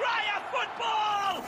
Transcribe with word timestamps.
Australia 0.00 0.40
football! 0.50 1.44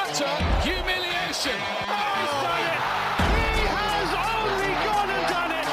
Utter 0.00 0.34
humiliation. 0.62 1.58
Oh, 1.58 2.06
he's 2.18 2.34
done 2.46 2.66
it. 2.70 2.80
He 3.58 3.66
has 3.66 4.10
only 4.30 4.72
gone 4.86 5.10
and 5.10 5.26
done 5.32 5.52
it. 5.58 5.66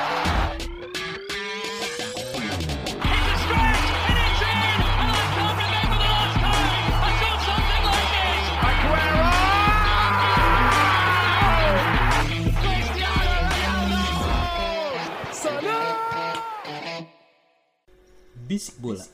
It's 3.05 3.27
a 3.29 3.37
stretch 3.43 3.89
and 4.09 4.17
it's 4.25 4.41
in! 4.49 4.81
And 4.97 5.09
I 5.13 5.23
can't 5.35 5.57
remember 5.61 5.97
the 6.01 6.09
last 6.09 6.37
time 6.41 6.89
I 7.05 7.11
saw 7.21 7.33
something 7.45 7.83
like 7.89 8.09
this! 8.17 8.43
Aguero. 8.69 9.29
Cristiano 12.61 13.35
Ronaldo! 13.53 14.01
Bisik 18.49 18.75
bola. 18.81 19.05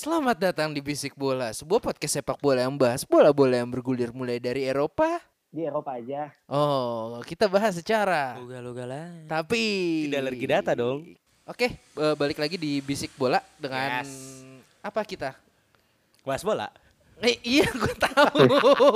Selamat 0.00 0.32
datang 0.32 0.72
di 0.72 0.80
Bisik 0.80 1.12
Bola, 1.12 1.52
sebuah 1.52 1.76
podcast 1.76 2.16
sepak 2.16 2.40
bola 2.40 2.64
yang 2.64 2.72
bahas 2.72 3.04
bola-bola 3.04 3.60
yang 3.60 3.68
bergulir 3.68 4.08
mulai 4.16 4.40
dari 4.40 4.64
Eropa. 4.64 5.20
di 5.52 5.60
Eropa 5.60 5.92
aja. 6.00 6.32
Oh, 6.48 7.20
kita 7.20 7.52
bahas 7.52 7.76
secara. 7.76 8.40
Ugal-ugalan. 8.40 9.28
Tapi 9.28 9.60
Tidak 10.08 10.20
alergi 10.24 10.46
data 10.48 10.72
dong. 10.72 11.04
Oke, 11.44 11.76
eh, 11.76 12.14
balik 12.16 12.40
lagi 12.40 12.56
di 12.56 12.80
Bisik 12.80 13.12
Bola 13.12 13.44
dengan 13.60 14.00
Yes. 14.00 14.40
apa 14.80 15.04
kita? 15.04 15.36
Bahas 16.24 16.40
bola. 16.40 16.72
Eh, 17.20 17.36
iya, 17.44 17.68
gue 17.68 17.94
tahu. 18.00 18.48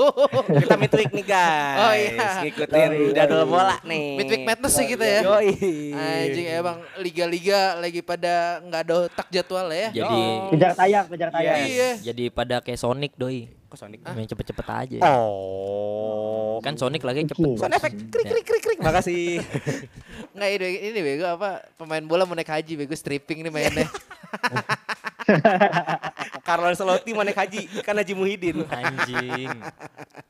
Kita 0.64 0.74
midweek 0.80 1.12
nih 1.12 1.24
guys. 1.28 1.76
Oh, 1.76 1.92
iya. 1.92 2.28
Ngikutin 2.40 2.88
Yoi, 2.88 3.12
jadwal 3.12 3.44
yoi. 3.44 3.52
bola 3.52 3.76
nih. 3.84 4.06
Midweek 4.16 4.42
Madness 4.48 4.72
sih 4.80 4.86
kita 4.88 5.04
ya. 5.04 5.20
Yoi. 5.28 5.50
Anjing 5.92 6.46
emang 6.48 6.78
liga-liga 7.04 7.76
lagi 7.76 8.00
pada 8.00 8.64
nggak 8.64 8.80
ada 8.88 8.94
otak 9.04 9.28
jadwal 9.28 9.68
ya. 9.68 9.92
Jadi 9.92 10.20
Kejar 10.56 10.72
tayang, 10.72 11.04
kejar 11.12 11.28
tayang. 11.28 11.56
Iya. 11.68 11.90
jadi 12.00 12.24
pada 12.32 12.64
kayak 12.64 12.80
Sonic 12.80 13.12
doi. 13.20 13.44
Kok 13.68 13.76
Sonic? 13.76 14.00
Main 14.08 14.24
cepet-cepet 14.24 14.66
aja. 14.72 14.98
Oh. 15.04 16.62
Kan 16.64 16.80
Sonic 16.80 17.04
lagi 17.04 17.28
cepet. 17.28 17.60
Sound 17.60 17.76
effect. 17.76 18.08
Krik 18.08 18.24
krik 18.24 18.44
krik 18.48 18.62
krik. 18.64 18.78
Makasih. 18.80 19.44
Nggak 20.34 20.48
ini, 20.48 20.68
ini 20.80 21.00
bego 21.04 21.28
apa 21.28 21.60
pemain 21.76 22.00
bola 22.00 22.24
mau 22.24 22.32
naik 22.32 22.48
haji 22.48 22.72
bego 22.80 22.96
stripping 22.96 23.44
nih 23.44 23.52
mainnya. 23.52 23.84
Carlo 26.46 26.68
Ancelotti 26.68 27.10
mau 27.16 27.24
naik 27.24 27.38
haji. 27.38 27.62
Kan 27.80 27.96
Haji 27.96 28.12
Muhyiddin. 28.12 28.64
Anjing. 28.68 29.50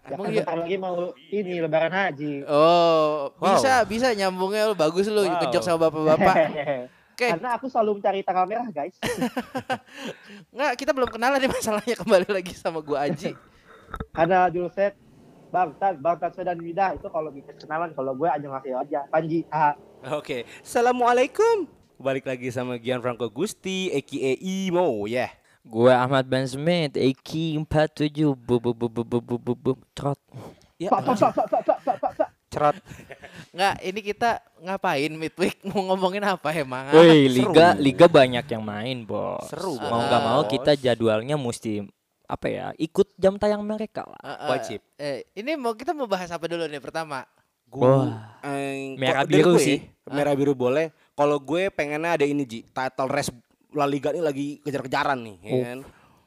Ya 0.06 0.14
Emang 0.14 0.31
kan 0.31 0.34
iya? 0.34 0.45
lagi 0.47 0.77
mau 0.78 1.11
ini 1.31 1.55
lebaran 1.59 1.92
haji. 1.92 2.47
Oh, 2.47 3.34
Wow. 3.41 3.59
bisa 3.59 3.72
bisa 3.84 4.09
nyambungnya 4.15 4.70
lu 4.70 4.75
bagus 4.78 5.11
lu 5.11 5.27
Wow. 5.27 5.41
kejok 5.48 5.62
sama 5.65 5.89
bapak-bapak. 5.91 6.37
Oke, 7.15 7.31
Karena 7.31 7.55
aku 7.55 7.70
selalu 7.70 8.03
mencari 8.03 8.27
tanggal 8.27 8.42
merah, 8.42 8.67
guys. 8.75 8.98
nggak 10.50 10.72
kita 10.75 10.91
belum 10.91 11.15
kenalan 11.15 11.39
nih 11.39 11.47
masalahnya 11.47 11.95
kembali 11.95 12.27
lagi 12.27 12.50
sama 12.59 12.83
gua 12.83 13.06
Aji. 13.06 13.39
Karena 14.11 14.50
dulu 14.50 14.67
set 14.67 14.98
Bang 15.55 15.70
Tan, 15.78 15.95
Bang 16.03 16.19
Tan 16.19 16.34
dan 16.34 16.59
Wida 16.59 16.98
itu 16.98 17.06
kalau 17.06 17.31
bikin 17.31 17.55
kenalan, 17.55 17.95
kalau 17.95 18.11
gue 18.19 18.27
aja 18.27 18.42
ngasih 18.42 18.75
aja. 18.75 19.00
Panji, 19.06 19.47
Oke. 20.11 20.42
Assalamualaikum. 20.67 21.70
Balik 21.95 22.27
lagi 22.27 22.50
sama 22.50 22.75
Gianfranco 22.77 23.31
Gusti, 23.31 23.89
aka 23.95 24.33
Imo, 24.42 25.06
ya. 25.06 25.31
Gue 25.64 25.89
Ahmad 25.95 26.27
Ben 26.28 26.45
Smith, 26.45 26.92
Eki 26.98 27.56
47 27.56 28.37
bu 28.37 28.61
bu 28.61 28.70
bu 28.77 28.87
bu 28.91 29.03
bu 29.03 29.19
bu 29.23 29.37
bu 29.41 29.53
bu 29.56 29.73
trot. 29.97 30.19
Ya, 30.77 30.92
pak, 30.92 31.06
pak, 31.06 31.17
pak, 31.17 31.33
pak, 31.33 31.47
pak, 31.48 31.62
pak, 31.65 31.78
pak, 31.81 31.97
pak, 32.03 32.12
pak. 32.19 32.28
cerot. 32.53 32.77
Nggak, 33.55 33.75
ini 33.81 34.00
kita 34.05 34.31
ngapain 34.61 35.12
midweek 35.15 35.56
mau 35.70 35.81
ngomongin 35.95 36.22
apa 36.27 36.50
emang? 36.53 36.91
Woi, 36.92 37.31
seru. 37.31 37.50
liga 37.50 37.67
liga 37.78 38.06
banyak 38.11 38.45
yang 38.45 38.62
main, 38.62 39.06
Bos. 39.06 39.48
Seru, 39.48 39.78
Mau 39.78 40.05
nggak 40.05 40.22
mau 40.22 40.42
Bos. 40.45 40.50
kita 40.53 40.77
jadwalnya 40.77 41.39
mesti 41.39 41.87
apa 42.27 42.47
ya? 42.50 42.67
Ikut 42.77 43.15
jam 43.17 43.39
tayang 43.39 43.62
mereka 43.65 44.05
lah. 44.05 44.20
Eh, 44.20 44.31
eh, 44.34 44.48
Wajib. 44.50 44.81
Eh, 44.98 45.19
ini 45.34 45.56
mau 45.56 45.72
kita 45.72 45.95
mau 45.97 46.11
bahas 46.11 46.28
apa 46.28 46.45
dulu 46.45 46.66
nih 46.66 46.83
pertama? 46.83 47.25
Wah. 47.75 48.38
Eh, 48.44 48.94
Merah 49.00 49.25
biru 49.27 49.56
gue 49.56 49.62
sih. 49.62 49.78
ya, 49.83 50.12
Merah 50.12 50.34
biru 50.37 50.53
boleh. 50.54 50.93
Kalau 51.14 51.38
gue 51.38 51.70
pengennya 51.70 52.14
ada 52.14 52.26
ini 52.26 52.42
Ji, 52.42 52.66
title 52.66 53.06
race 53.06 53.30
La 53.70 53.86
Liga 53.86 54.10
ini 54.10 54.19
lagi 54.19 54.47
kejar-kejaran 54.60 55.19
nih, 55.20 55.36
ya 55.41 55.50
Oh. 55.50 55.62
kan? 55.62 55.78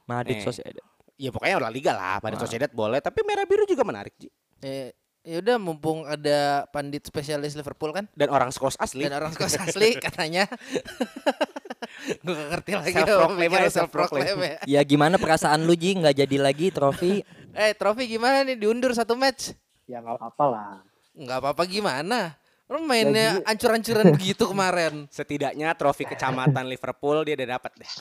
Madrid 0.06 0.38
Eh. 0.38 0.44
Sociedad. 0.44 0.84
Ya 1.14 1.30
pokoknya 1.30 1.60
La 1.60 1.68
Liga 1.68 1.92
lah, 1.92 2.18
pada 2.18 2.34
Wah. 2.34 2.42
Sociedad 2.42 2.70
boleh, 2.70 3.00
tapi 3.00 3.20
merah 3.22 3.44
biru 3.44 3.64
juga 3.64 3.84
menarik 3.84 4.16
Ji. 4.16 4.32
Eh, 4.60 4.96
ya 5.22 5.38
udah 5.38 5.56
mumpung 5.58 6.04
ada 6.04 6.64
pandit 6.68 7.04
spesialis 7.04 7.52
Liverpool 7.54 7.92
kan 7.92 8.08
Dan 8.12 8.30
orang 8.30 8.48
Skos 8.48 8.74
asli. 8.78 9.04
dan 9.04 9.16
orang 9.18 9.32
Skos 9.32 9.54
asli 9.56 9.96
katanya. 10.06 10.48
gue 12.24 12.32
gak 12.32 12.50
ngerti 12.54 12.72
lagi 12.74 12.94
Self-proclaim 12.96 13.50
apa 13.50 13.60
aja, 13.60 13.70
self 13.70 13.90
proclaim 13.90 14.38
ya. 14.40 14.56
Ya 14.70 14.82
gimana 14.82 15.16
perasaan 15.16 15.64
lu 15.64 15.74
Ji 15.74 15.96
nggak 15.96 16.16
jadi 16.18 16.38
lagi 16.38 16.68
trofi? 16.70 17.22
Eh, 17.52 17.72
trofi 17.74 18.08
gimana 18.08 18.44
nih 18.44 18.56
diundur 18.56 18.94
satu 18.94 19.14
match? 19.14 19.52
Ya 19.84 20.00
nggak 20.00 20.16
apa-apa 20.16 20.46
lah. 20.46 20.72
Nggak 21.14 21.38
apa-apa 21.40 21.64
gimana? 21.66 22.38
Lu 22.68 22.84
mainnya 22.84 23.40
ancur-ancuran 23.48 24.12
begitu 24.16 24.44
kemarin. 24.44 25.08
Setidaknya 25.08 25.72
trofi 25.74 26.04
kecamatan 26.04 26.68
Liverpool 26.72 27.24
dia 27.24 27.40
udah 27.40 27.60
dapat 27.60 27.72
deh. 27.80 27.92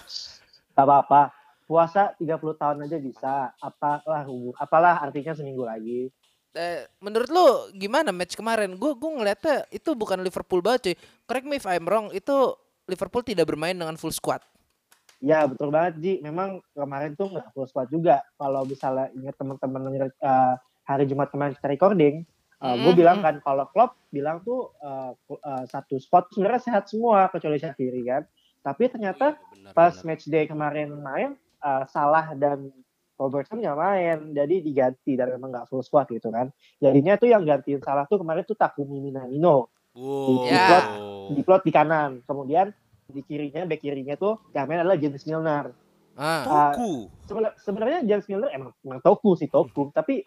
Gak 0.74 0.84
apa-apa. 0.86 1.30
Puasa 1.66 2.14
30 2.18 2.38
tahun 2.58 2.78
aja 2.86 2.98
bisa. 2.98 3.34
Apalah, 3.58 4.22
hubung- 4.26 4.54
apalah 4.58 5.02
artinya 5.02 5.34
seminggu 5.34 5.66
lagi. 5.66 6.10
Eh, 6.56 6.88
menurut 7.04 7.28
lu 7.28 7.46
gimana 7.76 8.10
match 8.10 8.32
kemarin? 8.32 8.74
Gue 8.80 8.96
gue 8.96 9.10
ngeliatnya 9.12 9.68
itu 9.68 9.92
bukan 9.92 10.18
Liverpool 10.24 10.64
banget 10.64 10.80
cuy. 10.82 10.96
Correct 11.28 11.46
me 11.46 11.60
if 11.60 11.66
I'm 11.68 11.84
wrong, 11.84 12.08
itu 12.16 12.56
Liverpool 12.88 13.26
tidak 13.26 13.50
bermain 13.50 13.76
dengan 13.76 13.98
full 14.00 14.14
squad. 14.14 14.40
Ya 15.20 15.44
betul 15.44 15.68
banget 15.68 15.94
Ji. 16.00 16.12
Memang 16.24 16.60
kemarin 16.72 17.12
tuh 17.12 17.28
nggak 17.32 17.52
full 17.52 17.68
squad 17.68 17.92
juga. 17.92 18.24
Kalau 18.40 18.64
misalnya 18.64 19.12
ingat 19.12 19.36
teman-teman 19.36 20.08
uh, 20.22 20.54
hari 20.86 21.04
Jumat 21.04 21.28
kemarin 21.28 21.52
kita 21.56 21.68
recording, 21.68 22.24
gue 22.74 22.90
Mm, 22.90 22.98
bilang 22.98 23.18
kan 23.20 23.34
kalau 23.38 23.64
Klopp 23.68 23.94
bilang 24.08 24.40
tuh 24.40 24.74
uh, 24.78 25.14
uh, 25.14 25.64
satu 25.64 25.96
squad 25.96 26.26
sebenarnya 26.30 26.58
sehat 26.60 26.84
semua 26.86 27.28
kecuali 27.28 27.56
Shaqiri 27.56 28.02
kan. 28.02 28.22
Tapi 28.60 28.88
ternyata 28.88 29.38
pas 29.70 29.94
match 30.02 30.26
day 30.26 30.44
kemarin 30.44 30.90
main 30.90 31.30
uh, 31.60 31.86
Salah 31.86 32.34
dan 32.34 32.74
Robertson 33.14 33.56
nggak 33.56 33.78
main, 33.78 34.18
jadi 34.30 34.58
diganti 34.58 35.14
dan 35.14 35.30
memang 35.30 35.48
nggak 35.48 35.66
full 35.66 35.80
squad 35.80 36.08
gitu 36.08 36.28
kan. 36.28 36.50
Jadinya 36.76 37.14
tuh 37.14 37.28
yang 37.28 37.42
gantiin 37.42 37.80
Salah 37.80 38.04
tuh 38.04 38.18
kemarin 38.18 38.42
tuh 38.42 38.54
Takumi 38.54 38.98
Minamino 38.98 39.70
Wow. 39.96 40.44
Ya. 40.44 40.92
di 41.26 41.40
plot 41.40 41.64
di 41.64 41.72
kanan, 41.72 42.20
kemudian 42.22 42.68
di 43.06 43.22
kirinya 43.22 43.64
back 43.64 43.80
kirinya 43.80 44.12
tuh 44.14 44.36
yang 44.52 44.66
main 44.66 44.84
adalah 44.84 45.00
James 45.00 45.24
Milner. 45.24 45.72
Ah, 46.12 46.72
Toku. 46.76 47.08
Sebena- 47.24 47.56
sebenarnya 47.56 47.98
James 48.02 48.26
Milner 48.26 48.50
emang, 48.50 48.76
emang 48.78 49.00
toku 49.00 49.36
sih 49.36 49.46
toku 49.46 49.88
tapi 49.90 50.20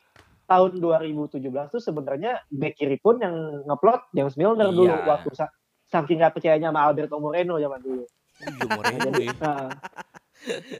tahun 0.50 0.82
2017 0.82 1.38
tuh 1.70 1.78
sebenarnya 1.78 2.42
back 2.50 2.74
kiri 2.76 2.98
pun 2.98 3.16
yang 3.16 3.32
ngeplot 3.64 4.10
James 4.12 4.34
Milner 4.34 4.74
dulu 4.74 4.90
Iya. 4.90 5.06
waktu 5.06 5.30
sa- 5.32 5.54
saking 5.86 6.18
nggak 6.18 6.34
percayanya 6.34 6.70
sama 6.70 6.82
Alberto 6.84 7.18
Moreno 7.18 7.56
zaman 7.56 7.80
dulu. 7.80 8.04
Iya, 8.40 8.62
Moreno 8.68 9.00
Jadi, 9.08 9.26
ya. 9.26 9.34
nah. 9.38 9.70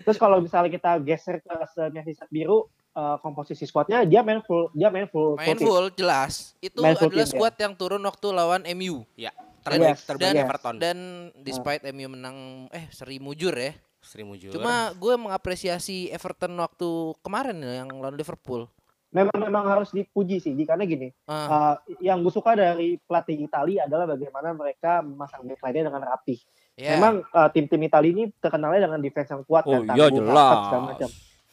terus 0.02 0.16
kalau 0.16 0.40
misalnya 0.40 0.72
kita 0.72 0.98
geser 1.00 1.38
ke 1.38 1.52
Merseyside 1.92 2.30
biru 2.30 2.66
eh, 2.90 3.18
komposisi 3.20 3.64
squadnya 3.64 4.02
dia 4.02 4.20
main 4.20 4.42
full 4.42 4.72
dia 4.72 4.88
main 4.88 5.06
full 5.06 5.36
main 5.36 5.54
full 5.54 5.62
full 5.62 5.88
jelas. 5.94 6.58
Itu 6.58 6.82
Main 6.82 6.96
full 6.96 7.12
adalah 7.12 7.24
team, 7.24 7.32
squad 7.32 7.56
yang 7.56 7.74
turun 7.74 8.02
waktu 8.02 8.28
lawan 8.30 8.64
MU. 8.74 9.06
Ya, 9.14 9.30
terbaik 9.62 9.94
Yes, 9.94 10.02
terbaik 10.04 10.34
yes. 10.34 10.44
Everton. 10.44 10.76
Dan 10.78 10.98
despite 11.38 11.86
MU 11.86 12.10
menang 12.10 12.38
eh 12.72 12.90
seri 12.90 13.20
mujur 13.20 13.54
ya. 13.54 13.76
Sri 14.00 14.24
Mujur. 14.24 14.56
Cuma 14.56 14.96
gue 14.96 15.12
mengapresiasi 15.20 16.08
Everton 16.10 16.56
waktu 16.56 16.88
kemarin 17.20 17.60
ya, 17.60 17.84
yang 17.84 17.92
lawan 17.92 18.16
Liverpool. 18.16 18.72
Memang 19.10 19.42
memang 19.42 19.66
harus 19.66 19.90
dipuji 19.90 20.38
sih 20.38 20.54
karena 20.70 20.86
gini 20.86 21.10
Ah, 21.26 21.82
eh, 21.90 21.98
yang 22.06 22.22
gue 22.22 22.30
suka 22.30 22.54
dari 22.54 23.02
pelatih 23.02 23.42
Italia 23.42 23.90
adalah 23.90 24.06
bagaimana 24.06 24.54
mereka 24.54 25.02
memasang 25.02 25.50
backline 25.50 25.90
dengan 25.90 26.06
rapih. 26.06 26.38
ya. 26.78 26.94
Memang 26.94 27.26
uh, 27.34 27.50
tim-tim 27.50 27.82
Italia 27.82 28.12
ini 28.14 28.24
terkenalnya 28.38 28.86
dengan 28.86 29.02
defense 29.02 29.34
yang 29.34 29.42
kuat 29.50 29.66
Oh 29.66 29.82
iya 29.82 29.90
tangguh, 29.90 30.14
jelas. 30.14 30.30
rapat, 30.38 30.58
segala 30.62 30.84
macam. 30.94 31.10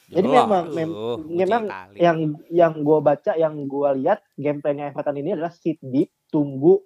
Jadi 0.06 0.22
Jelas. 0.22 0.38
memang 0.38 0.64
mem- 0.70 0.94
puji 0.94 1.34
memang 1.34 1.62
Itali. 1.66 1.98
yang 1.98 2.18
yang 2.46 2.74
gue 2.78 2.98
baca, 3.02 3.32
yang 3.34 3.54
gue 3.66 3.88
lihat 4.04 4.18
gameplaynya 4.38 4.94
Everton 4.94 5.16
ini 5.18 5.30
adalah 5.34 5.50
sit 5.50 5.82
deep, 5.82 6.14
tunggu 6.30 6.78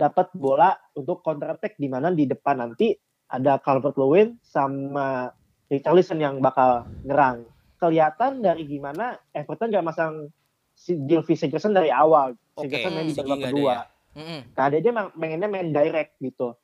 dapat 0.00 0.32
bola 0.32 0.72
untuk 0.96 1.20
counter 1.20 1.52
attack 1.52 1.76
di 1.76 1.90
mana 1.90 2.08
di 2.08 2.24
depan 2.24 2.64
nanti 2.64 2.96
ada 3.28 3.60
Calvert 3.60 3.98
Lewin 4.00 4.40
sama 4.40 5.28
Richarlison 5.68 6.16
yang 6.16 6.40
bakal 6.40 6.88
nyerang. 7.04 7.44
Kelihatan 7.82 8.38
dari 8.38 8.62
gimana 8.62 9.18
Everton 9.34 9.74
gak 9.74 9.82
masang 9.82 10.30
si 10.72 10.94
Gylfi 11.02 11.34
Sigurdsson 11.34 11.74
dari 11.74 11.90
awal. 11.90 12.38
Oke, 12.54 12.70
Sigurdsson 12.70 12.92
main 12.94 13.06
di 13.06 13.14
babak 13.16 13.38
kedua. 13.50 13.72
ya? 13.74 13.82
mm-mm. 14.14 14.40
Nah, 14.54 14.66
dia 14.70 14.80
pengennya 15.10 15.48
main 15.50 15.68
direct 15.68 16.14
gitu. 16.18 16.54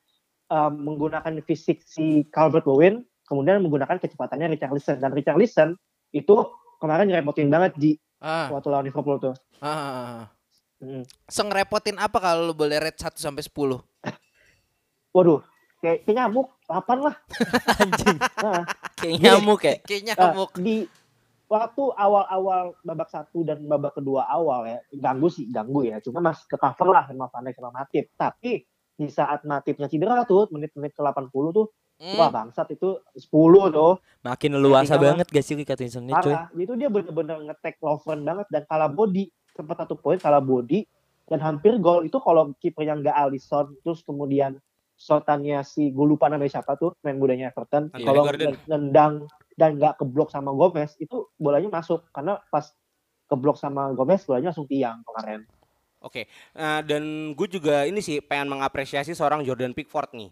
Um, 0.47 0.71
menggunakan 0.81 1.43
fisik 1.43 1.83
si 1.83 2.23
Calvert 2.31 2.63
Lewin, 2.63 3.03
kemudian 3.27 3.59
menggunakan 3.59 3.99
kecepatannya 3.99 4.55
Richarlison. 4.55 4.97
Dan 4.97 5.11
Richarlison 5.11 5.75
itu 6.09 6.35
kemarin 6.79 7.05
ngerepotin 7.05 7.51
banget 7.51 7.75
di 7.75 7.91
Ah, 8.19 8.51
waktu 8.51 8.67
lawan 8.67 8.83
Liverpool 8.83 9.15
tuh. 9.15 9.35
ah, 9.59 9.67
ah, 9.67 9.95
ah. 9.95 10.23
Mm. 10.79 11.03
Sengerepotin 11.23 11.95
apa 11.95 12.15
kalau 12.17 12.47
lu 12.47 12.53
boleh 12.53 12.79
rate 12.79 12.95
1 12.97 13.15
sampai 13.15 13.43
10? 13.43 13.51
Waduh, 15.15 15.39
kayak, 15.79 16.03
kayak 16.03 16.15
nyamuk, 16.17 16.47
8 16.65 16.99
lah. 16.99 17.15
Anjing. 17.81 18.17
Nah, 18.37 18.63
Kayak 18.93 19.17
Nyamuk 19.19 19.61
ya. 19.61 19.75
Kayak 19.81 20.01
Nah, 20.03 20.07
nyamuk. 20.27 20.51
di 20.55 20.75
waktu 21.49 21.83
awal-awal 21.97 22.77
babak 22.85 23.09
satu 23.09 23.41
dan 23.41 23.65
babak 23.65 23.97
kedua 23.97 24.29
awal 24.29 24.69
ya 24.69 24.79
ganggu 24.93 25.27
sih 25.33 25.49
ganggu 25.49 25.89
ya. 25.89 25.97
Cuma 25.99 26.21
masih 26.21 26.45
ke 26.45 26.55
cover 26.55 26.93
lah 26.93 27.09
sama 27.09 27.25
Van 27.27 27.43
Dijk 27.43 27.57
sama 27.57 27.71
Matip. 27.73 28.05
Tapi 28.13 28.63
di 28.95 29.07
saat 29.09 29.41
Matipnya 29.43 29.89
cedera 29.89 30.23
tuh 30.29 30.45
menit-menit 30.53 30.93
ke 30.93 31.01
80 31.01 31.27
tuh 31.51 31.67
Hmm. 31.99 32.15
wah 32.15 32.31
bangsat 32.31 32.79
itu 32.79 32.95
10 33.11 33.67
tuh. 33.75 33.99
Makin 34.23 34.55
leluasa 34.55 34.95
Ketika 34.95 35.03
banget 35.03 35.27
gak 35.27 35.43
sih 35.43 35.55
Richarlisonnya 35.59 36.15
coy? 36.23 36.31
parah. 36.31 36.47
Itu 36.55 36.73
dia 36.79 36.87
bener-bener 36.87 37.37
ngetek 37.43 37.75
Lovren 37.83 38.23
banget 38.23 38.47
dan 38.47 38.63
kalah 38.71 38.87
body. 38.87 39.27
Sempat 39.51 39.83
satu 39.83 39.99
poin 39.99 40.15
kalah 40.15 40.39
body 40.39 40.87
dan 41.27 41.43
hampir 41.43 41.75
gol. 41.83 42.07
Itu 42.07 42.23
kalau 42.23 42.55
kipernya 42.55 42.95
nggak 43.03 43.11
Alisson 43.11 43.75
terus 43.83 43.99
kemudian 44.07 44.55
shotannya 44.95 45.59
si 45.67 45.91
gue 45.91 46.05
lupa 46.07 46.31
namanya 46.31 46.59
siapa 46.59 46.79
tuh 46.79 46.95
main 47.03 47.19
mudanya 47.19 47.51
Everton. 47.51 47.91
Kalau 47.91 48.23
nendang 48.71 49.27
dan 49.59 49.75
nggak 49.75 49.99
keblok 49.99 50.31
sama 50.31 50.55
Gomez 50.55 50.95
itu 50.95 51.27
bolanya 51.35 51.67
masuk 51.69 52.07
karena 52.09 52.39
pas 52.47 52.71
keblok 53.27 53.59
sama 53.59 53.91
Gomez 53.91 54.23
bolanya 54.23 54.55
langsung 54.55 54.65
tiang 54.65 55.03
kemarin 55.03 55.43
Oke, 55.99 56.31
eh, 56.55 56.81
dan 56.87 57.03
gue 57.35 57.47
juga 57.51 57.83
ini 57.83 57.99
sih 57.99 58.23
pengen 58.23 58.55
mengapresiasi 58.55 59.11
seorang 59.11 59.43
Jordan 59.43 59.75
Pickford 59.75 60.15
nih. 60.15 60.31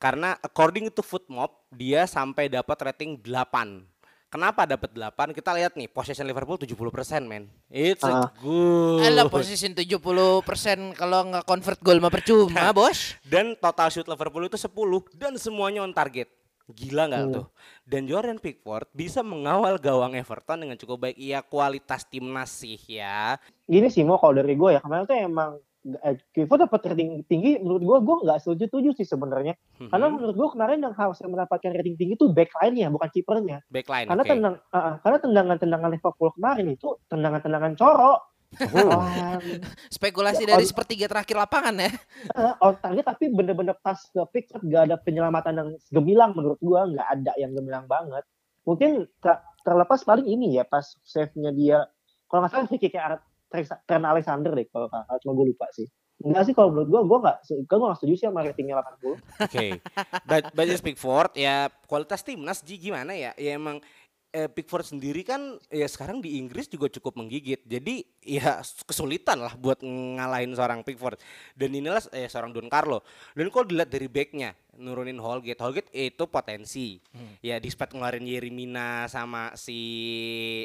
Karena 0.00 0.32
according 0.40 0.88
to 0.88 1.04
Footmob, 1.04 1.52
dia 1.68 2.08
sampai 2.08 2.48
dapat 2.48 2.80
rating 2.80 3.20
8. 3.20 3.84
Kenapa 4.32 4.64
dapat 4.64 4.88
8? 4.88 5.36
Kita 5.36 5.52
lihat 5.52 5.76
nih, 5.76 5.92
possession 5.92 6.24
Liverpool 6.24 6.56
70% 6.56 7.28
men. 7.28 7.44
It's 7.68 8.00
a 8.00 8.24
Ah. 8.24 8.28
good. 8.40 9.04
Alah 9.04 9.28
posisi 9.28 9.68
70% 9.68 10.96
kalau 10.96 11.28
nggak 11.28 11.44
convert 11.44 11.78
gol 11.84 12.00
mah 12.00 12.08
percuma, 12.08 12.72
Bos. 12.72 13.12
Dan 13.20 13.52
total 13.60 13.92
shoot 13.92 14.08
Liverpool 14.08 14.48
itu 14.48 14.56
10 14.56 14.72
dan 15.12 15.36
semuanya 15.36 15.84
on 15.84 15.92
target. 15.92 16.32
Gila 16.64 17.02
nggak 17.06 17.24
Hmm. 17.24 17.34
tuh? 17.34 17.46
Dan 17.82 18.04
Jordan 18.04 18.36
Pickford 18.36 18.86
bisa 18.90 19.20
mengawal 19.20 19.76
gawang 19.76 20.12
Everton 20.12 20.60
dengan 20.60 20.76
cukup 20.76 21.02
baik. 21.02 21.16
Iya 21.16 21.42
kualitas 21.42 22.04
timnas 22.04 22.52
sih 22.52 22.78
ya. 22.78 23.34
ini 23.64 23.88
sih 23.88 24.02
mau 24.02 24.16
kalau 24.16 24.36
dari 24.36 24.52
gue 24.52 24.70
ya 24.70 24.80
kemarin 24.80 25.02
tuh 25.02 25.16
emang 25.16 25.56
eh, 25.82 26.14
Kivo 26.30 26.54
dapat 26.54 26.78
rating 26.84 27.24
tinggi 27.24 27.58
menurut 27.58 27.80
gue 27.80 27.98
gue 28.00 28.16
nggak 28.22 28.38
setuju 28.38 28.64
setuju 28.66 28.88
sih 28.94 29.02
sebenarnya 29.02 29.58
karena 29.82 30.06
Mhm. 30.06 30.14
menurut 30.14 30.34
gue 30.36 30.48
kemarin 30.50 30.78
yang 30.78 30.92
harusnya 30.92 31.26
mendapatkan 31.26 31.72
rating 31.72 31.96
tinggi 31.96 32.14
itu 32.14 32.28
backline-nya 32.28 32.86
bukan 32.86 33.08
kipernya 33.08 33.58
backline 33.66 34.06
karena 34.06 34.22
oke. 34.22 34.30
tendang 34.30 34.54
ah, 34.70 35.00
karena 35.00 35.18
tendangan-tendangan 35.18 35.90
Liverpool 35.90 36.30
kemarin 36.32 36.66
itu 36.70 36.88
tendangan-tendangan 37.08 37.74
corok 37.74 38.31
Ah, 38.60 39.40
Spekulasi 39.88 40.44
Ya, 40.44 40.54
dari 40.54 40.64
on- 40.64 40.70
sepertiga 40.70 41.06
terakhir 41.08 41.36
lapangan 41.36 41.74
ya. 41.78 41.90
ah, 42.36 42.54
on 42.60 42.76
target 42.76 43.04
tapi 43.04 43.24
bener-bener 43.28 43.76
pas 43.78 43.96
ke 43.96 44.20
pick 44.30 44.46
up 44.52 44.60
gak 44.62 44.92
ada 44.92 44.96
penyelamatan 44.96 45.54
yang 45.56 45.68
gemilang 45.88 46.36
menurut 46.36 46.60
gue 46.60 46.80
nggak 46.92 47.08
ada 47.08 47.32
yang 47.36 47.52
gemilang 47.52 47.88
banget 47.88 48.22
mungkin 48.62 49.08
ter- 49.18 49.42
terlepas 49.64 50.04
paling 50.04 50.26
ini 50.26 50.60
ya 50.60 50.64
pas 50.64 50.84
save-nya 51.02 51.50
dia 51.50 51.78
kalau 52.28 52.44
nggak 52.44 52.52
salah 52.52 52.66
free 52.68 52.78
kick 52.78 52.94
Trent 53.84 54.06
Alexander 54.06 54.52
deh 54.52 54.66
kalau 54.68 54.88
cuma 55.18 55.32
gue 55.32 55.46
lupa 55.50 55.66
sih 55.72 55.88
Enggak 56.22 56.46
sih 56.46 56.54
kalau 56.54 56.70
menurut 56.70 56.86
gue, 56.86 57.00
gue 57.02 57.18
nggak, 57.18 57.36
gue 57.66 57.78
nggak 57.82 57.96
setuju 57.98 58.14
sih 58.14 58.26
sama 58.30 58.46
ratingnya 58.46 58.78
80. 58.78 59.18
Oke, 59.42 59.66
but, 60.22 60.42
but 60.54 60.70
just 60.70 60.86
Pickford 60.86 61.34
ya 61.34 61.66
kualitas 61.90 62.22
timnas 62.22 62.62
Ji 62.62 62.78
gimana 62.78 63.10
ya? 63.10 63.34
Ya 63.34 63.58
emang 63.58 63.82
eh, 64.32 64.48
Pickford 64.48 64.88
sendiri 64.88 65.22
kan 65.22 65.60
ya 65.68 65.84
sekarang 65.84 66.24
di 66.24 66.40
Inggris 66.40 66.66
juga 66.66 66.88
cukup 66.88 67.20
menggigit. 67.20 67.62
Jadi 67.62 68.02
ya 68.24 68.64
kesulitan 68.88 69.38
lah 69.38 69.54
buat 69.54 69.84
ngalahin 69.84 70.56
seorang 70.56 70.80
Pickford. 70.82 71.20
Dan 71.52 71.76
inilah 71.76 72.00
eh, 72.10 72.26
seorang 72.26 72.50
Don 72.50 72.66
Carlo. 72.66 73.04
Dan 73.36 73.52
kalau 73.52 73.68
dilihat 73.68 73.92
dari 73.92 74.08
backnya 74.08 74.56
nurunin 74.72 75.20
Holgate, 75.20 75.60
Holgate 75.60 75.92
itu 75.92 76.24
potensi. 76.26 76.96
Ya 77.44 77.60
despite 77.60 77.92
ngeluarin 77.92 78.24
Yerimina 78.24 79.04
sama 79.06 79.52
si 79.54 79.78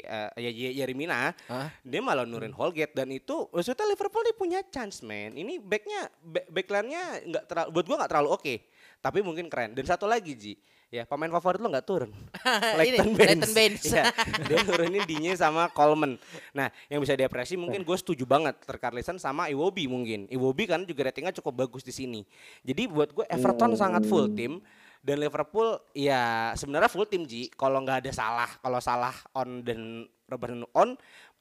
eh, 0.01 0.31
ya 0.39 0.51
Ye- 0.51 0.75
Yerimina, 0.79 1.35
Hah? 1.51 1.67
dia 1.83 1.99
malah 1.99 2.23
nurunin 2.23 2.55
Holgate 2.55 2.95
dan 2.95 3.11
itu 3.11 3.51
maksudnya 3.51 3.83
Liverpool 3.83 4.23
nih 4.23 4.35
punya 4.39 4.59
chance 4.71 5.03
man. 5.03 5.35
Ini 5.35 5.59
backnya 5.59 6.07
back, 6.23 6.47
backline-nya 6.47 7.03
nggak 7.27 7.43
terlalu 7.51 7.69
buat 7.75 7.85
gua 7.85 7.97
nggak 7.99 8.11
terlalu 8.15 8.29
oke. 8.31 8.55
Tapi 9.01 9.21
mungkin 9.21 9.47
keren. 9.47 9.77
Dan 9.77 9.85
satu 9.85 10.09
lagi 10.09 10.33
Ji, 10.33 10.53
ya 10.87 11.03
pemain 11.03 11.29
favorit 11.29 11.59
lo 11.59 11.67
nggak 11.67 11.87
turun. 11.87 12.11
Leighton 12.79 13.11
Baines. 13.13 13.27
Leighton 13.27 13.53
Baines. 13.53 13.83
Iya, 13.87 14.03
dia 14.47 14.57
nurunin 14.63 15.03
Digne 15.03 15.33
sama 15.35 15.67
Coleman. 15.71 16.15
Nah, 16.55 16.71
yang 16.87 17.03
bisa 17.03 17.13
diapresiasi 17.13 17.59
mungkin 17.59 17.83
gue 17.83 17.97
setuju 17.97 18.23
banget 18.23 18.55
Terkarlisan 18.63 19.19
sama 19.19 19.51
Iwobi 19.51 19.85
mungkin. 19.85 20.25
Iwobi 20.31 20.67
kan 20.67 20.83
juga 20.87 21.11
ratingnya 21.11 21.35
cukup 21.35 21.67
bagus 21.67 21.83
di 21.83 21.93
sini. 21.93 22.21
Jadi 22.63 22.87
buat 22.87 23.11
gue 23.11 23.25
Everton 23.27 23.75
sangat 23.75 24.07
full 24.07 24.31
tim 24.33 24.63
dan 25.03 25.21
Liverpool 25.21 25.77
ya 25.93 26.51
sebenarnya 26.55 26.89
full 26.91 27.07
tim 27.07 27.27
Ji. 27.27 27.51
Kalau 27.53 27.83
nggak 27.83 28.07
ada 28.07 28.11
salah, 28.11 28.49
kalau 28.59 28.79
salah 28.79 29.13
on 29.35 29.61
dan 29.63 30.07
Robertson 30.27 30.67
on 30.75 30.95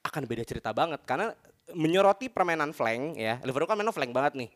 akan 0.07 0.23
beda 0.27 0.47
cerita 0.47 0.71
banget 0.71 1.03
karena 1.03 1.35
menyoroti 1.75 2.31
permainan 2.31 2.71
flank 2.71 3.19
ya. 3.19 3.43
Liverpool 3.43 3.67
kan 3.67 3.75
mainnya 3.79 3.95
flank 3.95 4.15
banget 4.15 4.33
nih. 4.39 4.51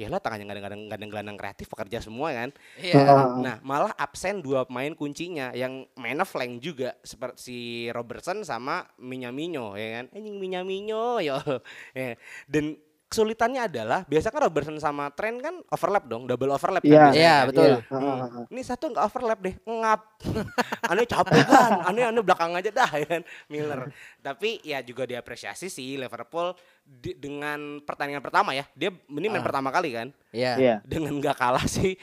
Ya 0.00 0.08
lah 0.08 0.18
tangannya 0.18 0.44
nggak 0.48 0.56
ada 0.56 0.60
nggak 0.62 0.72
ada 0.72 0.78
nggak 0.88 0.98
ada 0.98 1.06
gelandang 1.08 1.38
kreatif 1.38 1.66
pekerja 1.68 1.98
semua 2.00 2.32
kan. 2.32 2.50
Iya. 2.80 3.38
Nah, 3.38 3.56
malah 3.60 3.92
absen 3.96 4.40
dua 4.40 4.64
pemain 4.64 4.92
kuncinya 4.96 5.52
yang 5.52 5.84
mainnya 5.96 6.24
flank 6.24 6.62
juga 6.62 6.96
seperti 7.04 7.38
si 7.42 7.58
Robertson 7.90 8.44
sama 8.46 8.86
Minamino 8.98 9.76
ya 9.76 10.00
kan. 10.00 10.04
Anjing 10.14 10.36
Minamino 10.40 11.20
yo. 11.20 11.38
Ya. 11.92 12.16
Dan 12.48 12.78
kesulitannya 13.12 13.62
adalah 13.62 14.00
biasa 14.02 14.32
kan 14.32 14.40
Robertson 14.42 14.76
sama 14.76 15.12
Trent 15.12 15.38
kan 15.38 15.54
overlap 15.68 16.04
dong, 16.04 16.24
double 16.24 16.48
overlap 16.50 16.80
kan 16.80 16.88
Iya. 16.88 17.02
biasanya 17.04 17.20
Iya, 17.20 17.34
kan. 17.36 17.46
betul. 17.46 17.64
Iya, 17.68 17.76
ah, 17.84 18.00
ah, 18.00 18.24
ah. 18.24 18.44
Ini 18.48 18.60
satu 18.64 18.84
nggak 18.88 19.04
overlap 19.04 19.38
deh, 19.38 19.54
ngap. 19.62 20.00
aneh 20.90 21.04
capek 21.04 21.42
kan, 21.44 21.70
aneh 21.84 22.04
aneh 22.04 22.22
belakang 22.22 22.52
aja 22.52 22.70
dah 22.70 22.90
ya 22.90 23.06
kan, 23.06 23.22
Miller. 23.46 23.92
Tapi 24.18 24.62
ya 24.62 24.80
juga 24.80 25.04
diapresiasi 25.04 25.68
sih 25.68 25.94
Liverpool 25.94 26.56
di- 26.82 27.14
dengan 27.14 27.78
pertandingan 27.78 28.20
pertama 28.20 28.50
ya, 28.52 28.64
dia 28.72 28.88
ini 28.90 29.26
main 29.28 29.38
Ah. 29.38 29.46
pertama 29.46 29.68
kali 29.68 29.92
kan, 29.92 30.08
Iya. 30.30 30.52
Iya. 30.56 30.76
dengan 30.82 31.12
nggak 31.14 31.36
kalah 31.36 31.62
sih 31.64 31.94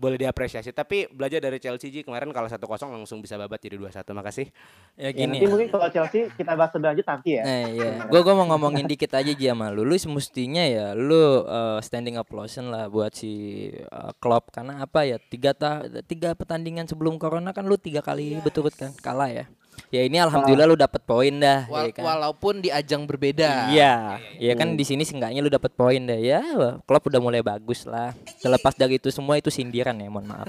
boleh 0.00 0.16
diapresiasi. 0.16 0.72
Tapi 0.72 1.12
belajar 1.12 1.44
dari 1.44 1.60
Chelsea 1.60 1.92
Ji 1.92 2.00
kemarin 2.00 2.32
kalau 2.32 2.48
1-0 2.48 2.56
langsung 2.88 3.20
bisa 3.20 3.36
babat 3.36 3.60
jadi 3.60 3.76
2-1. 3.76 4.16
Makasih. 4.16 4.48
Ya 4.96 5.12
Ya, 5.12 5.26
gini 5.26 5.36
nanti 5.36 5.44
ya. 5.44 5.50
mungkin 5.52 5.68
kalau 5.68 5.86
Chelsea 5.92 6.32
kita 6.32 6.56
bahas 6.56 6.72
lebih 6.72 6.88
lanjut 6.88 7.06
nanti 7.06 7.30
ya. 7.36 7.42
Eh 7.44 7.66
iya, 7.76 7.90
gua 8.08 8.20
gua 8.24 8.34
mau 8.40 8.46
ngomongin 8.56 8.88
dikit 8.88 9.12
aja 9.12 9.28
Ji 9.28 9.44
sama 9.44 9.68
lu. 9.68 9.84
Lu 9.84 9.92
semestinya 10.00 10.64
ya 10.64 10.96
lu 10.96 11.44
eh, 11.44 11.78
standing 11.84 12.16
applause 12.16 12.56
lah 12.64 12.88
buat 12.88 13.12
si 13.12 13.32
eh, 13.76 14.12
Klopp 14.22 14.48
karena 14.56 14.80
apa 14.80 15.04
ya? 15.04 15.20
Tiga 15.20 15.52
ta 15.52 15.84
tiga 16.08 16.32
pertandingan 16.32 16.88
sebelum 16.88 17.20
corona 17.20 17.52
kan 17.52 17.68
lu 17.68 17.76
tiga 17.76 18.00
kali 18.00 18.40
betul 18.40 18.72
kan 18.72 18.96
kalah 19.04 19.28
ya. 19.28 19.44
Ya 19.90 20.06
ini 20.06 20.22
alhamdulillah 20.22 20.70
lu 20.70 20.78
dapat 20.78 21.02
poin 21.02 21.34
dah 21.42 21.66
Wal- 21.66 21.90
ya 21.90 21.98
kan. 21.98 22.02
Walaupun 22.06 22.62
di 22.62 22.70
ajang 22.70 23.10
berbeda. 23.10 23.74
Iya, 23.74 24.22
ya 24.38 24.52
kan 24.54 24.78
di 24.78 24.86
sini 24.86 25.02
seenggaknya 25.02 25.42
lu 25.42 25.50
dapat 25.50 25.74
poin 25.74 25.98
deh 25.98 26.22
ya. 26.22 26.38
Klub 26.86 27.02
udah 27.10 27.18
mulai 27.18 27.42
bagus 27.42 27.82
lah. 27.90 28.14
Terlepas 28.38 28.78
dari 28.78 29.02
itu 29.02 29.10
semua 29.10 29.34
itu 29.34 29.50
sindiran 29.50 29.98
ya, 29.98 30.06
mohon 30.06 30.30
maaf. 30.30 30.46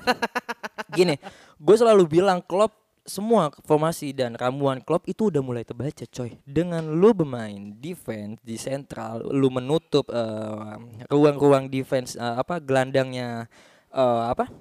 Gini, 0.97 1.17
gue 1.57 1.75
selalu 1.75 2.05
bilang 2.05 2.37
klub 2.45 2.69
semua 3.01 3.49
formasi 3.65 4.13
dan 4.13 4.37
ramuan 4.37 4.77
klub 4.77 5.01
itu 5.09 5.33
udah 5.33 5.41
mulai 5.41 5.65
terbaca 5.65 6.05
coy 6.05 6.37
dengan 6.45 6.85
lu 6.85 7.17
bermain 7.17 7.73
defense 7.81 8.37
di 8.45 8.61
sentral 8.61 9.25
lu 9.25 9.49
menutup 9.49 10.05
eh, 10.13 10.77
ruang-ruang 11.09 11.65
defense 11.65 12.13
eh, 12.13 12.35
apa 12.37 12.61
gelandangnya 12.61 13.49
eh, 13.89 14.23
apa 14.29 14.53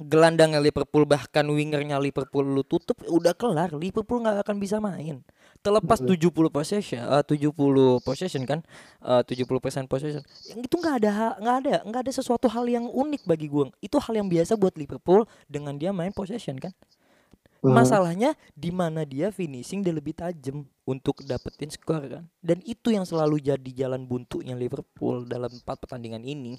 gelandangnya 0.00 0.60
Liverpool 0.64 1.04
bahkan 1.04 1.44
wingernya 1.44 2.00
Liverpool 2.00 2.44
lu 2.44 2.64
tutup 2.64 3.00
udah 3.04 3.36
kelar. 3.36 3.70
Liverpool 3.76 4.24
nggak 4.24 4.40
akan 4.42 4.56
bisa 4.56 4.80
main. 4.80 5.20
Terlepas 5.60 6.00
70 6.00 6.24
possession 6.48 7.04
eh, 7.04 7.24
70 7.24 8.00
possession 8.00 8.42
kan 8.48 8.64
eh, 9.04 9.22
70% 9.22 9.86
possession. 9.86 10.24
Yang 10.48 10.60
itu 10.64 10.74
nggak 10.80 10.94
ada 11.04 11.10
nggak 11.36 11.56
ada 11.64 11.74
nggak 11.84 12.00
ada 12.08 12.12
sesuatu 12.12 12.48
hal 12.48 12.64
yang 12.64 12.88
unik 12.88 13.28
bagi 13.28 13.46
gua. 13.46 13.68
Itu 13.84 14.00
hal 14.00 14.24
yang 14.24 14.28
biasa 14.32 14.56
buat 14.56 14.74
Liverpool 14.80 15.28
dengan 15.44 15.76
dia 15.76 15.92
main 15.92 16.12
possession 16.16 16.56
kan. 16.56 16.72
Hmm. 17.60 17.76
masalahnya 17.76 18.32
di 18.56 18.72
mana 18.72 19.04
dia 19.04 19.28
finishing 19.28 19.84
dia 19.84 19.92
lebih 19.92 20.16
tajam 20.16 20.64
untuk 20.88 21.20
dapetin 21.20 21.68
skor 21.68 22.00
kan. 22.08 22.24
Dan 22.40 22.64
itu 22.64 22.88
yang 22.88 23.04
selalu 23.04 23.36
jadi 23.36 23.84
jalan 23.84 24.08
buntunya 24.08 24.56
Liverpool 24.56 25.28
dalam 25.28 25.52
empat 25.52 25.76
pertandingan 25.84 26.24
ini 26.24 26.56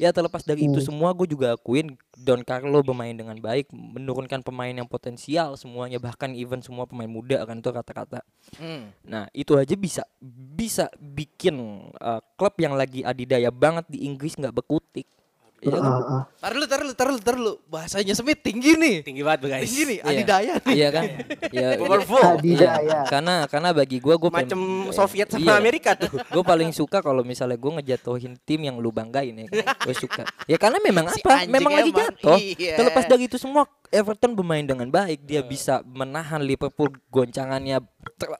ya 0.00 0.16
terlepas 0.16 0.40
dari 0.40 0.64
itu 0.64 0.80
semua 0.80 1.12
gue 1.12 1.28
juga 1.28 1.52
akuin 1.52 1.92
Don 2.16 2.40
Carlo 2.40 2.80
bermain 2.80 3.12
dengan 3.12 3.36
baik 3.36 3.68
menurunkan 3.68 4.40
pemain 4.40 4.72
yang 4.72 4.88
potensial 4.88 5.60
semuanya 5.60 6.00
bahkan 6.00 6.32
even 6.32 6.64
semua 6.64 6.88
pemain 6.88 7.10
muda 7.10 7.44
kan 7.44 7.60
itu 7.60 7.68
kata-kata 7.68 8.24
Hmm. 8.58 8.90
Nah 9.06 9.30
itu 9.30 9.54
aja 9.54 9.74
bisa 9.78 10.02
bisa 10.56 10.90
bikin 10.98 11.86
uh, 12.00 12.18
klub 12.34 12.56
yang 12.58 12.74
lagi 12.74 13.06
adidaya 13.06 13.52
banget 13.52 13.86
di 13.86 14.08
Inggris 14.08 14.34
nggak 14.34 14.56
berkutik. 14.56 15.06
Iya 15.60 15.70
kan? 15.70 15.82
Heeh, 15.84 16.00
heeh. 16.00 16.22
Tar 16.40 16.52
dulu, 16.52 16.64
tar 16.64 16.78
dulu, 16.80 16.92
tar 16.96 17.06
dulu, 17.06 17.20
tar 17.20 17.34
dulu. 17.36 17.52
Bahasanya 17.68 18.14
Smith 18.16 18.40
tinggi 18.40 18.80
nih. 18.80 18.96
Tinggi 19.04 19.20
banget 19.20 19.40
guys. 19.44 19.68
Tinggi 19.68 19.82
nih, 19.84 19.98
Iya. 20.00 20.08
adidaya 20.08 20.52
nih. 20.56 20.72
Iya 20.72 20.88
kan? 20.88 21.04
Iya. 21.52 21.68
Powerful. 21.84 22.24
Adidaya. 22.34 22.98
Karena 23.04 23.34
karena 23.44 23.68
bagi 23.70 23.96
gua 24.00 24.16
gua 24.16 24.30
Macem 24.32 24.56
pengen- 24.56 24.92
Soviet 24.92 25.28
sama 25.28 25.44
Iya. 25.44 25.60
Amerika 25.60 25.90
tuh. 25.94 26.08
gue 26.32 26.42
paling 26.42 26.72
suka 26.72 26.98
kalau 27.00 27.20
misalnya 27.20 27.54
gue 27.54 27.72
ngejatuhin 27.76 28.40
tim 28.40 28.60
yang 28.62 28.80
lu 28.80 28.88
banggain 28.88 29.36
ya 29.36 29.46
kan? 29.46 29.76
gue 29.82 29.94
suka 29.94 30.22
ya 30.46 30.56
karena 30.56 30.78
memang 30.80 31.06
Si 31.12 31.20
apa 31.20 31.44
memang 31.44 31.72
lagi 31.72 31.92
jatuh 31.92 32.38
iya. 32.38 32.74
terlepas 32.76 33.04
dari 33.04 33.26
itu 33.26 33.36
semua 33.36 33.68
Everton 33.90 34.32
bermain 34.32 34.62
dengan 34.62 34.86
baik 34.86 35.24
dia 35.24 35.42
bisa 35.42 35.82
menahan 35.84 36.40
Liverpool 36.40 36.88
goncangannya 37.10 37.82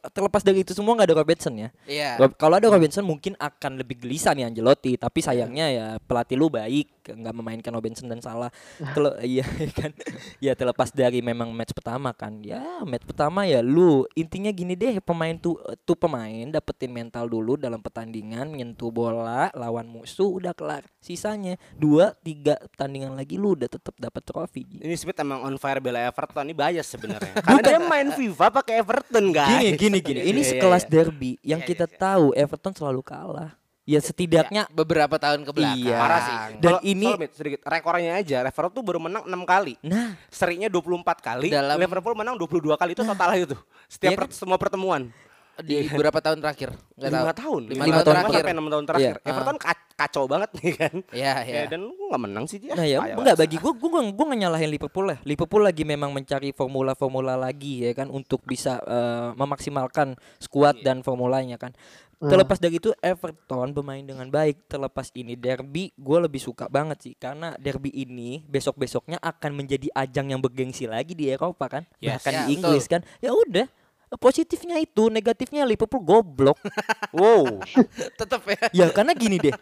terlepas 0.07 0.41
dari 0.41 0.61
itu 0.61 0.71
semua 0.71 0.93
nggak 0.93 1.09
ada 1.09 1.17
Robertson 1.17 1.55
ya 1.57 1.69
Iya. 1.85 2.17
Rob- 2.17 2.37
Kalau 2.37 2.57
ada 2.57 2.67
Robinson 2.67 3.03
mungkin 3.03 3.35
akan 3.35 3.77
lebih 3.77 3.99
gelisah 3.99 4.33
nih 4.33 4.45
Angelotti, 4.45 4.95
tapi 4.95 5.21
sayangnya 5.21 5.67
ya 5.69 5.87
pelatih 5.99 6.35
lu 6.35 6.49
baik, 6.49 6.89
nggak 7.07 7.33
memainkan 7.33 7.71
Robinson 7.71 8.07
dan 8.07 8.19
salah. 8.19 8.49
Tel 8.93 9.17
iya 9.27 9.45
kan. 9.71 9.91
Ya 10.39 10.53
terlepas 10.53 10.91
dari 10.91 11.21
memang 11.21 11.51
match 11.51 11.71
pertama 11.71 12.11
kan. 12.11 12.41
Ya 12.41 12.61
match 12.83 13.05
pertama 13.05 13.45
ya 13.45 13.61
lu 13.61 14.05
intinya 14.13 14.49
gini 14.51 14.73
deh 14.73 15.01
pemain 15.01 15.35
tuh 15.35 15.57
tuh 15.81 15.95
pemain 15.95 16.47
dapetin 16.47 16.89
mental 16.89 17.27
dulu 17.27 17.55
dalam 17.55 17.79
pertandingan 17.79 18.51
nyentuh 18.51 18.89
bola 18.89 19.49
lawan 19.53 19.85
musuh 19.85 20.31
udah 20.33 20.53
kelar. 20.53 20.85
Sisanya 20.99 21.57
dua 21.75 22.13
tiga 22.17 22.57
pertandingan 22.69 23.13
lagi 23.13 23.35
lu 23.35 23.53
udah 23.53 23.69
tetap 23.69 23.95
dapat 23.97 24.23
trofi. 24.23 24.63
Ini 24.65 24.95
Smith 24.95 25.17
emang 25.17 25.43
on 25.43 25.57
fire 25.57 25.79
bela 25.79 26.01
Everton 26.01 26.45
ini 26.45 26.53
bias 26.53 26.87
sebenarnya. 26.89 27.33
Karena 27.45 27.61
dia 27.63 27.79
main 27.79 28.09
FIFA 28.11 28.47
pakai 28.53 28.75
Everton 28.79 29.27
guys. 29.31 29.51
Gini 29.53 29.70
gini 29.73 29.99
gini. 29.99 30.21
Ini 30.25 30.33
Iya, 30.33 30.41
iya, 30.41 30.51
sekelas 30.57 30.83
iya. 30.83 30.91
derby 30.91 31.31
yang 31.43 31.61
Iya, 31.61 31.69
kita 31.69 31.87
tahu 31.87 32.33
Everton 32.33 32.73
selalu 32.73 33.03
kalah. 33.03 33.55
Ya 33.85 33.99
setidaknya 33.99 34.71
beberapa 34.71 35.19
tahun 35.19 35.43
ke 35.43 35.51
belakang. 35.51 35.83
Iya. 35.83 35.97
Parah 35.99 36.21
sih. 36.21 36.37
Dan 36.59 36.79
Kalau- 36.79 36.83
ini- 36.85 37.11
sorry, 37.11 37.21
Mit, 37.21 37.33
sedikit 37.35 37.61
rekornya 37.65 38.13
aja 38.15 38.37
Everton 38.41 38.71
tuh 38.71 38.83
baru 38.83 38.99
menang 38.99 39.25
6 39.25 39.43
kali. 39.43 39.75
nah 39.83 40.15
Serinya 40.29 40.69
24 40.69 41.19
kali, 41.19 41.51
Dalam- 41.51 41.75
Liverpool 41.75 42.15
menang 42.15 42.39
22 42.39 42.77
kali 42.77 42.95
itu 42.95 43.03
total 43.03 43.31
itu. 43.37 43.57
Setiap 43.87 44.11
Iya 44.11 44.19
per- 44.21 44.31
semua 44.31 44.57
pertemuan. 44.57 45.11
Di 45.63 45.77
beberapa 45.87 46.19
tahun 46.19 46.39
terakhir. 46.41 46.71
Nggak 46.97 47.11
tahu. 47.11 47.21
lima 47.21 47.33
tahun, 47.35 47.63
Lima, 47.67 47.83
Lima 47.85 47.95
tahun, 47.97 48.05
tahun 48.05 48.15
terakhir. 48.15 48.35
sampai 48.41 48.53
enam 48.53 48.67
tahun 48.69 48.85
terakhir. 48.87 49.15
Iya. 49.17 49.29
Everton 49.31 49.57
ka- 49.59 49.89
kacau 49.97 50.25
banget 50.25 50.51
nih 50.57 50.73
kan. 50.77 50.95
Iya, 51.13 51.35
iya. 51.45 51.55
Ya, 51.55 51.63
dan 51.69 51.81
lu 51.85 51.93
nggak 51.97 52.23
menang 52.25 52.45
sih 52.49 52.59
dia. 52.59 52.73
Nah 52.73 52.85
ya 52.85 52.99
enggak 53.05 53.37
bagi 53.37 53.57
gue 53.57 53.73
gue 53.73 54.01
gue 54.13 54.27
nyalahin 54.37 54.71
Liverpool 54.71 55.07
lah. 55.09 55.19
Liverpool 55.25 55.63
lagi 55.63 55.83
memang 55.85 56.11
mencari 56.11 56.51
formula-formula 56.51 57.37
lagi 57.37 57.85
ya 57.85 57.93
kan 57.93 58.09
untuk 58.09 58.41
bisa 58.45 58.81
eh, 58.81 59.29
memaksimalkan 59.37 60.17
skuad 60.39 60.81
dan 60.81 61.01
formulanya 61.01 61.57
kan. 61.57 61.73
Terlepas 62.21 62.61
dari 62.61 62.77
itu 62.77 62.93
Everton 63.01 63.73
bermain 63.73 64.05
dengan 64.05 64.29
baik. 64.29 64.69
Terlepas 64.69 65.09
ini 65.17 65.41
derby 65.41 65.89
gue 65.97 66.19
lebih 66.21 66.37
suka 66.37 66.69
banget 66.69 67.01
sih 67.01 67.15
karena 67.17 67.57
derby 67.57 67.89
ini 67.89 68.45
besok-besoknya 68.45 69.17
akan 69.25 69.57
menjadi 69.57 69.89
ajang 69.97 70.29
yang 70.29 70.41
bergengsi 70.45 70.85
lagi 70.85 71.17
di 71.17 71.33
Eropa 71.33 71.81
kan. 71.81 71.89
Yes. 71.97 72.21
Bahkan 72.21 72.33
Ya, 72.33 72.41
di 72.45 72.61
Inggris 72.61 72.85
kan. 72.85 73.01
Ya 73.25 73.33
udah 73.33 73.65
positifnya 74.19 74.81
itu, 74.83 75.07
negatifnya 75.07 75.63
Liverpool 75.63 76.03
goblok. 76.03 76.59
Wow, 77.15 77.63
Tetep 78.19 78.43
ya. 78.49 78.59
ya 78.75 78.87
karena 78.91 79.15
gini 79.15 79.39
deh. 79.39 79.55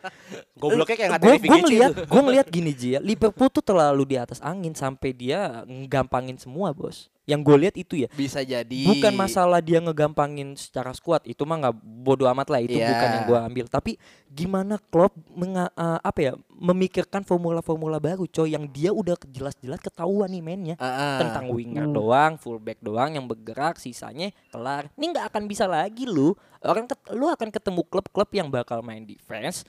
gobloknya 0.56 0.96
kayak 0.96 1.10
nggak 1.16 1.22
gue 1.44 1.58
ngeliat 1.64 1.90
tuh. 1.92 2.06
gue 2.08 2.20
ngeliat 2.24 2.46
gini 2.48 2.72
Ji 2.72 2.88
ya 2.96 3.00
Liverpool 3.00 3.48
tuh 3.52 3.62
terlalu 3.62 4.14
di 4.14 4.16
atas 4.18 4.40
angin 4.42 4.72
sampai 4.74 5.12
dia 5.14 5.62
ngegampangin 5.68 6.34
semua 6.40 6.74
bos 6.74 7.06
yang 7.28 7.44
gue 7.44 7.56
lihat 7.58 7.76
itu 7.76 7.94
ya 7.98 8.08
Bisa 8.10 8.40
jadi. 8.40 8.88
bukan 8.88 9.12
masalah 9.12 9.60
dia 9.60 9.76
ngegampangin 9.78 10.56
secara 10.56 10.90
skuad 10.90 11.20
itu 11.22 11.44
mah 11.44 11.60
nggak 11.60 11.76
bodoh 11.76 12.24
amat 12.26 12.48
lah 12.48 12.58
itu 12.58 12.72
Iya. 12.74 12.88
bukan 12.88 13.08
yang 13.12 13.24
gue 13.26 13.38
ambil 13.44 13.64
tapi 13.66 13.92
gimana 14.26 14.80
Klopp 14.82 15.12
menga, 15.30 15.68
eh, 15.68 16.00
apa 16.00 16.18
ya 16.18 16.32
memikirkan 16.50 17.20
formula-formula 17.22 17.96
baru 17.98 18.24
coy 18.24 18.48
yang 18.48 18.64
dia 18.66 18.90
udah 18.90 19.12
jelas-jelas 19.22 19.78
ketahuan 19.78 20.26
nih 20.26 20.40
mainnya 20.40 20.74
Heeh. 20.74 21.16
tentang 21.18 21.48
winger 21.48 21.84
doang, 21.86 22.34
fullback 22.34 22.80
doang 22.80 23.12
yang 23.12 23.24
bergerak, 23.24 23.76
sisanya 23.76 24.32
kelar. 24.48 24.88
Ini 24.90 25.04
nggak 25.08 25.26
akan 25.28 25.42
bisa 25.44 25.64
lagi 25.64 26.02
lu. 26.02 26.32
Orang 26.58 26.84
ket- 26.84 27.12
lu 27.12 27.26
akan 27.26 27.48
ketemu 27.48 27.84
klub-klub 27.84 28.28
yang 28.32 28.48
bakal 28.48 28.80
main 28.80 29.04
defense, 29.04 29.68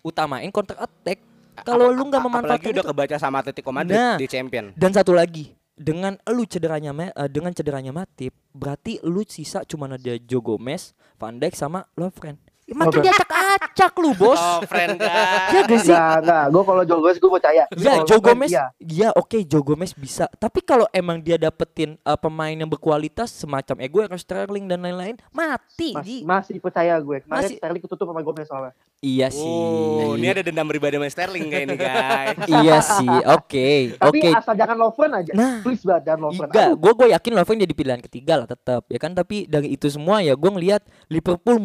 utamain 0.00 0.48
counter 0.48 0.78
attack. 0.78 1.20
Kalau 1.60 1.92
lu 1.92 2.08
nggak 2.08 2.18
Apalagi 2.18 2.24
memanfaatkan 2.24 2.70
udah 2.72 2.80
itu. 2.80 2.90
kebaca 2.90 3.16
sama 3.18 3.36
Atletico 3.38 3.70
Madrid 3.70 3.92
Nah. 3.92 4.16
di 4.16 4.24
Champion. 4.24 4.72
Dan 4.72 4.90
satu 4.90 5.12
lagi, 5.12 5.52
dengan 5.80 6.20
lu 6.28 6.44
cederanya 6.44 6.92
eh, 6.92 7.28
dengan 7.32 7.56
cederanya 7.56 7.88
Matip, 7.88 8.36
berarti 8.52 9.00
lu 9.00 9.24
sisa 9.24 9.64
cuma 9.64 9.88
ada 9.88 10.20
Joe 10.20 10.44
Gomez, 10.44 10.92
Van 11.16 11.40
Dijk 11.40 11.56
sama 11.56 11.88
Lovren. 11.96 12.36
Makin 12.70 13.02
Lovren. 13.02 13.04
diacak-acak 13.10 13.92
lu, 13.98 14.10
Bos. 14.14 14.38
Oh, 14.38 14.60
friend. 14.66 14.94
Ya 15.50 15.66
gak 15.66 15.80
sih? 15.82 15.90
Enggak, 15.90 16.16
enggak. 16.22 16.44
Gue 16.54 16.62
kalau 16.62 16.82
Joe 16.86 16.98
Gomez 17.02 17.18
gue 17.18 17.30
percaya. 17.30 17.62
Ya 17.74 17.92
Joe 18.06 18.20
Gomez, 18.22 18.50
iya. 18.50 18.64
ya 18.78 19.08
oke 19.12 19.42
Joe 19.42 19.64
Gomez 19.64 19.90
bisa. 19.92 20.30
Tapi 20.38 20.62
kalau 20.62 20.86
emang 20.94 21.18
dia 21.18 21.34
dapetin 21.34 21.98
uh, 22.06 22.14
pemain 22.14 22.54
yang 22.54 22.70
berkualitas 22.70 23.34
semacam 23.34 23.76
Ego, 23.82 23.98
Sterling 24.14 24.70
dan 24.70 24.80
lain-lain, 24.80 25.18
mati. 25.34 25.92
Mas- 25.96 26.06
Ji. 26.06 26.18
masih 26.22 26.56
percaya 26.62 26.94
gue. 27.02 27.24
Kemarin 27.26 27.42
Masih- 27.42 27.58
Sterling 27.58 27.82
ketutup 27.82 28.06
sama 28.06 28.22
Gomez 28.22 28.46
soalnya. 28.46 28.72
Iya 29.00 29.32
sih. 29.32 29.40
Oh, 29.40 30.12
ini 30.12 30.28
ada 30.28 30.44
dendam 30.44 30.68
pribadi 30.68 31.00
sama 31.00 31.08
Sterling 31.08 31.46
kayak 31.48 31.64
ini 31.64 31.76
guys. 31.80 32.36
iya 32.60 32.76
sih. 32.84 33.08
Oke, 33.32 33.96
Tapi 33.96 34.18
oke. 34.20 34.28
asal 34.36 34.54
jangan 34.54 34.76
Lovren 34.76 35.12
aja. 35.16 35.32
Nah. 35.32 35.64
Please 35.64 35.82
banget 35.82 36.12
jangan 36.12 36.20
Lovren. 36.28 36.48
Enggak, 36.52 36.70
gue 36.76 36.92
gue 36.94 37.08
yakin 37.16 37.32
Lovren 37.32 37.58
jadi 37.64 37.74
pilihan 37.74 38.00
ketiga 38.04 38.32
lah 38.44 38.46
tetap 38.46 38.84
ya 38.92 38.98
kan. 39.00 39.16
Tapi 39.16 39.48
dari 39.48 39.72
itu 39.72 39.88
semua 39.88 40.20
ya 40.20 40.36
gue 40.36 40.50
ngelihat 40.52 40.84
Liverpool 41.08 41.56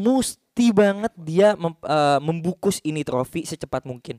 mesti 0.56 0.72
banget 0.72 1.12
dia 1.20 1.52
mem- 1.54 1.76
uh, 1.84 2.20
membungkus 2.24 2.80
ini 2.82 3.04
trofi 3.04 3.44
secepat 3.44 3.84
mungkin. 3.84 4.16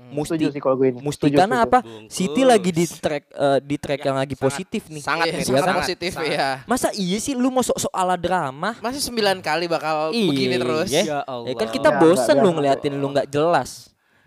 setuju 0.00 0.48
Mesti. 0.48 0.52
sih 0.52 0.60
kalau 0.60 0.76
gue 0.76 0.88
ini. 0.88 0.98
Mesti 0.98 1.16
Setuju, 1.24 1.36
karena 1.38 1.56
setuju. 1.58 1.68
apa? 1.70 1.78
Bungkus. 1.80 2.12
City 2.12 2.42
lagi 2.42 2.70
di 2.70 2.84
track 2.84 3.24
uh, 3.32 3.58
di 3.60 3.76
track 3.76 4.00
Ya, 4.00 4.06
yang 4.06 4.16
lagi 4.16 4.32
sangat- 4.32 4.44
positif 4.48 4.82
nih. 4.88 5.02
Sangat, 5.02 5.26
Iya, 5.26 5.40
sangat 5.42 5.60
kan? 5.62 5.76
positif 5.76 6.10
sangat. 6.12 6.32
ya. 6.32 6.48
Masa 6.66 6.88
iya 6.94 7.16
sih 7.16 7.32
lu 7.32 7.48
mau 7.48 7.60
sok-sok 7.60 7.92
ala 7.92 8.16
drama? 8.16 8.76
Masih 8.78 9.00
sembilan 9.02 9.40
kali 9.40 9.68
bakal 9.68 10.08
Iya, 10.10 10.24
begini 10.26 10.56
terus. 10.56 10.88
ya. 10.90 11.00
Ya 11.00 11.04
Ya 11.04 11.18
kan 11.24 11.32
Allah. 11.64 11.68
kita 11.70 11.90
Ya, 11.90 11.96
bosen 11.96 12.20
enggak, 12.26 12.36
lu 12.36 12.44
biar- 12.44 12.56
ngeliatin 12.58 12.92
lu 12.94 13.06
nggak 13.08 13.28
jelas. 13.30 13.70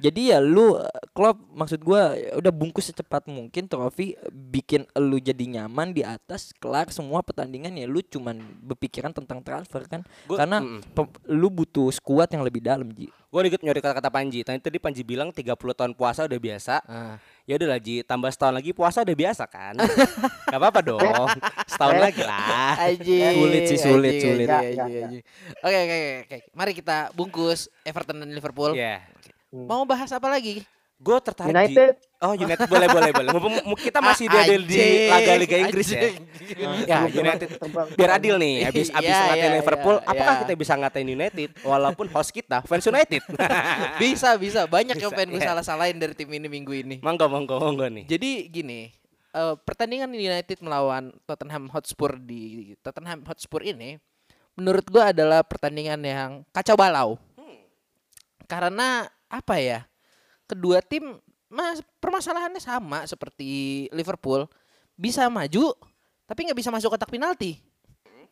Jadi 0.04 0.30
ya 0.30 0.38
lu 0.38 0.76
Klopp 1.10 1.40
maksud 1.50 1.80
gua 1.80 2.12
ya 2.12 2.36
udah 2.36 2.52
bungkus 2.52 2.92
secepat 2.92 3.24
mungkin 3.26 3.66
trofi 3.66 4.14
bikin 4.28 4.84
lu 4.94 5.16
jadi 5.16 5.40
nyaman 5.40 5.90
di 5.90 6.04
atas 6.04 6.52
kelar 6.54 6.92
semua 6.92 7.22
pertandingan 7.22 7.72
ya 7.72 7.88
lu 7.88 8.04
cuman 8.04 8.36
berpikiran 8.62 9.10
tentang 9.10 9.40
transfer 9.40 9.80
kan. 9.86 10.04
Gua- 10.26 10.38
Karena 10.38 10.60
pem- 10.92 11.08
lu 11.26 11.48
butuh 11.48 11.88
skuad 11.90 12.28
yang 12.28 12.44
lebih 12.44 12.60
dalam 12.60 12.92
Ji. 12.92 13.08
Gue 13.08 13.42
dikit 13.44 13.64
nyori 13.64 13.80
kata-kata 13.80 14.12
Panji. 14.12 14.44
Tadi 14.44 14.60
tadi 14.60 14.78
Panji 14.78 15.02
bilang 15.02 15.32
30 15.32 15.56
tahun 15.74 15.94
puasa 15.94 16.28
udah 16.28 16.38
biasa. 16.38 16.84
Ah. 16.84 17.18
Ya 17.44 17.56
udahlah 17.56 17.80
Ji, 17.80 18.04
tambah 18.04 18.30
setahun 18.30 18.54
lagi 18.54 18.72
puasa 18.72 19.02
udah 19.02 19.16
biasa 19.16 19.44
kan? 19.48 19.74
Gak 20.52 20.60
apa-apa 20.60 20.80
dong. 20.82 21.02
Setahun 21.66 21.98
lagi 21.98 22.22
lah. 22.22 22.78
Aji. 22.84 23.18
Sulit 23.34 23.62
sih, 23.66 23.80
sulit, 23.80 24.12
Aji, 24.12 24.22
sulit. 24.22 24.48
aji, 24.48 24.54
Ya, 24.54 24.60
aji, 24.60 24.78
ya, 24.86 24.86
ya. 24.86 25.08
aji. 25.08 25.20
Oke, 25.58 25.78
oke, 25.80 25.96
oke, 25.96 26.12
oke. 26.22 26.38
Mari 26.54 26.72
kita 26.76 26.98
bungkus 27.12 27.60
Everton 27.82 28.22
dan 28.22 28.30
Liverpool. 28.30 28.78
Iya. 29.54 29.70
Mau 29.70 29.86
bahas 29.86 30.10
apa 30.10 30.26
lagi? 30.26 30.66
Gue 30.98 31.20
tertarik. 31.20 31.52
United. 31.52 31.94
Oh 32.24 32.32
United 32.32 32.64
boleh 32.66 32.88
boleh 32.88 33.12
boleh. 33.12 33.30
Mumpung 33.36 33.56
mu- 33.68 33.76
kita 33.76 34.00
masih 34.00 34.32
di, 34.32 34.40
di, 34.40 34.56
di 34.66 34.82
laga 35.12 35.34
Liga 35.36 35.58
Inggris 35.60 35.88
ya. 35.92 36.02
Ya 36.90 36.98
United. 37.06 37.60
Biar 37.94 38.18
adil 38.18 38.40
nih, 38.40 38.64
habis 38.72 38.88
habis 38.88 39.12
Iya, 39.12 39.20
ngatain 39.28 39.52
iya, 39.52 39.58
Liverpool, 39.60 39.96
iya, 40.00 40.08
apakah 40.08 40.34
iya. 40.34 40.42
kita 40.48 40.52
bisa 40.56 40.74
ngatain 40.80 41.10
United 41.10 41.50
walaupun 41.62 42.08
host 42.08 42.32
kita 42.32 42.64
fans 42.64 42.88
United? 42.88 43.20
bisa, 44.02 44.40
bisa. 44.40 44.64
Banyak 44.64 44.96
yang 44.96 45.12
Bisa, 45.12 45.18
pengen 45.20 45.36
gue 45.36 45.42
iya. 45.44 45.50
salah-salahin 45.52 45.98
dari 46.00 46.16
tim 46.16 46.30
ini 46.32 46.48
minggu 46.48 46.72
ini. 46.72 46.96
monggo 47.04 47.28
monggo 47.28 47.60
monggo 47.60 47.86
nih. 47.92 48.08
Jadi 48.08 48.48
gini, 48.48 48.88
eh, 49.36 49.56
pertandingan 49.60 50.08
United 50.08 50.64
melawan 50.64 51.12
Tottenham 51.28 51.68
Hotspur 51.68 52.16
di 52.16 52.74
Tottenham 52.80 53.28
Hotspur 53.28 53.60
ini 53.68 54.00
menurut 54.56 54.88
gua 54.88 55.12
adalah 55.12 55.44
pertandingan 55.44 56.00
yang 56.00 56.32
kacau 56.56 56.80
balau. 56.80 57.20
Karena 58.48 59.04
apa 59.34 59.58
ya? 59.58 59.90
Kedua 60.46 60.86
tim 60.86 61.18
mas 61.50 61.82
permasalahannya 61.98 62.62
sama 62.62 63.06
seperti 63.10 63.86
Liverpool, 63.90 64.46
bisa 64.94 65.26
maju 65.30 65.74
tapi 66.30 66.50
nggak 66.50 66.58
bisa 66.58 66.70
masuk 66.70 66.94
kotak 66.94 67.10
penalti. 67.10 67.58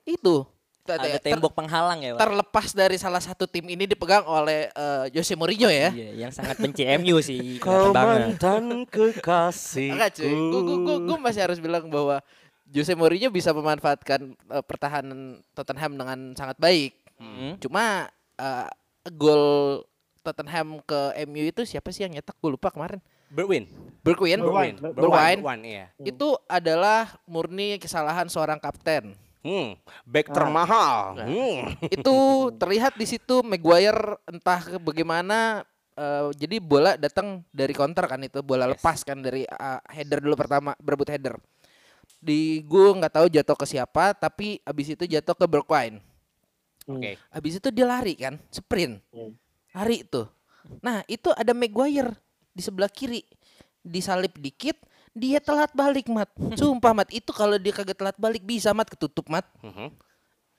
Itu 0.06 0.46
Ada 0.82 1.22
tembok 1.22 1.54
penghalang 1.54 2.02
ya, 2.02 2.18
Pak. 2.18 2.26
terlepas 2.26 2.68
dari 2.74 2.98
salah 2.98 3.22
satu 3.22 3.46
tim 3.46 3.64
ini 3.70 3.86
dipegang 3.86 4.26
oleh 4.26 4.68
eh, 4.74 5.06
Jose 5.14 5.38
Mourinho 5.38 5.70
ya. 5.70 5.94
Iya, 5.94 6.26
yang 6.26 6.32
sangat 6.34 6.58
benci 6.58 6.84
MU 6.98 7.22
sih. 7.22 7.56
Kau 7.64 7.94
mantan 7.94 8.84
kekasih. 8.90 9.94
Enggak 9.94 10.20
cuy, 10.20 10.34
gue 10.34 10.62
gue 10.82 10.98
gue 11.06 11.18
masih 11.22 11.42
harus 11.46 11.62
bilang 11.62 11.86
bahwa 11.88 12.20
Jose 12.68 12.98
Mourinho 12.98 13.30
bisa 13.30 13.54
memanfaatkan 13.54 14.34
eh, 14.34 14.64
pertahanan 14.66 15.40
Tottenham 15.54 15.96
dengan 15.96 16.20
sangat 16.34 16.58
baik. 16.58 16.98
Hmm. 17.22 17.62
Cuma 17.62 18.10
eh, 18.42 18.68
gol 19.14 19.86
Tottenham 20.22 20.80
ke 20.86 21.00
MU 21.26 21.44
itu 21.50 21.62
siapa 21.66 21.90
sih 21.90 22.06
yang 22.06 22.14
nyetak? 22.14 22.38
Gue 22.38 22.54
lupa 22.54 22.70
kemarin. 22.70 23.02
Berwin. 23.32 23.66
Bergwijn. 24.04 24.40
Bergwijn. 24.44 24.78
Berwin, 25.40 25.62
iya. 25.64 25.86
Itu 26.02 26.36
adalah 26.50 27.16
murni 27.30 27.80
kesalahan 27.80 28.28
seorang 28.28 28.60
kapten. 28.60 29.16
Hmm, 29.42 29.74
back 30.06 30.30
termahal. 30.30 31.18
Nah. 31.18 31.26
Hmm. 31.26 31.74
itu 31.96 32.16
terlihat 32.62 32.94
di 32.94 33.10
situ 33.10 33.42
Maguire 33.42 34.22
entah 34.30 34.62
ke- 34.62 34.78
bagaimana 34.78 35.66
eh, 35.98 36.30
jadi 36.38 36.62
bola 36.62 36.94
datang 36.94 37.42
dari 37.50 37.74
counter 37.74 38.06
kan 38.06 38.22
itu 38.22 38.46
bola 38.46 38.70
lepas 38.70 39.02
kan 39.02 39.18
dari 39.18 39.42
uh, 39.50 39.82
header 39.90 40.22
dulu 40.22 40.38
pertama 40.38 40.78
berebut 40.78 41.10
header. 41.10 41.42
Di 42.22 42.62
gue 42.62 42.86
nggak 43.02 43.18
tahu 43.18 43.28
jatuh 43.34 43.58
ke 43.58 43.66
siapa 43.66 44.14
tapi 44.14 44.62
abis 44.62 44.94
itu 44.94 45.10
jatuh 45.10 45.34
ke 45.34 45.46
Bergwijn. 45.50 45.98
Oke. 46.86 47.18
Abis 47.34 47.58
itu 47.58 47.70
dia 47.74 47.86
lari 47.90 48.14
kan, 48.14 48.38
sprint. 48.54 49.02
Hmm. 49.10 49.34
Lari 49.72 50.04
tuh. 50.08 50.28
Nah, 50.80 51.02
itu 51.10 51.32
ada 51.34 51.52
Maguire 51.56 52.14
di 52.52 52.62
sebelah 52.62 52.92
kiri. 52.92 53.24
Disalip 53.82 54.38
dikit, 54.38 54.78
dia 55.12 55.42
telat 55.42 55.74
balik, 55.74 56.06
Mat. 56.08 56.30
Sumpah, 56.60 56.94
Mat. 56.94 57.10
Itu 57.10 57.34
kalau 57.34 57.58
dia 57.58 57.74
kagak 57.74 57.98
telat 57.98 58.18
balik 58.20 58.46
bisa, 58.46 58.72
Mat, 58.76 58.88
ketutup, 58.88 59.28
Mat. 59.32 59.48
Mhm. 59.66 59.90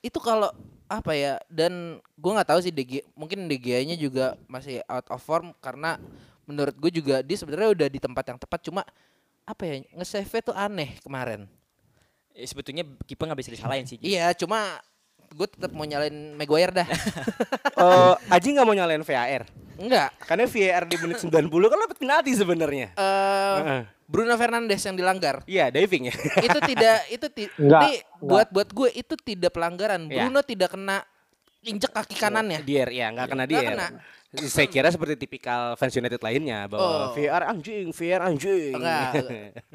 Itu 0.02 0.18
kalau 0.18 0.50
apa 0.90 1.14
ya? 1.14 1.38
Dan 1.46 2.02
gua 2.18 2.40
nggak 2.40 2.50
tahu 2.50 2.60
sih 2.60 2.74
DG, 2.74 3.06
mungkin 3.14 3.46
DG-nya 3.46 3.94
juga 3.94 4.34
masih 4.50 4.82
out 4.90 5.06
of 5.14 5.22
form 5.22 5.54
karena 5.62 5.96
menurut 6.42 6.74
gue 6.74 6.90
juga 6.90 7.22
dia 7.22 7.38
sebenarnya 7.38 7.70
udah 7.70 7.88
di 7.88 8.02
tempat 8.02 8.24
yang 8.34 8.38
tepat 8.42 8.60
cuma 8.66 8.82
apa 9.46 9.62
ya 9.62 9.74
nge-save 9.94 10.42
tuh 10.42 10.56
aneh 10.58 10.98
kemarin. 11.02 11.46
Eh, 12.34 12.48
sebetulnya 12.48 12.82
kiper 13.06 13.28
nggak 13.28 13.40
bisa 13.40 13.52
disalahin 13.54 13.86
sih. 13.86 13.98
Iya, 14.02 14.32
cuma 14.34 14.80
gue 15.32 15.48
tetap 15.48 15.72
mau 15.72 15.82
nyalain 15.82 16.12
Maguire 16.32 16.72
dah. 16.74 16.86
Eh, 16.86 18.14
Aji 18.34 18.48
nggak 18.50 18.64
mau 18.64 18.72
nyalain 18.72 19.00
VAR. 19.00 19.42
Enggak. 19.74 20.10
Karena 20.20 20.44
VAR 20.44 20.84
di 20.84 20.96
menit 20.96 21.18
90 21.18 21.32
kan 21.48 21.78
dapat 21.80 21.98
penalti 21.98 22.32
sebenarnya. 22.32 22.88
Eh 22.92 23.56
Heeh. 23.58 23.82
Bruno 24.04 24.36
Fernandes 24.36 24.82
yang 24.82 24.92
dilanggar. 24.92 25.40
Iya, 25.44 25.72
diving 25.72 26.12
ya. 26.12 26.14
itu 26.46 26.58
tidak 26.62 26.96
itu 27.08 27.26
ti, 27.28 27.44
Enggak, 27.56 27.80
ini 27.80 27.92
enggak. 27.96 28.20
buat 28.20 28.48
buat 28.50 28.68
gue 28.70 28.88
itu 28.94 29.14
tidak 29.16 29.50
pelanggaran. 29.50 30.04
Iya. 30.06 30.28
Bruno 30.28 30.40
tidak 30.40 30.68
kena 30.70 31.00
injek 31.62 31.88
kaki 31.90 32.14
kanannya. 32.14 32.60
Dier 32.60 32.92
ya, 32.92 33.08
nggak 33.08 33.26
kena 33.26 33.44
Nggak 33.44 33.50
dier. 33.50 33.72
kena. 33.72 33.88
Saya 34.32 34.64
kira 34.64 34.88
seperti 34.88 35.16
tipikal 35.18 35.76
fans 35.76 35.92
United 35.92 36.16
lainnya 36.18 36.64
bahwa 36.64 36.84
Oh. 36.84 37.06
VAR 37.12 37.44
anjing, 37.46 37.88
VAR 37.90 38.20
anjing. 38.22 38.72
Enggak. 38.72 39.12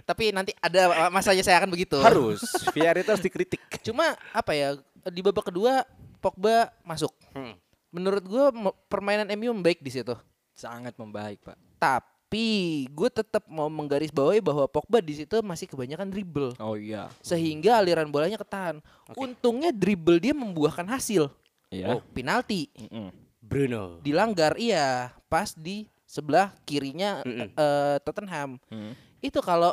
Tapi 0.04 0.24
nanti 0.30 0.52
ada 0.58 1.10
masanya 1.10 1.42
saya 1.42 1.58
akan 1.58 1.70
begitu. 1.70 1.98
harus 1.98 2.42
VAR 2.72 2.94
itu 2.96 3.06
harus 3.08 3.22
dikritik. 3.22 3.62
Cuma 3.82 4.14
apa 4.30 4.54
ya 4.54 4.74
di 5.10 5.22
babak 5.22 5.48
kedua 5.48 5.84
Pogba 6.18 6.74
masuk. 6.82 7.14
Hmm. 7.32 7.54
Menurut 7.94 8.24
gue 8.24 8.46
permainan 8.88 9.30
MU 9.38 9.54
membaik 9.54 9.80
di 9.80 9.94
situ. 9.94 10.14
Sangat 10.54 10.98
membaik, 10.98 11.40
Pak. 11.46 11.58
Tapi 11.78 12.48
gue 12.90 13.10
tetap 13.10 13.46
mau 13.48 13.70
menggarisbawahi 13.70 14.42
bahwa 14.42 14.66
Pogba 14.68 15.00
di 15.00 15.14
situ 15.14 15.40
masih 15.46 15.70
kebanyakan 15.70 16.10
dribble. 16.10 16.58
Oh 16.58 16.74
iya. 16.76 17.08
Sehingga 17.22 17.78
aliran 17.80 18.10
bolanya 18.10 18.36
ketahan. 18.36 18.82
Untungnya 19.14 19.70
dribble 19.70 20.20
dia 20.20 20.34
membuahkan 20.34 20.90
hasil. 20.90 21.30
Iya. 21.70 21.96
Oh, 21.96 22.02
penalti. 22.12 22.68
Mm-mm. 22.76 23.28
Bruno. 23.48 24.04
dilanggar 24.04 24.60
iya 24.60 25.16
pas 25.32 25.56
di 25.56 25.88
sebelah 26.04 26.52
kirinya 26.68 27.24
Mm-mm. 27.24 27.56
eh, 27.56 27.98
Tottenham 28.04 28.60
Mm. 28.68 28.92
itu 29.24 29.40
kalau 29.40 29.72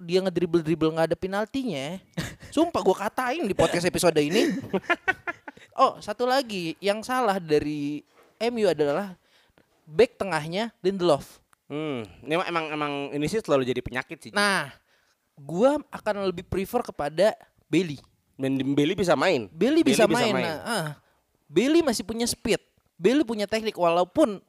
dia 0.00 0.18
ngedribble 0.20 0.64
dribble 0.64 0.90
nggak 0.90 1.12
ada 1.12 1.18
penaltinya 1.18 2.00
sumpah 2.48 2.80
gua 2.80 2.96
katain 2.96 3.44
di 3.44 3.52
podcast 3.52 3.84
episode 3.84 4.16
ini 4.16 4.56
oh 5.76 6.00
satu 6.00 6.24
lagi 6.24 6.74
yang 6.80 7.04
salah 7.04 7.36
dari 7.36 8.00
MU 8.48 8.66
adalah 8.66 9.14
back 9.84 10.16
tengahnya 10.16 10.72
Lindelof 10.80 11.38
Hmm, 11.70 12.02
ini 12.26 12.34
emang, 12.34 12.66
emang 12.74 12.92
ini 13.14 13.30
sih 13.30 13.38
selalu 13.38 13.62
jadi 13.62 13.78
penyakit 13.78 14.18
sih. 14.18 14.32
nah 14.34 14.74
gua 15.38 15.78
akan 15.94 16.26
lebih 16.26 16.42
prefer 16.42 16.82
kepada 16.82 17.30
Bailey 17.70 18.02
Dan 18.34 18.58
Dembele 18.58 18.98
bisa 18.98 19.14
main. 19.14 19.46
Bailey 19.54 19.86
bisa, 19.86 20.08
main, 20.10 20.34
Nah, 20.34 20.58
ah. 20.66 20.88
Bailey 21.46 21.84
masih 21.84 22.02
punya 22.02 22.26
speed 22.26 22.58
Bailey 22.98 23.22
punya 23.22 23.46
teknik 23.46 23.78
walaupun 23.78 24.42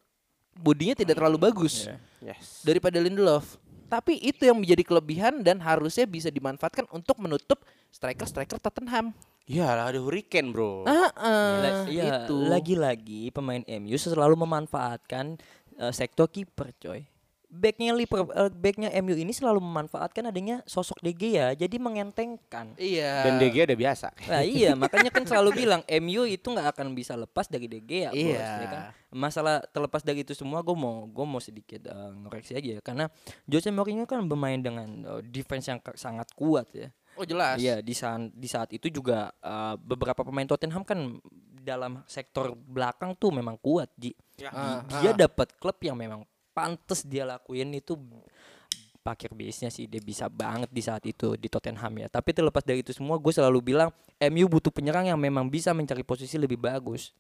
bodinya 0.58 0.98
tidak 0.98 1.22
terlalu 1.22 1.38
bagus 1.38 1.86
Iya. 1.86 2.34
Yes. 2.34 2.66
daripada 2.66 2.98
Lindelof. 2.98 3.62
Tapi 3.92 4.24
itu 4.24 4.48
yang 4.48 4.56
menjadi 4.56 4.88
kelebihan 4.88 5.44
dan 5.44 5.60
harusnya 5.60 6.08
bisa 6.08 6.32
dimanfaatkan 6.32 6.88
untuk 6.96 7.20
menutup 7.20 7.60
striker-striker 7.92 8.56
Tottenham. 8.56 9.12
Ya 9.44 9.76
ada 9.76 10.00
Hurricane 10.00 10.56
bro. 10.56 10.88
Ah, 10.88 11.12
La- 11.60 11.84
Iya, 11.92 12.24
itu. 12.24 12.40
lagi-lagi 12.48 13.36
pemain 13.36 13.60
MU 13.68 14.00
selalu 14.00 14.40
memanfaatkan 14.40 15.36
eh, 15.76 15.92
sektor 15.92 16.32
kiper, 16.32 16.72
coy. 16.80 17.04
Backnya 17.52 17.92
Liverpool, 17.92 18.32
eh, 18.32 18.48
backnya 18.48 18.88
MU 19.04 19.12
ini 19.12 19.36
selalu 19.36 19.60
memanfaatkan 19.60 20.24
adanya 20.32 20.64
sosok 20.64 21.04
De 21.04 21.12
Gea, 21.12 21.52
jadi 21.52 21.76
mengentengkan. 21.84 22.80
Iya. 22.80 23.28
Dan 23.28 23.44
DG 23.44 23.68
udah 23.68 23.76
biasa. 23.76 24.08
Nah 24.32 24.40
iya, 24.48 24.72
makanya 24.72 25.12
kan 25.12 25.28
selalu 25.28 25.68
bilang 25.68 25.84
MU 26.00 26.24
itu 26.24 26.48
nggak 26.48 26.72
akan 26.72 26.96
bisa 26.96 27.20
lepas 27.20 27.52
dari 27.52 27.68
De 27.68 27.84
Gea, 27.84 28.16
bos, 28.16 28.16
Iya. 28.16 28.40
ya 28.40 28.68
kan? 28.72 28.82
Masalah 29.12 29.60
terlepas 29.68 30.00
dari 30.00 30.24
itu 30.24 30.32
semua, 30.32 30.64
gue 30.64 30.72
mau 30.72 31.04
gue 31.12 31.26
mau 31.28 31.44
sedikit 31.44 31.92
eh, 31.92 32.12
ngoreksi 32.24 32.56
aja 32.56 32.80
ya, 32.80 32.82
karena 32.82 33.12
Jose 33.44 33.68
Mourinho 33.68 34.08
kan 34.08 34.24
bermain 34.24 34.64
dengan 34.64 34.88
eh, 35.04 35.22
defense 35.28 35.68
yang 35.68 35.84
sangat 36.00 36.32
kuat 36.32 36.72
ya. 36.72 36.88
Oh 37.20 37.28
jelas. 37.28 37.60
Iya 37.60 37.84
di 37.84 37.92
saat 37.92 38.32
di 38.32 38.48
saat 38.48 38.72
itu 38.72 38.88
juga 38.88 39.28
eh, 39.44 39.76
beberapa 39.76 40.24
pemain 40.24 40.48
Tottenham 40.48 40.88
kan 40.88 41.20
dalam 41.62 42.02
sektor 42.10 42.58
belakang 42.58 43.14
tuh 43.20 43.30
memang 43.30 43.60
kuat 43.60 43.92
Ji. 44.00 44.16
Ah, 44.50 44.82
Dia 45.04 45.14
ah. 45.14 45.18
dapat 45.28 45.54
klub 45.62 45.78
yang 45.84 45.94
memang 45.94 46.26
pantas 46.52 47.04
dia 47.08 47.24
lakuin 47.24 47.72
itu 47.76 47.98
parkir 49.02 49.34
bisnya 49.34 49.74
sih 49.74 49.90
dia 49.90 49.98
bisa 49.98 50.30
banget 50.30 50.70
di 50.70 50.82
saat 50.86 51.02
itu 51.10 51.34
di 51.34 51.50
Tottenham 51.50 51.94
ya. 51.98 52.08
Tapi 52.08 52.38
terlepas 52.38 52.62
dari 52.62 52.86
itu 52.86 52.94
semua 52.94 53.18
gue 53.18 53.34
selalu 53.34 53.74
bilang 53.74 53.90
MU 54.30 54.46
butuh 54.46 54.70
penyerang 54.70 55.10
yang 55.10 55.18
memang 55.18 55.50
bisa 55.50 55.74
mencari 55.74 56.06
posisi 56.06 56.38
lebih 56.38 56.62
bagus. 56.62 57.12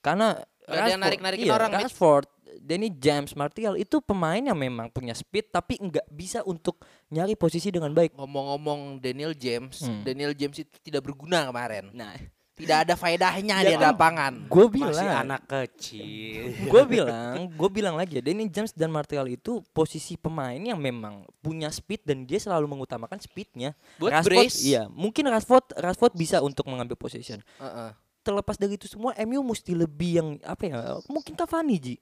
Karena 0.00 0.38
yang 0.70 1.02
narik-narikin 1.02 1.50
iya, 1.50 1.58
orang. 1.58 1.70
Rashford, 1.74 2.30
Danny 2.62 2.94
James, 2.94 3.34
Martial 3.34 3.74
itu 3.74 3.98
pemain 3.98 4.38
yang 4.38 4.56
memang 4.56 4.86
punya 4.88 5.12
speed 5.12 5.50
tapi 5.50 5.76
nggak 5.82 6.06
bisa 6.14 6.46
untuk 6.46 6.78
nyari 7.10 7.34
posisi 7.34 7.74
dengan 7.74 7.90
baik. 7.90 8.14
Ngomong-ngomong 8.14 9.02
Daniel 9.02 9.34
James, 9.34 9.82
Hmm. 9.82 10.06
Daniel 10.06 10.32
James 10.32 10.62
itu 10.62 10.74
tidak 10.80 11.04
berguna 11.10 11.42
kemarin. 11.50 11.90
Nah, 11.90 12.14
Tidak 12.60 12.78
ada 12.84 12.94
faedahnya 12.94 13.56
Ya 13.60 13.68
di 13.68 13.74
kan, 13.76 13.92
lapangan. 13.92 14.32
gue 14.46 14.64
Masih 14.68 14.74
bilang 14.76 14.96
anak 15.24 15.42
kecil. 15.46 16.42
gue 16.66 16.82
bilang, 16.84 17.34
gue 17.48 17.68
bilang 17.68 17.94
lagi 17.96 18.18
ya, 18.18 18.22
Danny 18.22 18.46
James 18.46 18.72
dan 18.72 18.88
Martial 18.88 19.26
itu 19.26 19.60
posisi 19.70 20.14
pemain 20.14 20.56
yang 20.56 20.78
memang 20.78 21.24
punya 21.40 21.68
speed 21.68 22.04
dan 22.04 22.24
dia 22.24 22.38
selalu 22.38 22.68
mengutamakan 22.68 23.18
speednya. 23.18 23.72
Buat 23.96 24.20
Rashford, 24.20 24.32
brace. 24.46 24.58
iya, 24.62 24.86
mungkin 24.88 25.26
Rashford, 25.26 25.76
Rashford 25.76 26.14
bisa 26.14 26.40
untuk 26.40 26.64
mengambil 26.66 26.96
position. 26.96 27.40
Heeh. 27.56 27.90
Terlepas 28.20 28.60
dari 28.60 28.76
itu 28.76 28.84
semua, 28.84 29.16
MU 29.24 29.40
mesti 29.40 29.72
lebih 29.72 30.10
yang 30.20 30.28
apa 30.44 30.62
ya? 30.68 30.76
Mungkin 31.08 31.32
Cavani 31.34 31.76
ji, 31.80 31.94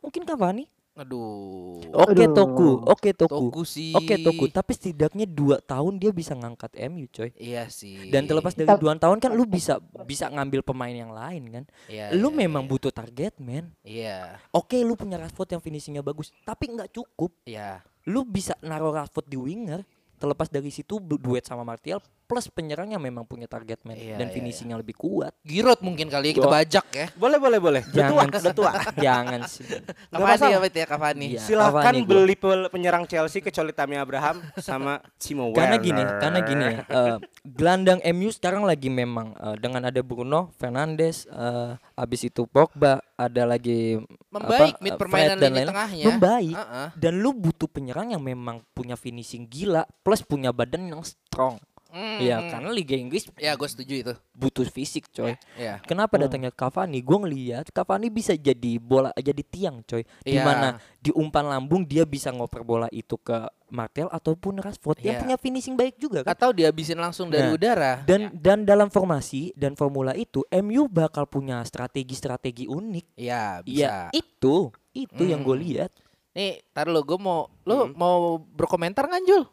mungkin 0.00 0.24
Cavani. 0.24 0.64
Aduh. 0.96 1.84
Oke 1.92 2.24
Aduh. 2.24 2.32
Toku, 2.32 2.70
oke 2.88 3.10
Toku, 3.12 3.52
Toku 3.52 3.62
sih. 3.68 3.92
oke 3.92 4.16
Toku. 4.16 4.48
Tapi 4.48 4.72
setidaknya 4.72 5.28
dua 5.28 5.60
tahun 5.60 6.00
dia 6.00 6.08
bisa 6.08 6.32
ngangkat 6.32 6.72
MU, 6.88 7.04
coy. 7.12 7.36
Iya 7.36 7.68
sih. 7.68 8.08
Dan 8.08 8.24
terlepas 8.24 8.56
dari 8.56 8.72
dua 8.80 8.96
tahun 8.96 9.20
kan 9.20 9.36
lu 9.36 9.44
bisa 9.44 9.76
bisa 10.08 10.32
ngambil 10.32 10.64
pemain 10.64 10.96
yang 10.96 11.12
lain 11.12 11.42
kan. 11.52 11.64
Iya, 11.92 12.16
lu 12.16 12.32
iya, 12.32 12.48
memang 12.48 12.64
iya. 12.64 12.70
butuh 12.72 12.92
target 12.92 13.36
man. 13.36 13.76
Iya. 13.84 14.40
Oke 14.56 14.80
lu 14.80 14.96
punya 14.96 15.20
Rashford 15.20 15.52
yang 15.52 15.62
finishingnya 15.62 16.00
bagus, 16.00 16.32
tapi 16.48 16.72
nggak 16.72 16.88
cukup. 16.96 17.28
Iya. 17.44 17.84
Lu 18.08 18.24
bisa 18.24 18.56
naruh 18.64 18.96
Rashford 18.96 19.28
di 19.28 19.36
winger, 19.36 19.84
terlepas 20.16 20.48
dari 20.48 20.72
situ 20.72 20.96
duet 20.96 21.44
sama 21.44 21.60
Martial 21.60 22.00
plus 22.26 22.46
penyerang 22.46 22.90
yang 22.90 22.98
memang 22.98 23.22
punya 23.22 23.46
target 23.46 23.78
man 23.80 23.94
Iya, 23.94 24.18
dan 24.18 24.26
iya, 24.26 24.34
finishingnya 24.34 24.76
lebih 24.76 24.92
kuat. 24.92 25.30
Giroud 25.40 25.78
mungkin 25.78 26.06
kali 26.06 26.30
ya 26.30 26.34
kita 26.34 26.48
bajak 26.48 26.86
ya. 26.90 27.06
Boleh 27.14 27.38
boleh 27.38 27.56
boleh. 27.56 27.82
Jangan 27.88 28.26
udah 28.28 28.52
tua. 28.52 28.72
jangan 28.98 29.40
sih. 29.46 29.62
Cavani 30.08 30.52
apa 30.52 30.66
itu 30.66 30.78
ya 30.78 30.86
Cavani? 30.86 31.26
Iya. 31.28 31.40
Silahkan 31.40 31.72
Cavani 31.80 32.00
gua. 32.00 32.10
beli 32.10 32.34
pel- 32.34 32.68
penyerang 32.68 33.04
Chelsea 33.04 33.38
kecuali 33.38 33.70
Tammy 33.70 33.94
Abraham 33.94 34.42
sama 34.58 34.98
Timo 35.22 35.50
Karena 35.50 35.78
Werner. 35.78 35.80
gini, 35.80 36.02
karena 36.18 36.38
gini 36.42 36.64
ya. 36.66 36.80
eh, 36.84 37.16
gelandang 37.44 38.02
MU 38.10 38.28
sekarang 38.28 38.62
lagi 38.62 38.86
memang 38.86 39.32
eh, 39.32 39.56
dengan 39.56 39.82
ada 39.82 40.00
Bruno 40.00 40.50
Fernandes, 40.52 41.24
eh, 41.24 41.70
habis 41.94 42.20
itu 42.22 42.44
Pogba, 42.44 42.98
ada 43.14 43.42
lagi 43.44 43.96
Membaik 44.28 44.74
apa, 44.74 44.82
mid 44.82 44.92
eh, 44.92 44.98
permainan 44.98 45.28
dan 45.32 45.38
lini 45.38 45.46
lain-lain. 45.54 45.68
tengahnya. 45.70 46.04
Membaik. 46.06 46.54
Heeh. 46.54 46.88
Dan 46.94 47.12
lu 47.16 47.30
butuh 47.32 47.66
penyerang 47.66 48.10
yang 48.10 48.20
memang 48.20 48.60
punya 48.70 48.94
finishing 48.94 49.46
gila 49.46 49.86
plus 50.02 50.20
punya 50.20 50.50
badan 50.50 50.88
yang 50.88 51.00
strong. 51.00 51.56
Hmm. 51.96 52.20
Iya, 52.20 52.44
karena 52.52 52.68
Liga 52.68 52.92
Inggris 52.92 53.24
Ya 53.40 53.56
gue 53.56 53.64
setuju 53.64 53.94
itu. 53.96 54.12
butuh 54.36 54.68
fisik, 54.68 55.08
coy. 55.08 55.32
Iya. 55.56 55.80
Kenapa 55.80 56.20
datangnya 56.20 56.52
Cavani? 56.52 57.00
Gue 57.00 57.16
ngeliat 57.16 57.72
Cavani 57.72 58.12
bisa 58.12 58.36
jadi 58.36 58.76
bola 58.76 59.16
jadi 59.16 59.40
tiang, 59.40 59.80
coy. 59.80 60.04
Di 60.20 60.36
Iya. 60.36 60.44
mana 60.44 60.68
di 61.00 61.08
umpan 61.10 61.48
lambung 61.48 61.82
dia 61.82 62.04
bisa 62.04 62.28
ngoper 62.28 62.60
bola 62.60 62.84
itu 62.90 63.16
ke 63.16 63.32
Martial 63.66 64.06
ataupun 64.08 64.60
Rashford 64.60 65.00
yang 65.00 65.16
Iya. 65.16 65.22
punya 65.24 65.36
finishing 65.36 65.72
baik 65.74 65.96
juga 65.96 66.20
kan. 66.20 66.36
Atau 66.36 66.52
dihabisin 66.52 67.00
langsung 67.00 67.26
dari 67.26 67.48
Nah, 67.48 67.56
udara. 67.56 67.92
Dan 68.04 68.28
dan 68.36 68.62
dalam 68.62 68.86
formasi 68.86 69.56
dan 69.56 69.72
formula 69.72 70.12
itu 70.12 70.44
MU 70.52 70.86
bakal 70.86 71.24
punya 71.24 71.64
strategi-strategi 71.64 72.68
unik. 72.68 73.16
Iya, 73.16 73.64
Iya, 73.64 73.64
bisa. 73.64 73.94
itu 74.12 74.68
itu 74.92 75.22
yang 75.24 75.40
gue 75.40 75.56
Hmm. 75.56 75.64
lihat. 75.64 75.90
Nih, 76.32 76.60
tar 76.70 76.86
lo 76.86 77.00
gue 77.00 77.16
mau 77.16 77.48
lu 77.64 77.88
Hmm. 77.88 77.96
mau 77.96 78.18
berkomentar 78.36 79.08
kan 79.08 79.24
Jul? 79.24 79.48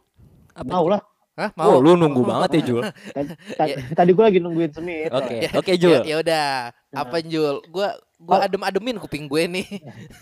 Mau 0.61 0.85
lah. 0.85 0.99
Hah, 1.33 1.49
Oh, 1.57 1.81
mau? 1.81 1.81
lu 1.81 1.97
nunggu 1.97 2.21
banget 2.21 2.49
ya, 2.53 2.61
Jul. 2.61 2.83
Tadi, 3.57 3.73
tadi 3.97 4.11
gue 4.13 4.21
lagi 4.23 4.37
nungguin 4.37 4.69
Smith. 4.69 5.09
Oke, 5.09 5.35
Ya, 5.41 5.49
oke, 5.57 5.73
Jul. 5.81 6.05
Ya, 6.05 6.05
ya 6.05 6.15
udah. 6.21 6.47
Apa 6.93 7.17
Jul? 7.25 7.65
Gua 7.73 7.97
gua 8.21 8.45
adem-ademin 8.45 9.01
kuping 9.01 9.25
gue 9.25 9.43
nih. 9.49 9.67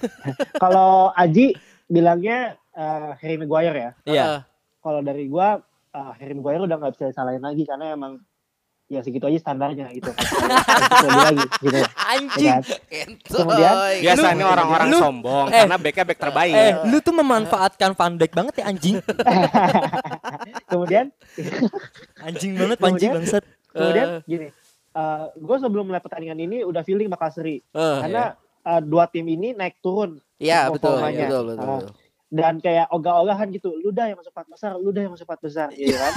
Kalau 0.64 1.12
Aji 1.14 1.52
bilangnya 1.86 2.56
eh, 2.72 3.10
Harry 3.20 3.36
Maguire 3.36 3.76
ya. 3.76 3.92
Iya. 4.08 4.24
Heeh. 4.24 4.40
Kalau 4.80 5.00
dari 5.04 5.28
gua 5.28 5.60
eh, 5.92 6.12
Harry 6.16 6.32
Maguire 6.32 6.64
udah 6.64 6.78
nggak 6.80 6.94
bisa 6.96 7.12
disalahin 7.12 7.44
lagi 7.44 7.68
karena 7.68 7.92
emang 7.92 8.24
ya 8.92 9.00
segitu 9.00 9.24
aja 9.24 9.40
standarnya 9.40 9.88
gitu. 9.90 10.12
Lagi 10.12 11.40
gitu. 11.64 11.80
Ya 11.80 11.88
Anjing. 12.12 12.52
kan? 12.52 12.62
Kentoy. 12.86 13.38
Kemudian, 13.40 13.74
Biasanya 14.04 14.46
orang-orang 14.46 14.88
lu- 14.92 15.00
sombong 15.00 15.48
eh, 15.48 15.64
karena 15.64 15.78
backnya 15.78 16.04
back 16.04 16.20
terbaik. 16.20 16.52
Eh, 16.54 16.72
lu 16.86 16.98
tuh 17.00 17.16
memanfaatkan 17.16 17.92
Van 17.94 18.14
Dijk 18.14 18.32
banget 18.34 18.54
ya 18.54 18.66
anjing. 18.68 18.96
kemudian 20.70 21.06
Anjing 22.20 22.52
banget 22.54 22.78
panji 22.78 23.06
Kemudian- 23.06 23.16
bangsat. 23.16 23.44
kemudian 23.72 24.08
gini. 24.26 24.48
eh 24.92 25.24
gue 25.34 25.58
sebelum 25.58 25.88
mulai 25.88 26.04
pertandingan 26.04 26.36
ini 26.38 26.58
udah 26.62 26.84
feeling 26.84 27.08
bakal 27.08 27.32
seri 27.32 27.64
Eh, 27.66 27.98
karena 28.02 28.36
eh, 28.62 28.82
dua 28.82 29.08
tim 29.08 29.24
ini 29.26 29.56
naik 29.56 29.80
turun 29.80 30.20
Iya 30.36 30.68
betul, 30.68 31.00
performanya. 31.00 31.20
betul, 31.24 31.42
betul, 31.46 31.64
Ah, 31.64 31.78
betul. 31.80 31.92
Dan 32.32 32.58
kayak 32.58 32.88
ogah-ogahan 32.90 33.52
gitu 33.52 33.76
lu 33.76 33.92
dah 33.92 34.08
yang 34.08 34.16
masuk 34.16 34.32
empat 34.32 34.48
besar 34.50 34.72
lu 34.74 34.90
dah 34.90 35.04
yang 35.04 35.12
masuk 35.12 35.28
empat 35.28 35.42
besar 35.42 35.68
gitu 35.70 35.92
kan 35.98 36.14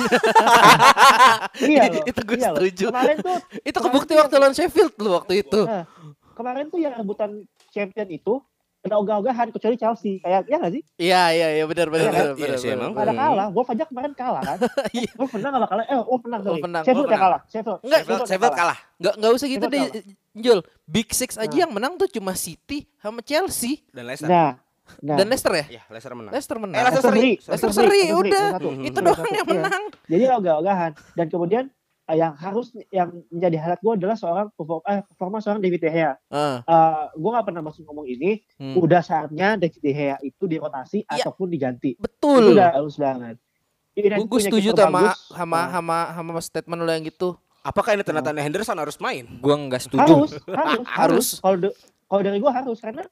iya 1.61 1.83
loh 1.90 2.05
Itu 2.05 2.20
gue 2.22 2.37
iya 2.37 2.48
loh. 2.48 2.59
setuju. 2.59 2.87
kemarin 2.88 3.16
tuh 3.18 3.38
Itu 3.61 3.79
kemarin 3.79 3.85
kebukti 3.85 4.12
waktu 4.14 4.35
lawan 4.37 4.55
Sheffield 4.55 4.92
lu 4.96 5.11
waktu 5.12 5.33
itu. 5.40 5.61
Nah, 5.61 5.85
kemarin 6.33 6.64
tuh 6.68 6.79
yang 6.79 6.94
rebutan 6.94 7.31
champion 7.68 8.09
itu 8.09 8.38
ada 8.81 8.94
ogah-ogahan 8.94 9.48
kecuali 9.48 9.74
Chelsea 9.74 10.20
kayak 10.20 10.44
ya 10.44 10.61
nggak 10.61 10.72
sih 10.72 10.83
Iya, 11.00 11.22
iya, 11.33 11.46
iya 11.53 11.64
benar 11.64 11.88
benar 11.88 12.05
Iya 12.05 12.12
kan? 12.12 12.12
benar. 12.12 12.37
Iya 12.37 12.44
benar, 12.44 12.59
sih, 12.61 12.68
emang. 12.70 12.90
ada 12.92 13.12
kalah 13.12 13.46
Wolf 13.48 13.68
aja 13.70 13.85
kemarin 13.85 14.12
kalah 14.12 14.42
kan 14.44 14.59
Iya. 14.94 15.11
Wolf 15.16 15.33
menang 15.33 15.53
apa 15.55 15.66
kalah 15.66 15.85
eh 15.85 15.96
oh 15.96 16.18
menang 16.20 16.40
Oh, 16.40 16.46
sorry. 16.46 16.62
menang. 16.62 16.83
Sheffield 16.85 17.00
Oh, 17.00 17.11
yang 17.11 17.22
kalah 17.22 17.40
Sheffield 17.48 17.79
Enggak, 17.81 18.00
Sheffield, 18.03 18.29
Sheffield 18.29 18.55
kalah. 18.55 18.79
Enggak 18.94 19.14
enggak 19.16 19.31
usah 19.33 19.46
gitu 19.48 19.66
Sheffield 19.66 19.90
deh, 19.90 20.14
Jul. 20.37 20.61
Big 20.85 21.09
Six 21.11 21.31
aja 21.35 21.48
Nah. 21.48 21.59
yang 21.59 21.72
menang 21.72 21.92
tuh 21.96 22.09
cuma 22.09 22.33
City 22.35 22.85
sama 22.98 23.18
Chelsea 23.20 23.81
Dan 23.88 24.05
Leicester. 24.05 24.29
nah 24.29 24.61
nah 25.01 25.16
dan 25.16 25.27
Leicester 25.27 25.53
ya? 25.55 25.64
Iya, 25.70 25.83
Leicester 25.88 26.12
menang. 26.12 26.33
Leicester 26.33 26.57
menang. 26.57 26.77
Eh, 26.77 26.85
Leicester 26.85 27.05
seri. 27.11 27.33
Leicester 27.38 27.73
seri, 27.73 28.03
udah. 28.11 28.47
satu. 28.53 28.68
Itu 28.79 28.99
doang 29.01 29.25
yang 29.27 29.47
Iya. 29.47 29.55
menang. 29.59 29.83
jadi 30.05 30.25
ogah-ogahan 30.35 30.90
dan 31.12 31.27
kemudian 31.27 31.64
eh, 32.05 32.16
yang 32.16 32.33
harus 32.35 32.68
yang 32.90 33.09
menjadi 33.29 33.57
highlight 33.59 33.81
gue 33.81 33.92
adalah 33.97 34.12
seorang 34.12 34.47
performa, 34.51 34.85
eh, 34.87 35.01
performa 35.03 35.37
seorang 35.38 35.61
David 35.61 35.81
De 35.81 35.90
Gea. 35.90 36.12
Ah, 36.29 36.61
Eh 36.61 37.16
gue 37.16 37.31
gak 37.31 37.44
pernah 37.44 37.62
masuk 37.62 37.83
ngomong 37.83 38.05
ini. 38.07 38.44
hmm. 38.55 38.77
Udah 38.77 39.01
saatnya 39.01 39.57
David 39.57 39.81
De 39.81 39.90
Gea 39.90 40.16
itu 40.20 40.44
dirotasi 40.44 40.99
Iya. 41.03 41.25
ataupun 41.25 41.49
diganti. 41.49 41.94
Itu 41.94 42.05
Betul. 42.05 42.53
udah 42.53 42.70
harus 42.75 42.94
banget. 42.94 43.37
Gue 44.20 44.40
setuju 44.42 44.75
sama 44.75 45.14
sama 45.25 45.57
Nah, 45.57 45.70
sama 45.73 45.97
sama 46.12 46.40
statement 46.42 46.81
lo 46.81 46.90
yang 46.90 47.05
gitu. 47.05 47.38
Apakah 47.62 47.97
ini 47.97 48.03
tanda-tanda 48.03 48.37
Henderson 48.38 48.77
harus 48.77 48.99
main? 48.99 49.25
Gua 49.38 49.57
enggak 49.57 49.81
setuju. 49.81 50.29
harus, 50.29 50.33
harus, 50.44 50.85
Harus. 51.01 51.29
harus. 51.40 51.73
Kalau 52.05 52.20
dari 52.20 52.37
gue 52.37 52.53
harus 52.53 52.77
karena 52.77 53.05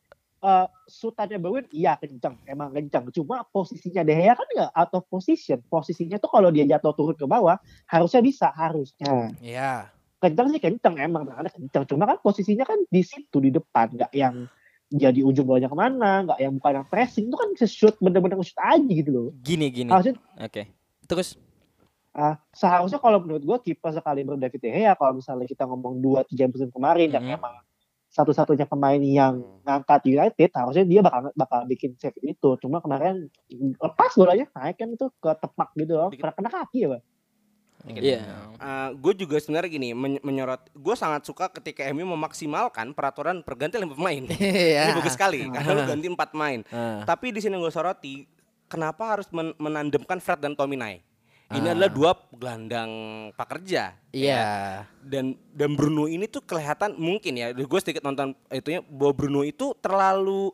eh 0.43 0.67
sutannya 0.91 1.39
Bowen 1.39 1.67
iya 1.71 1.95
kencang, 1.95 2.35
emang 2.45 2.75
kencang. 2.75 3.15
Cuma 3.15 3.47
posisinya 3.47 4.03
De 4.03 4.11
Gea 4.13 4.35
kan 4.35 4.49
nggak 4.51 4.71
out 4.75 4.93
of 4.99 5.07
position. 5.07 5.63
Posisinya 5.71 6.19
tuh 6.19 6.31
kalau 6.35 6.51
dia 6.51 6.67
jatuh 6.67 6.91
turun 6.99 7.15
ke 7.15 7.27
bawah 7.31 7.63
harusnya 7.87 8.19
bisa, 8.21 8.51
harusnya. 8.51 9.31
Iya. 9.39 9.87
Kencang 10.19 10.51
sih 10.51 10.59
kencang 10.59 10.99
emang, 10.99 11.27
karena 11.31 11.51
kencang. 11.51 11.83
Cuma 11.87 12.11
kan 12.11 12.19
posisinya 12.19 12.67
kan 12.67 12.79
di 12.91 13.03
situ 13.07 13.39
di 13.39 13.55
depan, 13.55 13.95
nggak 13.95 14.13
yang 14.15 14.47
jadi 14.93 15.25
ujung 15.25 15.47
bolanya 15.49 15.71
ke 15.71 15.79
mana, 15.79 16.13
nggak 16.27 16.39
yang 16.43 16.53
bukan 16.59 16.73
yang 16.83 16.87
pressing 16.91 17.25
itu 17.31 17.37
kan 17.39 17.51
shoot 17.65 17.95
bener-bener 18.03 18.37
shoot 18.43 18.59
aja 18.61 18.83
gitu 18.83 19.11
loh. 19.15 19.29
Gini 19.41 19.71
gini. 19.71 19.91
Harusnya 19.95 20.19
Oke. 20.43 20.69
Terus 21.07 21.39
ah, 22.13 22.37
seharusnya 22.53 23.01
kalau 23.01 23.23
menurut 23.25 23.41
gue 23.41 23.59
kiper 23.73 23.95
sekali 23.95 24.21
David 24.21 24.61
De 24.61 24.69
Gea 24.69 24.93
kalau 24.99 25.17
misalnya 25.17 25.49
kita 25.49 25.65
ngomong 25.65 26.03
dua 26.03 26.27
tiga 26.29 26.45
musim 26.45 26.69
kemarin 26.69 27.09
dan 27.09 27.25
Mhm. 27.25 27.39
emang 27.41 27.55
satu-satunya 28.12 28.68
pemain 28.68 29.01
yang 29.01 29.40
ngangkat 29.64 30.05
United 30.05 30.51
harusnya 30.53 30.85
dia 30.85 31.01
bakal 31.01 31.33
bakal 31.33 31.64
bikin 31.64 31.96
save 31.96 32.12
itu 32.20 32.61
cuma 32.61 32.79
kemarin 32.79 33.33
lepas 33.81 34.12
bolanya 34.12 34.44
naik 34.53 34.77
kan 34.77 34.92
itu 34.92 35.09
ke 35.16 35.31
tepak 35.33 35.72
gitu 35.75 35.96
loh 35.96 36.12
Dikit. 36.12 36.29
kena, 36.29 36.33
kena 36.37 36.51
kaki 36.53 36.79
ya 36.79 36.88
bang 36.92 37.05
Iya. 37.83 38.22
gue 38.94 39.12
juga 39.18 39.42
sebenarnya 39.42 39.66
gini 39.66 39.90
men- 39.90 40.22
menyorot. 40.22 40.70
Gue 40.70 40.94
sangat 40.94 41.27
suka 41.27 41.51
ketika 41.51 41.83
MU 41.90 42.07
memaksimalkan 42.07 42.94
peraturan 42.94 43.42
pergantian 43.42 43.90
pemain. 43.90 44.22
Iya. 44.38 44.87
Ini 44.87 45.03
bagus 45.03 45.18
sekali 45.18 45.51
karena 45.51 45.75
lu 45.75 45.83
ganti 45.83 46.07
empat 46.07 46.31
main. 46.31 46.62
Ah. 46.70 47.03
Tapi 47.03 47.35
di 47.35 47.42
sini 47.42 47.59
gue 47.59 47.75
soroti 47.75 48.22
kenapa 48.70 49.11
harus 49.11 49.27
men- 49.35 49.59
menandemkan 49.59 50.22
Fred 50.22 50.38
dan 50.38 50.55
Tominay. 50.55 51.03
Ini 51.53 51.67
Ah. 51.67 51.73
adalah 51.73 51.91
dua 51.91 52.11
gelandang 52.33 52.91
pekerja. 53.33 53.97
Iya. 54.09 54.33
ya. 54.33 54.47
Dan 54.99 55.25
dan 55.51 55.71
Bruno 55.73 56.07
ini 56.07 56.25
tuh 56.25 56.41
kelihatan 56.41 56.95
mungkin 56.95 57.33
ya. 57.35 57.51
Gue 57.51 57.81
sedikit 57.81 58.01
nonton 58.01 58.33
itunya 58.49 58.81
bahwa 58.83 59.12
Bruno 59.12 59.41
itu 59.43 59.73
terlalu 59.77 60.51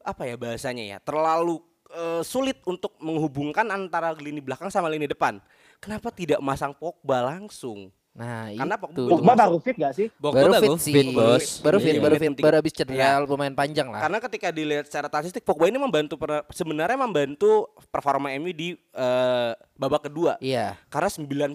apa 0.00 0.24
ya 0.24 0.34
bahasanya 0.34 0.84
ya, 0.86 0.98
terlalu 0.98 1.60
eh, 1.88 2.20
sulit 2.22 2.60
untuk 2.64 2.92
menghubungkan 2.98 3.64
antara 3.64 4.12
lini 4.12 4.40
belakang 4.40 4.68
sama 4.68 4.86
lini 4.86 5.04
depan. 5.04 5.40
Kenapa 5.78 6.08
tidak 6.08 6.36
masang 6.38 6.72
Pogba 6.72 7.24
langsung? 7.24 7.88
Nah, 8.12 8.50
Karena 8.50 8.74
itu. 8.74 9.04
Pogba 9.06 9.14
Pogba 9.14 9.32
baru 9.38 9.58
fit 9.58 9.76
gak 9.78 9.94
sih 9.94 10.10
baru 10.12 10.32
Pogba 10.42 10.58
fit 10.58 10.66
baru 10.66 10.76
sih. 10.76 10.90
fit, 10.90 11.06
bos. 11.14 11.44
Baru 11.62 11.78
fit, 11.78 11.94
Iya. 11.94 12.02
baru 12.02 12.14
fit, 12.14 12.26
Penting. 12.26 12.44
baru 12.44 12.56
habis 12.58 12.74
cedera 12.74 12.98
Iya. 13.14 13.22
lumayan 13.22 13.54
panjang 13.54 13.88
lah. 13.88 14.00
Karena 14.02 14.18
ketika 14.18 14.48
dilihat 14.50 14.84
secara 14.84 15.06
statistik 15.06 15.46
Pogba 15.46 15.64
ini 15.64 15.78
membantu 15.78 16.18
per- 16.18 16.44
sebenarnya 16.50 16.98
membantu 16.98 17.70
performa 17.88 18.34
MU 18.34 18.50
di 18.50 18.74
eh, 18.74 19.52
babak 19.78 20.04
kedua. 20.04 20.34
Iya. 20.38 20.74
Karena 20.88 21.06
92% 21.08 21.54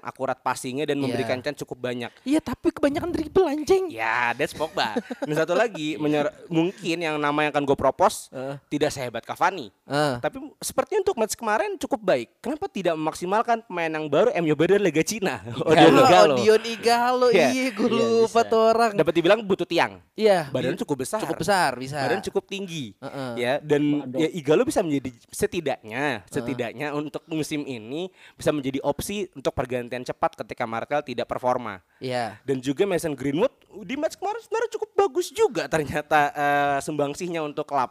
akurat 0.00 0.38
passingnya 0.38 0.84
dan 0.84 0.96
Iya. 0.96 1.02
memberikan 1.02 1.38
chance 1.40 1.58
cukup 1.58 1.80
banyak. 1.82 2.12
Iya, 2.22 2.38
tapi 2.38 2.68
kebanyakan 2.68 3.10
dribble 3.10 3.48
anjing. 3.48 3.88
Ya, 3.90 4.36
that's 4.36 4.52
Pogba. 4.52 4.94
Dan 5.24 5.34
satu 5.34 5.56
lagi 5.56 5.96
menyer- 5.96 6.30
mungkin 6.46 7.00
yang 7.00 7.16
nama 7.16 7.42
yang 7.42 7.50
akan 7.50 7.64
gue 7.64 7.74
propose 7.74 8.28
Eh. 8.30 8.60
tidak 8.68 8.92
sehebat 8.92 9.24
Cavani. 9.24 9.72
Ah. 9.84 10.20
Tapi 10.20 10.36
sepertinya 10.60 11.00
untuk 11.00 11.16
match 11.16 11.34
kemarin 11.34 11.74
cukup 11.76 11.98
baik. 11.98 12.28
Kenapa 12.38 12.68
tidak 12.68 12.94
memaksimalkan 12.94 13.64
pemain 13.64 13.88
yang 13.90 14.06
baru 14.06 14.28
MU 14.36 14.54
dari 14.54 14.76
Liga 14.78 15.00
Cina? 15.00 15.40
Odion 15.64 15.96
Oh, 15.96 16.04
Igalo. 16.04 16.34
Odion 16.36 16.62
Igalo, 16.62 17.26
Iya. 17.32 17.48
iya, 17.50 17.64
gue 17.72 17.88
Iya, 17.88 18.04
lupa 18.22 18.40
tuh 18.44 18.60
orang. 18.68 18.92
Dapat 18.92 19.14
dibilang 19.16 19.40
butuh 19.40 19.64
tiang. 19.64 19.98
Iya, 20.12 20.52
Badan 20.52 20.76
cukup 20.76 21.02
besar. 21.02 21.24
cukup 21.24 21.40
besar, 21.40 21.72
bisa. 21.74 21.96
Badan 21.98 22.20
cukup 22.20 22.44
tinggi. 22.44 22.92
Heeh. 23.00 23.30
Ya, 23.34 23.52
dan 23.58 23.82
Waduh. 24.04 24.20
ya 24.20 24.28
Igalo 24.30 24.62
bisa 24.62 24.84
menjadi 24.84 25.10
setidaknya 25.30 26.22
setidaknya 26.28 26.92
untuk 26.92 27.24
musim 27.30 27.62
ini 27.64 28.10
bisa 28.34 28.50
menjadi 28.50 28.82
opsi 28.82 29.30
untuk 29.32 29.54
pergantian 29.54 30.02
cepat 30.02 30.34
ketika 30.44 30.66
Martial 30.66 31.00
tidak 31.00 31.30
performa. 31.30 31.80
Iya. 32.02 32.36
Dan 32.42 32.58
juga 32.58 32.84
Mason 32.84 33.14
Greenwood 33.14 33.54
di 33.86 33.94
match 33.94 34.18
kemarin 34.18 34.42
sebenarnya 34.42 34.70
cukup 34.74 34.90
bagus 34.98 35.26
juga 35.30 35.70
ternyata 35.70 36.20
eh, 36.34 36.78
sumbangsihnya 36.82 37.40
untuk 37.40 37.70
klub. 37.70 37.90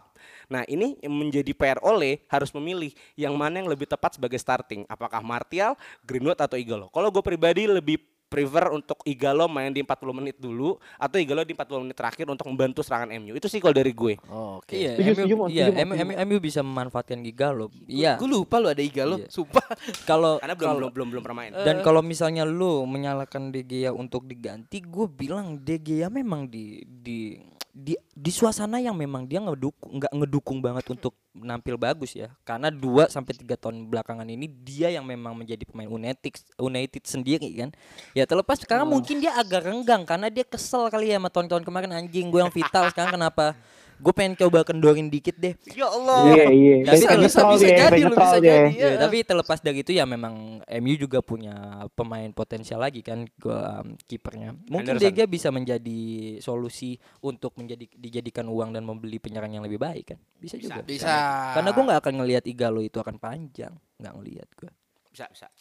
Nah 0.52 0.68
ini 0.68 1.00
menjadi 1.06 1.56
PR 1.56 1.80
Ole 1.86 2.26
harus 2.28 2.52
memilih 2.52 2.92
yang 3.16 3.34
mana 3.40 3.64
yang 3.64 3.70
lebih 3.72 3.88
tepat 3.88 4.20
sebagai 4.20 4.38
starting. 4.38 4.84
Apakah 4.92 5.24
Martial, 5.24 5.80
Greenwood 6.04 6.42
atau 6.42 6.60
Igalo? 6.60 6.92
Kalau 6.92 7.08
gue 7.10 7.24
pribadi 7.24 7.70
lebih 7.70 8.02
prefer 8.30 8.70
untuk 8.70 9.02
Igalo 9.04 9.50
main 9.50 9.74
di 9.74 9.82
40 9.82 10.14
menit 10.14 10.38
dulu 10.38 10.78
atau 10.96 11.18
Igalo 11.18 11.42
di 11.42 11.52
40 11.52 11.84
menit 11.84 11.98
terakhir 11.98 12.30
untuk 12.30 12.46
membantu 12.46 12.80
serangan 12.80 13.10
MU. 13.18 13.34
Itu 13.34 13.50
sih 13.50 13.58
kalau 13.58 13.74
dari 13.74 13.90
gue. 13.90 14.22
Oh, 14.30 14.62
Oke. 14.62 14.78
Iya, 14.78 14.94
Setuju, 14.96 15.10
MU, 15.10 15.46
setuju, 15.50 15.50
iya. 15.50 15.66
MU, 15.82 15.94
MU, 15.98 16.14
MU 16.16 16.38
bisa 16.38 16.62
memanfaatkan 16.62 17.18
Gigalo. 17.20 17.74
Iya. 17.84 18.16
Gue 18.16 18.30
lupa 18.30 18.62
lu 18.62 18.70
ada 18.70 18.80
Igalo, 18.80 19.18
Iya. 19.18 19.28
sumpah. 19.28 19.66
Kalau 20.10 20.38
Karena 20.38 20.54
belum 20.54 20.72
belum 20.78 20.92
belum 20.94 21.08
belum 21.10 21.22
pernah 21.22 21.38
main. 21.40 21.52
dan 21.56 21.82
kalau 21.82 22.00
misalnya 22.00 22.44
lu 22.44 22.86
menyalahkan 22.86 23.50
De 23.50 23.62
Gea 23.62 23.90
untuk 23.90 24.24
diganti, 24.24 24.80
gue 24.80 25.06
bilang 25.08 25.58
De 25.58 25.76
Gea 25.76 26.08
memang 26.08 26.46
di 26.46 26.86
di 26.86 27.42
di 27.70 27.94
di 28.12 28.32
suasana 28.34 28.82
yang 28.82 28.98
memang 28.98 29.30
dia 29.30 29.38
ngedukung 29.38 30.02
nggak 30.02 30.12
ngedukung 30.12 30.60
banget 30.60 30.86
untuk 30.90 31.14
nampil 31.32 31.78
bagus 31.78 32.18
ya. 32.18 32.34
Karena 32.42 32.74
2 32.74 33.08
sampai 33.08 33.34
tiga 33.38 33.56
tahun 33.56 33.88
belakangan 33.88 34.26
ini 34.26 34.50
dia 34.50 34.90
yang 34.90 35.06
memang 35.06 35.38
menjadi 35.38 35.64
pemain 35.70 35.88
United 35.88 36.34
United 36.58 37.04
sendiri 37.06 37.50
kan. 37.56 37.70
Ya 38.18 38.26
terlepas 38.26 38.60
sekarang 38.60 38.90
mungkin 38.90 39.22
dia 39.22 39.38
agak 39.38 39.70
renggang 39.70 40.04
karena 40.04 40.28
dia 40.28 40.44
kesel 40.44 40.90
kali 40.90 41.14
ya 41.14 41.22
sama 41.22 41.30
tahun-tahun 41.30 41.64
kemarin 41.64 41.92
anjing 41.94 42.28
gue 42.34 42.42
yang 42.42 42.54
vital 42.54 42.90
sekarang 42.92 43.16
kenapa? 43.16 43.54
Gue 44.00 44.14
pengen 44.16 44.40
coba 44.40 44.64
kendorin 44.64 45.12
dikit 45.12 45.36
deh. 45.36 45.54
Ya 45.76 45.88
Allah. 45.92 46.32
iya 46.32 46.46
iya 46.48 46.76
Tapi 46.88 47.04
bisa- 47.28 47.44
bisa 47.52 47.68
jadi, 47.68 48.00
lu 48.08 48.16
bisa 48.16 48.38
jadi. 48.40 48.72
Ya, 48.72 48.90
tapi 48.96 49.28
terlepas 49.28 49.60
dari 49.60 49.84
itu 49.84 49.92
ya 49.92 50.08
memang 50.08 50.64
MU 50.64 50.96
juga 50.96 51.20
punya 51.20 51.84
pemain 51.94 52.32
potensial 52.32 52.80
lagi 52.80 53.04
kan 53.04 53.28
ke 53.28 53.52
um, 53.52 54.00
kipernya. 54.08 54.56
Mungkin 54.72 54.96
Henderson. 54.96 55.12
Dega 55.12 55.24
bisa 55.28 55.52
menjadi 55.52 56.02
solusi 56.40 56.96
untuk 57.20 57.54
menjadi 57.60 57.92
dijadikan 57.92 58.48
uang 58.48 58.72
dan 58.72 58.88
membeli 58.88 59.20
penyerang 59.20 59.52
yang 59.52 59.64
lebih 59.68 59.78
baik 59.78 60.16
kan. 60.16 60.20
Bisa 60.40 60.56
juga. 60.56 60.80
Bisa. 60.88 61.54
Karena 61.60 61.70
gue 61.76 61.84
nggak 61.84 62.00
akan 62.00 62.14
ngelihat 62.24 62.44
Igalo 62.48 62.80
itu 62.80 62.98
akan 63.04 63.20
panjang, 63.20 63.76
nggak 64.00 64.14
ngelihat 64.16 64.50
gue. 64.56 64.72
Bisa 65.12 65.28
bisa. 65.28 65.52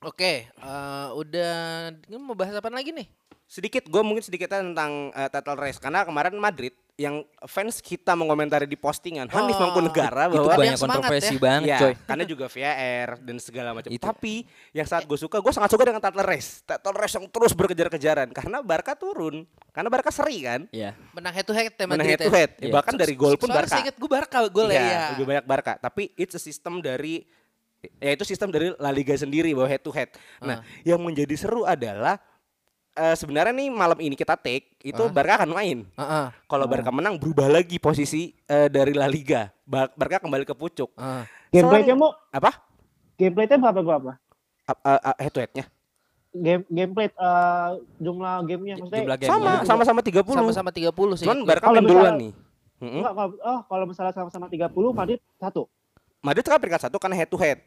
Oke, 0.00 0.48
eh, 0.48 1.08
udah 1.12 1.52
mau 2.16 2.32
bahas 2.32 2.56
apa 2.56 2.72
lagi 2.72 2.88
nih? 2.96 3.20
sedikit 3.50 3.82
gue 3.90 4.02
mungkin 4.06 4.22
sedikitnya 4.22 4.62
tentang 4.62 5.10
eh, 5.10 5.26
title 5.26 5.58
race 5.58 5.82
karena 5.82 6.06
kemarin 6.06 6.38
Madrid 6.38 6.70
yang 7.00 7.24
fans 7.48 7.80
kita 7.80 8.12
mengomentari 8.12 8.68
di 8.68 8.76
postingan 8.76 9.24
Hanif 9.24 9.56
Oh, 9.56 9.60
Mangkunegara 9.62 10.28
itu 10.28 10.36
bahwa 10.36 10.52
ada 10.52 10.60
banyak 10.60 10.76
semangat 10.76 10.96
kontroversi 11.00 11.32
ya. 11.32 11.40
banget 11.40 11.64
Iya, 11.64 11.78
coy 11.78 11.92
karena 12.04 12.24
juga 12.28 12.44
VAR 12.46 13.08
dan 13.18 13.36
segala 13.40 13.70
macam. 13.72 13.88
Itu. 13.88 14.02
Tapi 14.02 14.34
yang 14.70 14.84
saat 14.84 15.04
gue 15.04 15.16
suka, 15.16 15.40
gue 15.40 15.48
sangat 15.48 15.70
suka 15.70 15.82
dengan 15.82 15.98
title 15.98 16.20
race. 16.22 16.60
Title 16.60 16.92
race 16.92 17.14
yang 17.16 17.24
terus 17.26 17.52
berkejar-kejaran 17.56 18.28
karena 18.30 18.60
Barca 18.60 18.92
turun. 18.92 19.48
Karena 19.70 19.88
Barca 19.88 20.12
seri 20.12 20.44
kan. 20.44 20.60
Iya 20.68 20.92
Menang 21.10 21.32
head 21.32 21.46
to 21.46 21.54
head 21.54 21.72
ya 21.72 21.86
Menang 21.88 22.04
head 22.04 22.20
to 22.20 22.28
ya. 22.28 22.36
head. 22.36 22.50
Iya. 22.60 22.72
Bahkan 22.74 22.94
dari 22.94 23.14
gol 23.16 23.34
pun 23.34 23.48
Soalnya 23.48 23.64
Barca. 23.64 23.74
seinget 23.80 23.96
gue 23.96 24.10
Barca 24.10 24.38
gol 24.46 24.68
Iya, 24.68 24.82
ya. 24.84 25.00
lebih 25.16 25.26
banyak 25.26 25.44
Barca. 25.48 25.72
Tapi 25.80 26.12
it's 26.14 26.36
a 26.36 26.42
system 26.42 26.78
dari 26.78 27.24
ya 27.96 28.12
itu 28.12 28.28
sistem 28.28 28.52
dari 28.52 28.76
La 28.76 28.92
Liga 28.92 29.16
sendiri 29.16 29.56
bahwa 29.56 29.64
head 29.66 29.80
to 29.80 29.88
head. 29.88 30.12
Nah, 30.38 30.60
yang 30.84 31.00
menjadi 31.00 31.32
seru 31.32 31.64
adalah 31.64 32.20
eh, 33.00 33.16
sebenarnya 33.16 33.50
nih 33.50 33.68
malam 33.68 33.96
ini 33.98 34.12
kita 34.12 34.36
take 34.36 34.76
itu 34.80 35.00
Barca 35.08 35.40
akan 35.40 35.50
main. 35.50 35.88
Heeh. 35.88 36.26
Kalau 36.44 36.66
Barca 36.68 36.92
menang 36.92 37.16
berubah 37.16 37.48
lagi 37.48 37.80
posisi 37.80 38.36
eh, 38.44 38.68
dari 38.68 38.92
La 38.92 39.08
Liga. 39.08 39.48
Ba- 39.64 39.88
Barca 39.90 40.20
kembali 40.20 40.44
ke 40.44 40.52
pucuk. 40.52 40.92
heeh. 40.92 41.24
Gameplaynya 41.50 41.96
mau 41.96 42.12
Apa? 42.28 42.60
gameplaynya 43.16 43.56
berapa 43.56 43.80
berapa? 43.80 44.10
A- 44.68 45.02
a- 45.02 45.18
head 45.18 45.32
to 45.32 45.40
headnya? 45.40 45.64
Game 46.30 46.62
gameplay 46.68 47.08
eh, 47.08 47.70
jumlah 47.98 48.34
gamenya 48.44 48.74
maksudnya 48.78 49.02
Jumlah 49.02 49.18
game. 49.18 49.30
Sama, 49.32 49.52
sama-sama 49.64 50.00
30. 50.04 50.22
Sama-sama 50.30 50.70
30 50.70 51.18
sih. 51.18 51.26
Cuman 51.26 51.40
Barca 51.42 51.66
main 51.72 51.82
duluan 51.82 52.14
nih. 52.20 52.32
Enggak 52.80 53.12
kalau 53.12 53.30
oh 53.36 53.60
kalau 53.66 53.84
misalnya 53.84 54.12
sama-sama 54.12 54.46
30 54.46 54.70
Madrid 54.92 55.20
satu. 55.36 55.66
Madrid 56.20 56.44
kan 56.44 56.60
peringkat 56.60 56.82
satu 56.84 56.96
karena 57.00 57.16
head 57.16 57.28
to 57.28 57.36
head. 57.36 57.58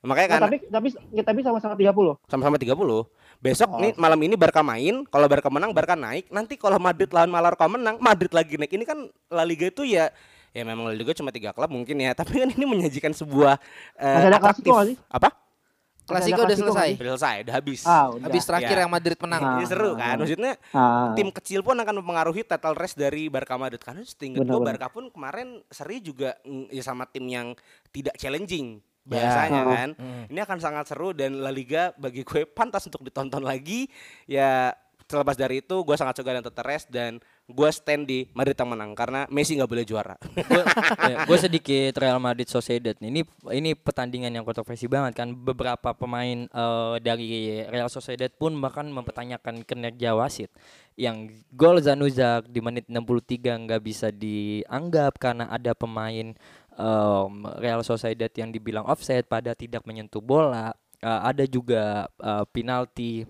Makanya 0.00 0.26
Nah, 0.26 0.32
kan 0.32 0.42
tapi 0.48 0.56
tapi 0.64 0.88
ya, 1.12 1.22
tapi 1.22 1.40
sama-sama 1.44 1.74
30. 1.76 2.16
sama-sama 2.24 2.56
30. 2.56 3.04
Besok 3.36 3.68
Oh. 3.68 3.80
nih 3.80 3.92
malam 3.94 4.20
ini 4.20 4.32
Barca 4.32 4.60
main, 4.60 5.04
kalau 5.04 5.26
Barca 5.28 5.48
menang 5.48 5.72
Barca 5.72 5.92
naik. 5.92 6.28
Nanti 6.28 6.56
kalau 6.56 6.76
Madrid 6.76 7.08
lawan 7.08 7.28
Mallorca 7.28 7.64
menang, 7.66 7.96
Madrid 7.98 8.32
lagi 8.32 8.56
naik. 8.56 8.68
Ini 8.70 8.84
kan 8.84 8.98
La 9.28 9.44
Liga 9.44 9.66
itu 9.66 9.84
ya 9.84 10.08
ya 10.50 10.62
memang 10.62 10.88
La 10.88 10.94
Liga 10.94 11.12
cuma 11.12 11.28
tiga 11.28 11.52
klub 11.52 11.68
mungkin 11.68 11.94
ya, 11.96 12.10
tapi 12.20 12.36
kan 12.36 12.48
ini 12.48 12.64
menyajikan 12.64 13.12
sebuah 13.12 13.60
eh, 13.94 14.08
Masih 14.10 14.28
ada 14.28 14.38
atraktif. 14.38 14.72
Klasiko? 14.72 15.04
Apa? 15.06 15.28
Klasiko 16.02 16.42
udah 16.42 16.58
selesai. 16.58 16.88
Udah 16.96 17.10
selesai, 17.14 17.36
udah 17.46 17.54
habis. 17.54 17.80
Ah, 17.86 18.10
udah. 18.10 18.24
Habis 18.26 18.42
terakhir 18.42 18.72
Ya. 18.72 18.80
yang 18.82 18.90
Madrid 18.90 19.18
menang. 19.20 19.40
Ah. 19.40 19.52
Ini 19.54 19.64
seru 19.64 19.90
kan? 19.94 20.16
Maksudnya 20.18 20.52
Ah. 20.70 21.14
tim 21.14 21.28
kecil 21.30 21.60
pun 21.62 21.76
akan 21.76 21.94
mempengaruhi 22.02 22.42
title 22.42 22.74
race 22.74 22.98
dari 22.98 23.30
Barca 23.30 23.54
Madrid 23.54 23.78
karena 23.78 24.02
setingkat 24.02 24.42
gue. 24.42 24.58
Barca 24.58 24.90
pun 24.90 25.06
kemarin 25.06 25.62
seri 25.68 26.02
juga 26.02 26.34
mm, 26.42 26.66
ya 26.68 26.82
sama 26.82 27.06
tim 27.06 27.22
yang 27.24 27.54
tidak 27.88 28.16
challenging 28.16 28.82
bahasanya 29.10 29.60
Ya. 29.60 29.74
kan. 29.74 29.88
Ini 30.30 30.40
akan 30.40 30.58
sangat 30.58 30.84
seru 30.86 31.10
dan 31.10 31.42
La 31.42 31.50
Liga 31.50 31.90
bagi 31.98 32.22
gue 32.22 32.46
pantas 32.46 32.86
untuk 32.86 33.02
ditonton 33.02 33.42
lagi. 33.42 33.90
Ya 34.24 34.78
terlepas 35.04 35.34
dari 35.34 35.58
itu 35.58 35.82
gue 35.82 35.96
sangat 35.98 36.14
suka 36.14 36.30
dengan 36.30 36.46
race 36.62 36.86
dan 36.86 37.18
gue 37.50 37.68
stand 37.74 38.06
di 38.06 38.30
Madrid 38.30 38.54
yang 38.54 38.70
menang 38.70 38.94
karena 38.94 39.26
Messi 39.26 39.58
nggak 39.58 39.66
boleh 39.66 39.82
juara. 39.82 40.14
gue 41.26 41.38
sedikit 41.42 41.98
Real 41.98 42.22
Madrid 42.22 42.46
Sociedad 42.46 42.94
nih. 42.94 43.10
ini 43.10 43.20
ini 43.50 43.70
pertandingan 43.74 44.30
yang 44.30 44.46
kontroversi 44.46 44.86
banget 44.86 45.18
kan 45.18 45.34
beberapa 45.34 45.90
pemain 45.90 46.46
eh, 46.46 46.94
dari 47.02 47.26
Real 47.66 47.90
Sociedad 47.90 48.30
pun 48.30 48.54
bahkan 48.62 48.86
mempertanyakan 48.86 49.66
kinerja 49.66 50.14
wasit 50.14 50.54
yang 50.94 51.26
gol 51.50 51.82
Zanuzak 51.82 52.46
di 52.46 52.62
menit 52.62 52.86
63 52.86 53.66
nggak 53.66 53.82
bisa 53.82 54.14
dianggap 54.14 55.18
karena 55.18 55.50
ada 55.50 55.74
pemain 55.74 56.38
em, 56.74 57.34
Real 57.58 57.82
Sociedad 57.82 58.30
yang 58.34 58.50
dibilang 58.54 58.86
offside 58.86 59.26
pada 59.26 59.54
tidak 59.54 59.82
menyentuh 59.86 60.22
bola 60.22 60.74
Eh, 61.00 61.20
ada 61.32 61.44
juga 61.48 62.12
eh, 62.20 62.44
penalti 62.52 63.24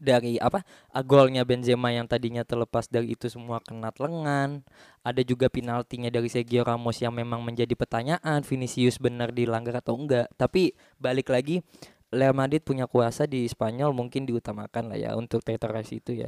dari 0.00 0.40
apa 0.40 0.64
ah, 0.94 1.04
golnya 1.04 1.44
Benzema 1.44 1.92
yang 1.92 2.08
tadinya 2.08 2.40
terlepas 2.46 2.86
dari 2.86 3.18
itu 3.18 3.26
semua 3.26 3.58
kena 3.58 3.90
lengan. 3.98 4.62
Ada 5.02 5.26
juga 5.26 5.50
penaltinya 5.50 6.06
dari 6.06 6.30
Sergio 6.30 6.62
Ramos 6.62 7.02
yang 7.02 7.10
memang 7.10 7.42
menjadi 7.42 7.74
pertanyaan 7.74 8.46
Vinicius 8.46 9.02
benar 9.02 9.34
dilanggar 9.34 9.82
atau 9.82 9.98
enggak. 9.98 10.30
Tapi 10.38 10.70
balik 11.02 11.34
lagi 11.34 11.66
Real 12.10 12.34
Madrid 12.34 12.58
punya 12.66 12.90
kuasa 12.90 13.22
di 13.22 13.46
Spanyol 13.46 13.94
mungkin 13.94 14.26
diutamakan 14.26 14.90
lah 14.90 14.98
ya 14.98 15.10
untuk 15.14 15.46
terorasi 15.46 16.02
itu 16.02 16.18
ya. 16.18 16.26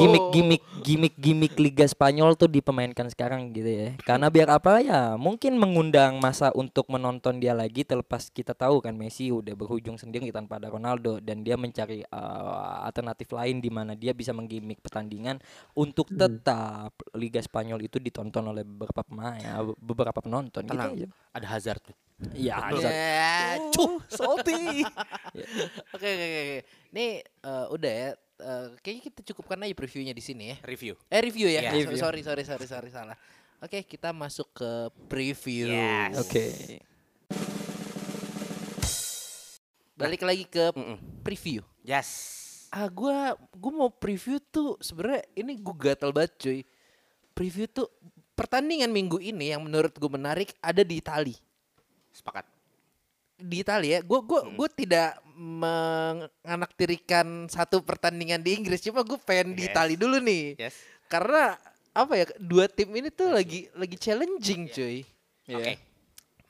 Gimmick 0.00 0.26
gimmick 0.32 0.64
gimmick 0.80 1.14
gimmick 1.20 1.54
Liga 1.60 1.84
Spanyol 1.84 2.32
tuh 2.32 2.48
dipermainkan 2.48 3.12
sekarang 3.12 3.52
gitu 3.52 3.68
ya. 3.68 3.88
Karena 4.00 4.32
biar 4.32 4.48
apa 4.48 4.80
ya 4.80 5.20
mungkin 5.20 5.60
mengundang 5.60 6.24
masa 6.24 6.48
untuk 6.56 6.88
menonton 6.88 7.36
dia 7.36 7.52
lagi 7.52 7.84
terlepas 7.84 8.32
kita 8.32 8.56
tahu 8.56 8.80
kan 8.80 8.96
Messi 8.96 9.28
udah 9.28 9.52
berujung 9.52 10.00
sendiri 10.00 10.32
tanpa 10.32 10.56
ada 10.56 10.72
Ronaldo 10.72 11.20
dan 11.20 11.44
dia 11.44 11.60
mencari 11.60 12.00
uh, 12.08 12.88
alternatif 12.88 13.28
lain 13.36 13.60
di 13.60 13.68
mana 13.68 13.92
dia 13.92 14.16
bisa 14.16 14.32
menggimmick 14.32 14.80
pertandingan 14.80 15.36
untuk 15.76 16.08
tetap 16.16 16.96
Liga 17.12 17.44
Spanyol 17.44 17.84
itu 17.84 18.00
ditonton 18.00 18.56
oleh 18.56 18.64
beberapa 18.64 19.04
pemain 19.04 19.36
ya, 19.36 19.60
beberapa 19.76 20.16
penonton 20.24 20.64
gitu 20.64 20.72
Tenang, 20.72 20.96
aja. 20.96 21.06
ada 21.36 21.46
Hazard. 21.52 22.07
Ya 22.34 22.58
Ya, 22.74 23.34
cuh. 23.70 24.02
Salty. 24.10 24.82
Oke 25.94 26.08
oke 26.08 26.26
oke. 26.26 26.40
oke. 26.42 26.58
Ini 26.90 27.06
eh, 27.22 27.66
udah 27.70 27.92
ya. 27.92 28.10
Eh, 28.38 28.66
kayaknya 28.80 29.02
kita 29.10 29.20
cukupkan 29.32 29.58
aja 29.60 29.74
previewnya 29.74 30.14
di 30.14 30.22
sini 30.22 30.50
ya. 30.50 30.56
Review. 30.62 30.94
Eh 31.06 31.20
review 31.20 31.46
ya. 31.46 31.60
Iya. 31.60 31.70
So- 31.70 31.78
Review. 31.78 31.98
Sorry 31.98 32.20
sorry 32.22 32.42
sorry 32.44 32.66
sorry 32.66 32.90
salah. 32.90 33.18
Oke 33.58 33.82
kita 33.82 34.10
masuk 34.10 34.54
ke 34.54 34.70
preview. 35.10 35.66
Yes. 35.66 36.14
oke 36.16 36.44
Balik 39.98 40.22
lagi 40.22 40.46
ke 40.46 40.70
Mm-mm. 40.70 40.98
preview. 41.26 41.66
Yes. 41.82 42.08
Ah 42.70 42.86
gua 42.86 43.34
gua 43.50 43.72
mau 43.74 43.90
preview 43.90 44.38
tuh 44.38 44.78
sebenarnya 44.78 45.26
ini 45.34 45.58
gua 45.58 45.74
gatel 45.74 46.14
banget 46.14 46.32
cuy. 46.38 46.60
Preview 47.34 47.66
tuh 47.66 47.90
pertandingan 48.34 48.90
minggu 48.90 49.18
ini 49.18 49.50
yang 49.50 49.66
menurut 49.66 49.90
gue 49.90 50.06
menarik 50.06 50.54
ada 50.62 50.86
di 50.86 51.02
Itali. 51.02 51.34
Sepakat. 52.18 52.42
Di 53.38 53.62
Itali 53.62 53.94
ya. 53.94 54.02
Gue 54.02 54.18
gua 54.26 54.42
gua 54.50 54.66
tidak 54.66 55.22
menganaktirikan 55.38 57.46
satu 57.46 57.78
pertandingan 57.78 58.42
di 58.42 58.58
Inggris, 58.58 58.82
cuma 58.82 59.06
gue 59.06 59.14
pengen 59.22 59.54
di 59.54 59.62
Yes. 59.62 59.70
Itali 59.70 59.94
dulu 59.94 60.18
nih. 60.18 60.58
Yes. 60.58 60.74
Karena 61.06 61.54
apa 61.94 62.18
ya 62.18 62.26
dua 62.42 62.66
tim 62.66 62.90
ini 62.90 63.06
tuh 63.10 63.30
lagi 63.30 63.70
lagi 63.78 63.94
challenging 63.94 64.66
cuy. 64.70 65.06
Oke. 65.54 65.78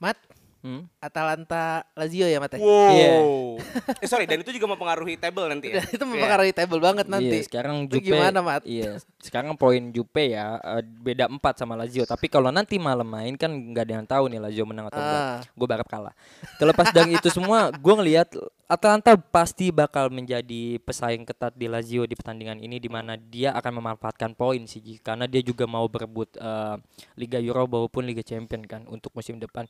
Mat, 0.00 0.16
Hmm? 0.58 0.90
Atalanta 0.98 1.86
Lazio 1.94 2.26
ya 2.26 2.42
Mat. 2.42 2.58
ya? 2.58 2.58
Wow. 2.58 2.90
Iya. 2.90 3.14
eh 4.02 4.08
sorry 4.10 4.26
dan 4.26 4.42
itu 4.42 4.50
juga 4.50 4.66
mempengaruhi 4.74 5.14
table 5.14 5.46
nanti 5.46 5.70
ya. 5.70 5.82
itu 5.94 6.02
mempengaruhi 6.02 6.50
table 6.50 6.82
banget 6.82 7.06
nanti. 7.06 7.30
Iya, 7.30 7.46
sekarang 7.46 7.86
Itu 7.86 8.02
Jupe 8.02 8.10
gimana, 8.10 8.38
Mat? 8.42 8.62
Iya, 8.66 8.98
sekarang 9.22 9.54
poin 9.54 9.94
Jupe 9.94 10.34
ya 10.34 10.58
eh, 10.58 10.82
beda 10.82 11.30
4 11.30 11.38
sama 11.62 11.78
Lazio. 11.78 12.02
Tapi 12.02 12.26
kalau 12.26 12.50
nanti 12.50 12.74
malam 12.82 13.06
main 13.06 13.38
kan 13.38 13.54
nggak 13.54 13.84
ada 13.86 13.94
yang 14.02 14.06
tahu 14.06 14.24
nih 14.26 14.40
Lazio 14.42 14.64
menang 14.66 14.90
atau 14.90 14.98
enggak. 14.98 15.22
Ah. 15.22 15.38
Gue 15.54 15.66
berharap 15.70 15.88
kalah. 15.88 16.14
Terlepas 16.58 16.90
dari 16.90 17.14
itu 17.14 17.30
semua, 17.30 17.70
gue 17.70 17.94
ngelihat 17.94 18.34
Atalanta 18.68 19.16
pasti 19.16 19.72
bakal 19.72 20.12
menjadi 20.12 20.76
pesaing 20.84 21.24
ketat 21.24 21.56
di 21.56 21.72
Lazio 21.72 22.04
di 22.04 22.12
pertandingan 22.12 22.60
ini 22.60 22.76
di 22.76 22.92
mana 22.92 23.16
dia 23.16 23.56
akan 23.56 23.80
memanfaatkan 23.80 24.36
poin 24.36 24.60
sih 24.68 25.00
karena 25.00 25.24
dia 25.24 25.40
juga 25.40 25.64
mau 25.64 25.88
berebut 25.88 26.36
eh, 26.36 26.76
Liga 27.16 27.40
Euro 27.40 27.64
maupun 27.64 28.04
Liga 28.04 28.20
Champion 28.20 28.60
kan 28.68 28.84
untuk 28.84 29.16
musim 29.16 29.40
depan. 29.40 29.64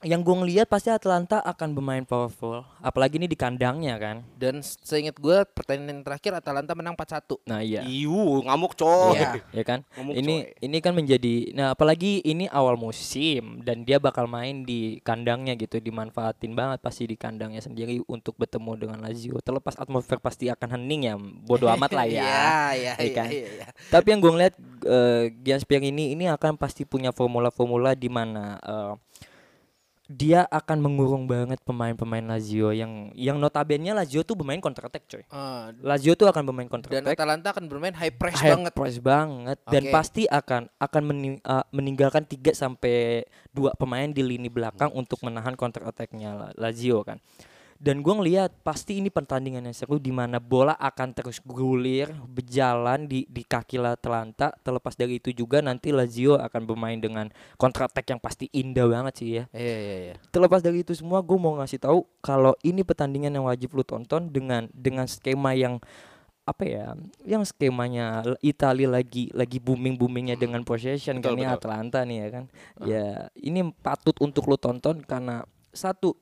Yang 0.00 0.20
gue 0.24 0.36
ngelihat 0.40 0.64
pasti 0.64 0.88
Atalanta 0.88 1.44
akan 1.44 1.76
bermain 1.76 2.08
powerful, 2.08 2.64
apalagi 2.80 3.20
ini 3.20 3.28
di 3.28 3.36
kandangnya 3.36 4.00
kan. 4.00 4.24
Dan 4.32 4.64
seingat 4.64 5.20
gue 5.20 5.44
pertandingan 5.44 6.00
terakhir 6.00 6.32
Atalanta 6.32 6.72
menang 6.72 6.96
4-1. 6.96 7.44
Nah 7.44 7.60
iya. 7.60 7.84
Iu, 7.84 8.40
ngamuk 8.40 8.72
coy. 8.74 9.20
Iya. 9.20 9.44
ya 9.52 9.64
kan 9.66 9.84
Ngomong 10.00 10.14
ini 10.16 10.34
coy. 10.48 10.64
ini 10.64 10.78
kan 10.80 10.92
menjadi 10.96 11.34
nah 11.52 11.76
apalagi 11.76 12.24
ini 12.24 12.48
awal 12.48 12.80
musim 12.80 13.60
dan 13.60 13.84
dia 13.84 14.00
bakal 14.00 14.24
main 14.24 14.64
di 14.64 15.04
kandangnya 15.04 15.52
gitu 15.54 15.76
dimanfaatin 15.76 16.56
banget 16.56 16.80
pasti 16.80 17.04
di 17.04 17.20
kandangnya 17.20 17.60
sendiri 17.60 18.00
untuk 18.06 18.40
bertemu 18.40 18.72
dengan 18.78 18.98
Lazio 19.02 19.36
terlepas 19.40 19.76
atmosfer 19.76 20.16
pasti 20.16 20.48
akan 20.48 20.78
hening 20.78 21.02
ya 21.04 21.14
bodoh 21.18 21.68
amat 21.74 21.90
lah 21.92 22.06
ya 22.10 22.22
Iya, 22.22 22.24
iya, 22.72 22.92
Ya 22.96 23.04
iya, 23.04 23.12
kan? 23.12 23.28
iya, 23.28 23.48
iya. 23.52 23.66
tapi 23.90 24.06
yang 24.14 24.20
gue 24.22 24.32
ngeliat 24.32 24.54
uh, 24.86 25.24
Gianspierre 25.42 25.84
ini 25.84 26.14
ini 26.14 26.24
akan 26.26 26.56
pasti 26.56 26.88
punya 26.88 27.10
formula-formula 27.12 27.92
di 27.92 28.08
mana 28.08 28.56
eh, 28.62 28.92
dia 30.10 30.42
akan 30.44 30.82
mengurung 30.82 31.24
banget 31.24 31.62
pemain-pemain 31.62 32.26
Lazio 32.26 32.74
yang 32.74 33.14
yang 33.14 33.38
notabene 33.38 33.94
Lazio 33.94 34.26
tuh 34.26 34.34
bermain 34.34 34.58
counter 34.58 34.82
attack 34.84 35.06
coy 35.06 35.22
Ah, 35.30 35.70
Lazio 35.78 36.12
tuh 36.12 36.26
akan 36.26 36.42
bermain 36.42 36.66
counter 36.66 36.90
dan 36.90 37.06
attack 37.06 37.14
Atalanta 37.14 37.54
akan 37.54 37.64
bermain 37.64 37.94
high 37.94 38.10
press 38.10 38.34
high 38.36 38.50
banget. 38.52 38.72
press 38.74 38.98
banget 38.98 39.58
dan 39.64 39.82
Oke. 39.84 39.92
pasti 39.94 40.22
akan 40.26 40.66
akan 40.76 41.02
mening- 41.04 41.42
uh, 41.42 41.62
meninggalkan 41.70 42.26
3 42.26 42.50
sampai 42.52 43.22
dua 43.48 43.70
pemain 43.72 44.10
di 44.10 44.26
lini 44.26 44.50
belakang 44.50 44.90
untuk 44.90 45.22
menahan 45.22 45.54
counter 45.54 45.86
attack-nya 45.86 46.34
La- 46.34 46.54
Lazio 46.58 47.06
kan. 47.06 47.22
Dan 47.80 48.04
gue 48.04 48.12
ngelihat 48.12 48.60
pasti 48.60 49.00
ini 49.00 49.08
pertandingan 49.08 49.64
yang 49.64 49.72
seru 49.72 49.96
di 49.96 50.12
mana 50.12 50.36
bola 50.36 50.76
akan 50.76 51.16
terus 51.16 51.40
gulir 51.40 52.12
berjalan 52.28 53.08
di 53.08 53.24
di 53.24 53.40
kaki 53.40 53.80
Atalanta. 53.80 54.52
Terlepas 54.60 55.00
dari 55.00 55.16
itu 55.16 55.32
juga 55.32 55.64
nanti 55.64 55.88
Lazio 55.88 56.36
akan 56.36 56.68
bermain 56.68 57.00
dengan 57.00 57.32
counter 57.56 57.88
attack 57.88 58.12
yang 58.12 58.20
pasti 58.20 58.52
indah 58.52 58.84
banget 58.84 59.14
sih 59.16 59.28
ya 59.40 59.44
Iya, 59.56 59.76
iya, 59.80 59.96
iya. 60.12 60.14
terlepas 60.28 60.60
dari 60.60 60.84
itu 60.84 60.92
semua 60.92 61.24
gue 61.24 61.38
mau 61.40 61.56
ngasih 61.56 61.80
tahu 61.80 62.04
kalau 62.20 62.52
ini 62.60 62.84
pertandingan 62.84 63.32
yang 63.32 63.48
wajib 63.48 63.72
lu 63.72 63.80
tonton 63.80 64.28
dengan 64.28 64.68
dengan 64.76 65.08
skema 65.08 65.56
yang 65.56 65.80
apa 66.44 66.66
ya 66.66 66.86
yang 67.22 67.46
skemanya 67.46 68.26
Italia 68.42 68.90
lagi 68.90 69.30
lagi 69.30 69.62
booming 69.62 69.94
boomingnya 69.94 70.34
dengan 70.34 70.66
possession 70.66 71.22
Betul, 71.22 71.38
kan 71.38 71.46
betul. 71.46 71.56
Atlanta 71.56 71.98
nih 72.02 72.16
ya 72.18 72.28
kan 72.32 72.44
ya 72.82 73.06
ini 73.38 73.60
patut 73.80 74.16
untuk 74.18 74.50
lo 74.50 74.58
tonton 74.58 74.98
karena 75.04 75.46
satu 75.70 76.16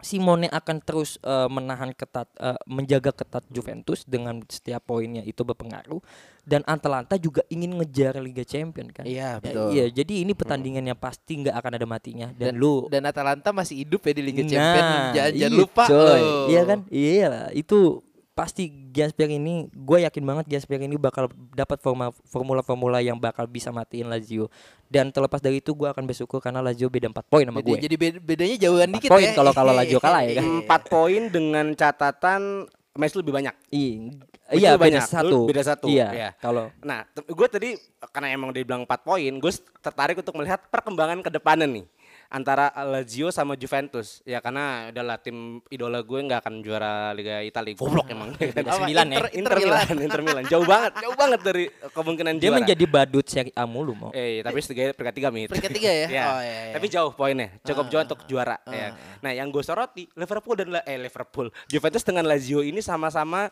Simone 0.00 0.46
akan 0.46 0.76
terus 0.80 1.16
eh, 1.20 1.46
menahan 1.46 1.92
ketat 1.92 2.28
eh, 2.36 2.56
menjaga 2.64 3.12
ketat 3.12 3.44
Juventus 3.46 4.04
dengan 4.04 4.40
setiap 4.46 4.82
poinnya 4.82 5.20
itu 5.20 5.40
berpengaruh 5.40 6.00
dan 6.42 6.64
Atalanta 6.64 7.14
juga 7.14 7.44
ingin 7.46 7.76
ngejar 7.76 8.16
Liga 8.18 8.42
Champion 8.42 8.88
kan 8.88 9.04
Iya, 9.04 9.36
Ya, 9.36 9.38
betul. 9.38 9.68
iya 9.70 9.84
jadi 9.92 10.24
ini 10.24 10.32
pertandingannya 10.32 10.96
pasti 10.96 11.38
nggak 11.38 11.52
akan 11.54 11.72
ada 11.76 11.86
matinya 11.86 12.28
dan, 12.32 12.52
Dan 12.52 12.54
lu 12.56 12.88
dan 12.88 13.04
Atalanta 13.04 13.52
masih 13.52 13.84
hidup 13.84 14.00
ya 14.02 14.12
di 14.16 14.22
Liga. 14.22 14.42
Nah, 14.42 14.50
Jangan, 14.50 15.10
jangan 15.14 15.32
iya, 15.36 15.48
lupa 15.52 15.84
coy. 15.86 15.96
loh. 15.96 16.46
Iya 16.48 16.62
kan? 16.64 16.78
Iya 16.88 17.26
lah. 17.28 17.46
Itu 17.52 18.02
pasti 18.40 18.64
Gasper 18.88 19.28
ini 19.28 19.68
gue 19.68 19.98
yakin 20.00 20.24
banget 20.24 20.44
Gasper 20.48 20.80
ini 20.80 20.96
bakal 20.96 21.28
dapat 21.52 21.76
forma 21.76 22.08
formula-formula 22.24 22.96
yang 22.98 23.14
bakal 23.14 23.44
bisa 23.44 23.68
matiin 23.68 24.08
Lazio. 24.08 24.48
Dan 24.88 25.12
terlepas 25.12 25.38
dari 25.38 25.60
itu 25.60 25.70
gue 25.70 25.84
akan 25.84 26.02
bersyukur 26.02 26.40
karena 26.40 26.58
Lazio 26.58 26.88
beda 26.88 27.12
4 27.12 27.20
poin 27.22 27.44
sama 27.44 27.60
Jadi, 27.60 27.68
gue. 27.68 27.76
jadi 27.84 27.96
beda- 27.96 28.22
bedanya 28.24 28.56
jauhan 28.58 28.80
Empat 28.86 28.96
dikit 28.96 29.10
poin 29.10 29.22
ya. 29.22 29.32
kalau- 29.34 29.52
kalau 29.52 29.72
Lazio 29.72 30.00
kalah 30.02 30.22
ya 30.24 30.32
kan? 30.34 30.44
Empat 30.56 30.82
poin 30.88 31.22
dengan 31.28 31.66
catatan 31.74 32.64
match 32.92 33.14
lebih 33.14 33.32
banyak. 33.32 33.54
Iya, 33.70 34.16
iya 34.50 34.70
banyak, 34.74 35.04
satu. 35.04 35.46
beda 35.46 35.62
satu, 35.62 35.86
Iya. 35.86 36.08
iya. 36.10 36.28
Kalau 36.34 36.72
Nah, 36.80 37.04
gue 37.14 37.46
tadi 37.46 37.76
karena 38.08 38.32
emang 38.32 38.50
dia 38.50 38.64
bilang 38.64 38.82
4 38.82 39.04
poin, 39.04 39.30
gue 39.30 39.52
tertarik 39.78 40.16
untuk 40.16 40.34
melihat 40.34 40.64
perkembangan 40.66 41.20
ke 41.20 41.30
depannya 41.30 41.68
nih 41.68 41.84
antara 42.30 42.70
Lazio 42.86 43.34
sama 43.34 43.58
Juventus. 43.58 44.22
Ya 44.22 44.38
karena 44.38 44.94
adalah 44.94 45.18
tim 45.18 45.58
idola 45.66 46.00
gue 46.00 46.18
nggak 46.22 46.40
akan 46.46 46.54
juara 46.62 47.10
Liga 47.12 47.42
Italia. 47.42 47.74
Goblok 47.74 48.06
emang. 48.08 48.32
Sembilan 48.78 49.06
ya. 49.10 49.16
Inter, 49.18 49.28
Inter 49.34 49.54
Milan, 49.58 49.94
Inter 49.98 50.20
Milan. 50.22 50.42
Jauh 50.46 50.62
banget, 50.64 50.92
jauh 51.02 51.16
banget 51.18 51.40
dari 51.42 51.64
kemungkinan 51.90 52.38
dia 52.38 52.48
juara. 52.48 52.58
menjadi 52.62 52.84
badut 52.86 53.26
seri 53.26 53.50
A 53.52 53.66
mulu 53.66 53.92
mau. 53.98 54.10
Eh, 54.14 54.40
tapi 54.46 54.62
setidaknya 54.62 54.94
peringkat 54.94 55.14
tiga 55.18 55.28
mit. 55.34 55.50
Peringkat 55.50 55.72
tiga 55.74 55.90
ya? 55.90 56.06
Iya. 56.08 56.24
Oh, 56.30 56.38
iya, 56.46 56.60
iya. 56.70 56.74
Tapi 56.78 56.86
jauh 56.86 57.10
poinnya, 57.10 57.48
cukup 57.66 57.90
jauh 57.90 58.06
untuk 58.06 58.22
juara. 58.30 58.54
ya. 58.70 58.94
Nah, 59.18 59.34
yang 59.34 59.50
gue 59.50 59.66
soroti 59.66 60.06
Liverpool 60.14 60.54
dan 60.54 60.78
eh 60.86 60.94
Liverpool, 60.94 61.50
Juventus 61.66 62.06
dengan 62.06 62.22
Lazio 62.22 62.62
ini 62.62 62.78
sama-sama 62.78 63.50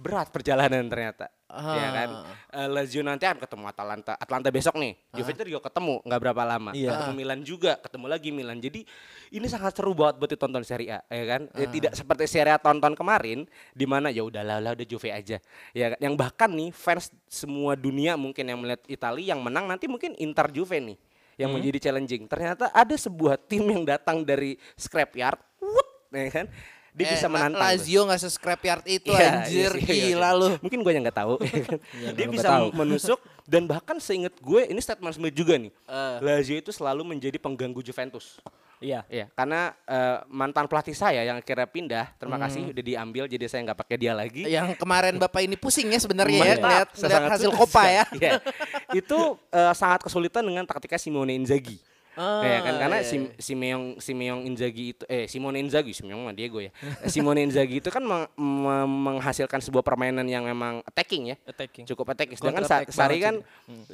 berat 0.00 0.32
perjalanan 0.32 0.88
ternyata. 0.88 1.28
Ya 1.50 1.88
kan? 1.92 2.08
Eh, 2.56 2.68
Lazio 2.70 3.02
nanti 3.02 3.26
akan 3.26 3.42
ketemu 3.42 3.64
Atalanta. 3.68 4.14
Atalanta 4.16 4.48
besok 4.54 4.78
nih. 4.78 4.94
Juventus 5.12 5.44
juga 5.44 5.66
ketemu 5.66 6.00
nggak 6.06 6.20
berapa 6.22 6.42
lama. 6.46 6.70
Iya. 6.72 6.94
Ketemu 6.94 7.12
Milan 7.12 7.40
juga, 7.44 7.72
ketemu 7.76 8.06
lagi 8.06 8.28
Milan. 8.30 8.58
Jadi 8.62 8.86
ini 9.34 9.46
sangat 9.50 9.76
seru 9.76 9.92
banget 9.92 10.22
buat 10.22 10.30
ditonton 10.30 10.62
Serie 10.62 10.96
A, 10.96 11.00
ya 11.10 11.24
kan? 11.26 11.42
Ya, 11.58 11.66
tidak 11.68 11.92
seperti 11.98 12.24
Serie 12.30 12.54
A 12.54 12.58
tahun-tahun 12.62 12.94
kemarin 12.94 13.44
di 13.74 13.84
mana 13.84 14.08
ya 14.14 14.22
udahlah 14.24 14.62
lah 14.62 14.72
udah 14.72 14.86
Juve 14.86 15.10
aja. 15.10 15.42
Ya 15.74 15.86
kan? 15.94 15.98
yang 16.00 16.14
bahkan 16.14 16.48
nih 16.48 16.70
fans 16.72 17.12
semua 17.26 17.74
dunia 17.76 18.14
mungkin 18.14 18.46
yang 18.46 18.58
melihat 18.62 18.80
Italia 18.88 19.36
yang 19.36 19.42
menang 19.42 19.66
nanti 19.68 19.90
mungkin 19.90 20.14
Inter 20.16 20.48
Juve 20.54 20.80
nih 20.80 20.96
yang 21.34 21.50
menjadi 21.50 21.90
challenging. 21.90 22.30
Ternyata 22.30 22.70
ada 22.70 22.94
sebuah 22.94 23.40
tim 23.40 23.64
yang 23.66 23.82
datang 23.82 24.22
dari 24.22 24.54
scrapyard, 24.76 25.40
wut, 25.58 25.88
ya 26.12 26.30
kan? 26.30 26.46
Dia 26.90 27.06
Eh, 27.06 27.12
bisa 27.14 27.26
menantang. 27.26 27.62
Lazio 27.62 28.00
nggak 28.02 28.20
se-scrapyard 28.20 28.84
itu 28.84 29.10
Iya, 29.10 29.30
anjir 29.40 29.70
iya 29.70 29.78
sih, 29.78 29.86
iya, 29.86 30.04
gila 30.10 30.26
iya. 30.26 30.30
lu. 30.36 30.48
Mungkin 30.58 30.78
gue 30.80 30.92
yang 30.92 31.04
nggak 31.04 31.18
tahu. 31.18 31.34
ya? 32.02 32.10
Dia 32.12 32.26
bisa 32.26 32.48
tahu. 32.50 32.66
menusuk 32.72 33.18
dan 33.44 33.62
bahkan 33.64 33.96
seinget 33.96 34.34
gue 34.36 34.66
ini 34.66 34.78
statement 34.78 35.14
Smith 35.14 35.32
juga 35.32 35.54
nih. 35.54 35.70
Eh. 35.70 36.16
Lazio 36.20 36.56
itu 36.56 36.70
selalu 36.70 37.06
menjadi 37.06 37.36
pengganggu 37.36 37.78
Juventus. 37.80 38.42
Iya. 38.80 39.04
Iya, 39.06 39.28
karena 39.30 39.76
eh, 39.84 40.24
mantan 40.26 40.64
pelatih 40.64 40.96
saya 40.96 41.20
yang 41.20 41.36
akhirnya 41.36 41.68
pindah, 41.68 42.06
terima 42.16 42.34
Hmm. 42.34 42.48
kasih 42.48 42.60
udah 42.72 42.80
diambil 42.82 43.24
jadi 43.28 43.44
saya 43.44 43.60
nggak 43.62 43.78
pakai 43.78 43.96
dia 43.96 44.12
lagi. 44.12 44.48
Yang 44.48 44.74
kemarin 44.74 45.14
Bapak 45.14 45.44
ini 45.44 45.54
pusing 45.54 45.92
ya 45.92 46.00
sebenarnya 46.00 46.40
ya 46.40 46.56
lihat 46.56 46.88
hasil 46.96 47.52
sekali. 47.60 47.92
ya. 47.92 48.04
Iya. 48.10 48.32
Itu 48.90 49.36
eh, 49.48 49.74
sangat 49.74 50.00
kesulitan 50.00 50.42
dengan 50.42 50.64
taktiknya 50.64 50.96
Simone 50.96 51.36
Inzaghi. 51.36 51.76
Ah, 52.14 52.42
ya 52.42 52.58
kan 52.60 52.74
karena 52.76 52.98
iya, 52.98 53.06
Sim- 53.06 53.32
Simeon 53.36 53.82
Simeon 53.96 54.42
Inzaghi 54.42 54.92
itu 54.92 55.06
eh 55.06 55.24
Simone 55.24 55.58
Inzaghi 55.58 55.90
Simeon 55.90 56.20
mah 56.20 56.34
Diego 56.34 56.58
ya. 56.58 56.74
Simone 57.04 57.40
Inzaghi 57.40 57.78
itu 57.78 57.86
kan 57.86 58.02
meng- 58.02 58.30
meng- 58.34 58.90
menghasilkan 58.90 59.58
sebuah 59.58 59.80
permainan 59.80 60.24
yang 60.24 60.42
memang 60.42 60.82
attacking 60.82 61.32
ya. 61.32 61.36
Attacking. 61.44 61.86
Cukup 61.86 62.10
attacking. 62.10 62.34
Sedangkan 62.34 62.66
Sa- 62.66 62.82
attack 62.82 62.90
Sari 62.90 63.18
kan 63.18 63.38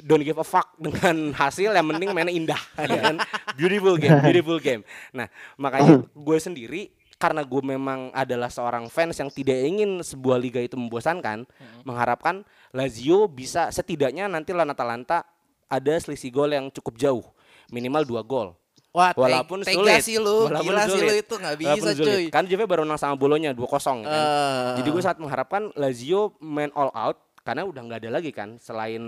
don't 0.00 0.22
give 0.22 0.36
a 0.36 0.44
fuck 0.44 0.72
dengan 0.74 1.30
hasil 1.40 1.70
yang 1.70 1.86
penting 1.86 2.08
mainnya 2.10 2.32
indah 2.32 2.62
ya 2.88 3.00
kan. 3.02 3.16
Beautiful 3.54 3.96
game, 3.96 4.18
beautiful 4.22 4.58
game. 4.58 4.82
Nah, 5.12 5.28
makanya 5.54 6.00
gue 6.26 6.38
sendiri 6.38 6.82
karena 7.16 7.40
gue 7.40 7.62
memang 7.62 8.12
adalah 8.12 8.48
seorang 8.48 8.88
fans 8.88 9.16
yang 9.16 9.28
tidak 9.28 9.56
ingin 9.56 10.00
sebuah 10.00 10.36
liga 10.36 10.60
itu 10.60 10.76
membosankan, 10.76 11.48
mengharapkan 11.80 12.44
Lazio 12.72 13.24
bisa 13.24 13.68
setidaknya 13.68 14.24
nanti 14.26 14.52
lawan 14.52 14.68
Atalanta 14.68 15.24
ada 15.64 15.96
selisih 15.96 16.28
gol 16.28 16.52
yang 16.52 16.68
cukup 16.68 16.94
jauh, 16.94 17.24
minimal 17.68 18.02
dua 18.02 18.22
gol. 18.22 18.54
Wah, 18.90 19.12
te- 19.12 19.20
Walaupun 19.20 19.60
tega 19.60 19.76
sulit. 19.76 20.00
sih 20.00 20.16
lu, 20.16 20.48
Walaupun 20.48 20.72
gila 20.72 20.82
sih 20.82 20.90
lu 20.90 20.96
sulit. 21.04 21.14
itu 21.20 21.34
nggak 21.36 21.54
Walaupun 21.54 21.76
bisa 21.76 21.90
sulit. 21.92 22.08
cuy. 22.08 22.24
Kan 22.30 22.44
Juve 22.46 22.64
baru 22.64 22.82
menang 22.82 22.96
sama 22.96 23.12
Bolonya 23.12 23.52
2-0 23.52 23.68
kan. 24.00 24.08
Eh. 24.08 24.72
Jadi 24.80 24.88
gue 24.88 25.02
sangat 25.04 25.18
mengharapkan 25.18 25.68
Lazio 25.74 26.32
main 26.38 26.72
all 26.72 26.88
out 26.90 27.20
karena 27.42 27.62
udah 27.62 27.78
nggak 27.78 28.00
ada 28.00 28.10
lagi 28.10 28.32
kan 28.32 28.56
selain 28.56 28.98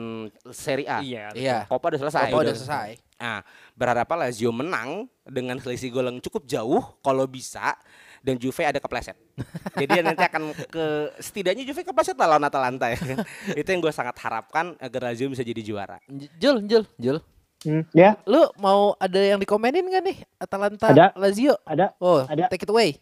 Serie 0.49 0.85
A. 0.87 1.01
Iya. 1.01 1.33
Iya. 1.33 1.59
Copa 1.67 1.89
udah 1.89 2.01
selesai. 2.01 2.29
Copa 2.29 2.39
udah 2.45 2.55
selesai. 2.55 2.89
Nah, 3.19 3.41
berharap 3.73 4.07
Lazio 4.13 4.53
menang 4.53 4.89
dengan 5.25 5.57
selisih 5.57 5.89
gol 5.89 6.07
yang 6.07 6.21
cukup 6.21 6.45
jauh 6.45 6.85
kalau 7.01 7.25
bisa 7.25 7.73
dan 8.21 8.37
Juve 8.37 8.63
ada 8.63 8.77
kepleset. 8.77 9.17
Jadi 9.81 10.05
nanti 10.05 10.21
akan 10.21 10.53
ke 10.69 10.85
setidaknya 11.17 11.65
Juve 11.65 11.81
kepleset 11.81 12.13
lah 12.15 12.29
lawan 12.29 12.45
Atalanta 12.45 12.93
ya. 12.93 12.99
kan. 12.99 13.25
Itu 13.57 13.65
yang 13.65 13.81
gue 13.81 13.91
sangat 13.91 14.21
harapkan 14.21 14.77
agar 14.77 15.01
Lazio 15.03 15.27
bisa 15.27 15.41
jadi 15.41 15.65
juara. 15.65 15.97
Jul, 16.37 16.61
Jul, 16.63 16.85
Jul. 16.95 17.19
Hmm, 17.59 17.83
ya, 17.91 18.15
Lu 18.23 18.47
mau 18.63 18.95
ada 18.97 19.19
yang 19.19 19.43
dikomenin 19.43 19.83
gak 19.91 20.05
nih 20.07 20.19
Atalanta 20.39 20.95
Ada. 20.95 21.07
Lazio? 21.19 21.59
ada. 21.67 21.91
Oh, 21.99 22.23
Ada. 22.23 22.47
take 22.47 22.63
it 22.63 22.71
away. 22.71 22.95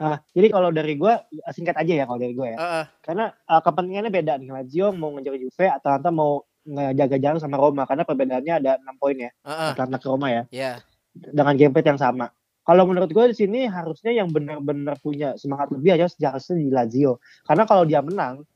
Ah, 0.00 0.18
jadi 0.34 0.50
kalau 0.50 0.72
dari 0.74 0.96
gue 0.96 1.12
singkat 1.52 1.76
aja 1.78 1.92
ya 2.02 2.04
kalau 2.08 2.18
dari 2.18 2.32
gue 2.34 2.48
ya. 2.50 2.58
Heeh. 2.58 2.84
Karena 3.04 3.30
uh, 3.46 3.60
kepentingannya 3.62 4.10
beda 4.10 4.32
nih. 4.40 4.50
Lazio 4.50 4.90
mau 4.90 5.12
ngejar 5.14 5.36
Juve, 5.36 5.66
Atalanta 5.70 6.08
mau 6.10 6.42
ngejaga 6.64 7.16
jalan 7.20 7.38
sama 7.38 7.56
Roma 7.60 7.84
karena 7.84 8.02
perbedaannya 8.02 8.54
ada 8.58 8.72
6 8.80 9.00
poin 9.00 9.16
ya. 9.20 9.30
Heeh. 9.44 9.70
Atalanta 9.76 9.98
ke 10.00 10.06
Roma 10.08 10.28
ya. 10.32 10.42
Ya. 10.50 10.72
Dengan 11.14 11.54
gameplay 11.54 11.84
yang 11.84 12.00
sama. 12.00 12.32
Kalau 12.64 12.88
menurut 12.88 13.12
gue 13.12 13.24
di 13.30 13.36
sini 13.36 13.68
harusnya 13.68 14.16
yang 14.16 14.32
benar-benar 14.32 14.96
punya 14.98 15.36
semangat 15.36 15.68
lebih 15.70 16.00
aja 16.00 16.08
seharusnya 16.08 16.56
di 16.56 16.72
Lazio. 16.72 17.20
Karena 17.44 17.68
kalau 17.68 17.84
dia 17.84 18.00
menang 18.00 18.48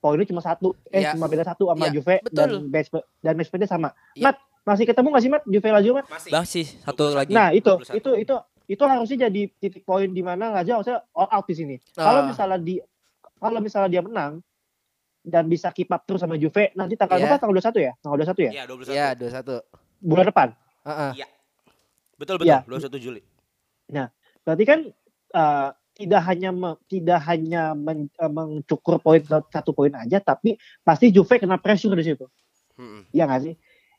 poinnya 0.00 0.24
cuma 0.24 0.40
satu, 0.40 0.72
eh 0.88 1.04
Iya. 1.04 1.12
cuma 1.16 1.28
beda 1.28 1.44
satu 1.44 1.68
sama 1.68 1.86
Iya, 1.88 1.92
Juve 1.96 2.16
betul. 2.24 2.34
dan 2.34 2.50
base 2.68 2.88
dan 3.20 3.34
match 3.36 3.52
sama. 3.68 3.88
Iya. 4.16 4.24
Mat, 4.32 4.36
masih 4.64 4.84
ketemu 4.84 5.06
nggak 5.08 5.22
sih 5.22 5.30
Mat 5.30 5.42
Juve 5.44 5.68
Lazio 5.68 5.92
Mat? 5.92 6.06
Masih. 6.08 6.30
Masih 6.30 6.66
satu 6.80 7.12
lagi. 7.12 7.30
Nah 7.30 7.52
itu 7.52 7.68
21. 7.70 8.00
itu 8.00 8.10
itu 8.18 8.34
itu 8.64 8.82
harusnya 8.82 9.28
jadi 9.28 9.42
titik 9.54 9.84
poin 9.84 10.08
di 10.08 10.20
mana 10.20 10.48
Lazio 10.50 10.80
harusnya 10.80 11.04
all 11.12 11.28
out 11.28 11.44
di 11.44 11.54
sini. 11.54 11.76
Kalau 11.92 12.20
Ah. 12.20 12.26
misalnya 12.26 12.58
di 12.58 12.80
kalau 13.36 13.60
misalnya 13.60 13.90
dia 13.90 14.00
menang 14.00 14.40
dan 15.20 15.44
bisa 15.46 15.68
keep 15.68 15.88
up 15.88 16.02
terus 16.02 16.20
sama 16.20 16.34
Juve 16.34 16.72
nanti 16.72 16.96
tanggal 16.96 17.16
Iya. 17.16 17.24
berapa? 17.28 17.38
Tanggal 17.38 17.56
21 17.56 17.78
ya? 17.78 17.92
Tanggal 17.98 18.16
21 18.18 18.40
ya? 18.40 18.50
Iya, 18.50 18.62
21. 18.64 18.92
Ya, 18.92 19.08
21. 19.12 19.60
Bulan 20.00 20.26
depan. 20.26 20.48
Heeh. 20.82 21.12
Betul 22.14 22.34
betul, 22.38 22.46
Iya. 22.48 22.58
21 22.64 22.98
Juli. 22.98 23.20
Berarti 24.44 24.64
kan 24.64 24.80
eh, 25.34 25.68
tidak 25.94 26.22
hanya 26.24 26.50
me- 26.50 26.78
tidak 26.86 27.18
hanya 27.24 27.74
men- 27.74 28.06
eh, 28.12 28.28
mencukur 28.28 28.98
poin 28.98 29.18
satu 29.48 29.70
poin 29.70 29.90
aja 29.90 30.18
tapi 30.18 30.54
pasti 30.80 31.10
Juve 31.10 31.38
kena 31.38 31.58
pressure 31.58 31.94
di 31.94 32.04
situ. 32.04 32.26
Mm-mm. 32.74 33.06
Iya 33.10 33.26
nggak 33.26 33.42
sih? 33.42 33.54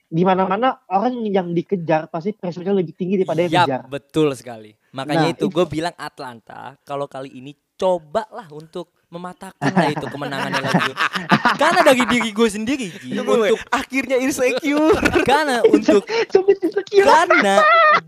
Di 0.05 0.21
mana-mana 0.21 0.85
orang 0.85 1.25
yang 1.25 1.49
dikejar 1.49 2.07
pasti 2.07 2.31
pressure-nya 2.31 2.71
lebih 2.71 2.93
tinggi 2.93 3.17
daripada 3.17 3.41
yang 3.41 3.51
Yap, 3.51 3.65
kejar. 3.65 3.81
betul 3.89 4.27
sekali. 4.31 4.71
Makanya 4.91 5.27
Nah, 5.27 5.33
itu 5.33 5.45
itu- 5.45 5.53
gue 5.53 5.65
bilang 5.65 5.95
Atlanta 5.95 6.77
kalau 6.83 7.05
kali 7.05 7.33
ini 7.33 7.51
cobalah 7.75 8.47
untuk 8.49 8.93
mematahkan 9.05 9.71
lah 9.71 9.91
itu 9.91 10.05
kemenangannya 10.05 10.61
lagi. 10.61 10.91
Karena 11.61 11.81
dari 11.83 12.03
diri 12.05 12.29
gue 12.31 12.49
sendiri 12.49 12.87
Ji, 12.91 13.15
untuk 13.15 13.59
akhirnya 13.69 14.17
insecure. 14.17 14.97
karena 15.23 15.61
untuk 15.63 16.03
karena 17.05 17.55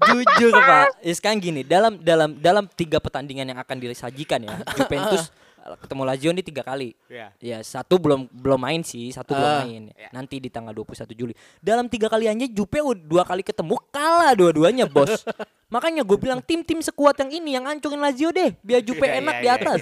jujur 0.04 0.52
Pak, 0.52 1.00
ya 1.00 1.14
sekarang 1.14 1.40
gini, 1.40 1.62
dalam 1.64 1.96
dalam 2.02 2.36
dalam 2.36 2.66
tiga 2.68 3.00
pertandingan 3.00 3.48
yang 3.48 3.60
akan 3.60 3.78
disajikan 3.78 4.44
ya, 4.44 4.56
Juventus 4.76 5.28
eh, 5.28 5.47
ketemu 5.76 6.02
Lazio 6.06 6.30
ini 6.32 6.40
tiga 6.40 6.64
kali. 6.64 6.96
Iya. 7.08 7.36
Ya, 7.44 7.58
satu 7.60 8.00
belum 8.00 8.32
belum 8.32 8.56
main 8.56 8.80
sih, 8.82 9.12
satu 9.12 9.36
belum 9.36 9.52
Ah. 9.52 9.62
main. 9.66 9.84
Nanti 10.10 10.40
di 10.40 10.48
tanggal 10.48 10.72
21 10.72 11.12
Juli. 11.12 11.34
Dalam 11.60 11.92
tiga 11.92 12.08
kaliannya 12.08 12.48
Juve 12.48 12.80
ud- 12.80 13.04
dua 13.04 13.28
kali 13.28 13.44
ketemu 13.44 13.76
kalah 13.90 14.32
dua-duanya, 14.32 14.88
Bos. 14.88 15.12
Makanya 15.68 16.00
gue 16.02 16.16
bilang 16.16 16.40
tim-tim 16.40 16.80
sekuat 16.80 17.20
yang 17.20 17.32
ini 17.34 17.50
yang 17.54 17.68
hancurin 17.68 18.00
Lazio 18.00 18.32
deh, 18.32 18.56
biar 18.64 18.80
Juve 18.80 19.04
Iya, 19.04 19.20
enak 19.20 19.36
iya, 19.36 19.42
di 19.42 19.48
iya. 19.48 19.56
atas. 19.60 19.80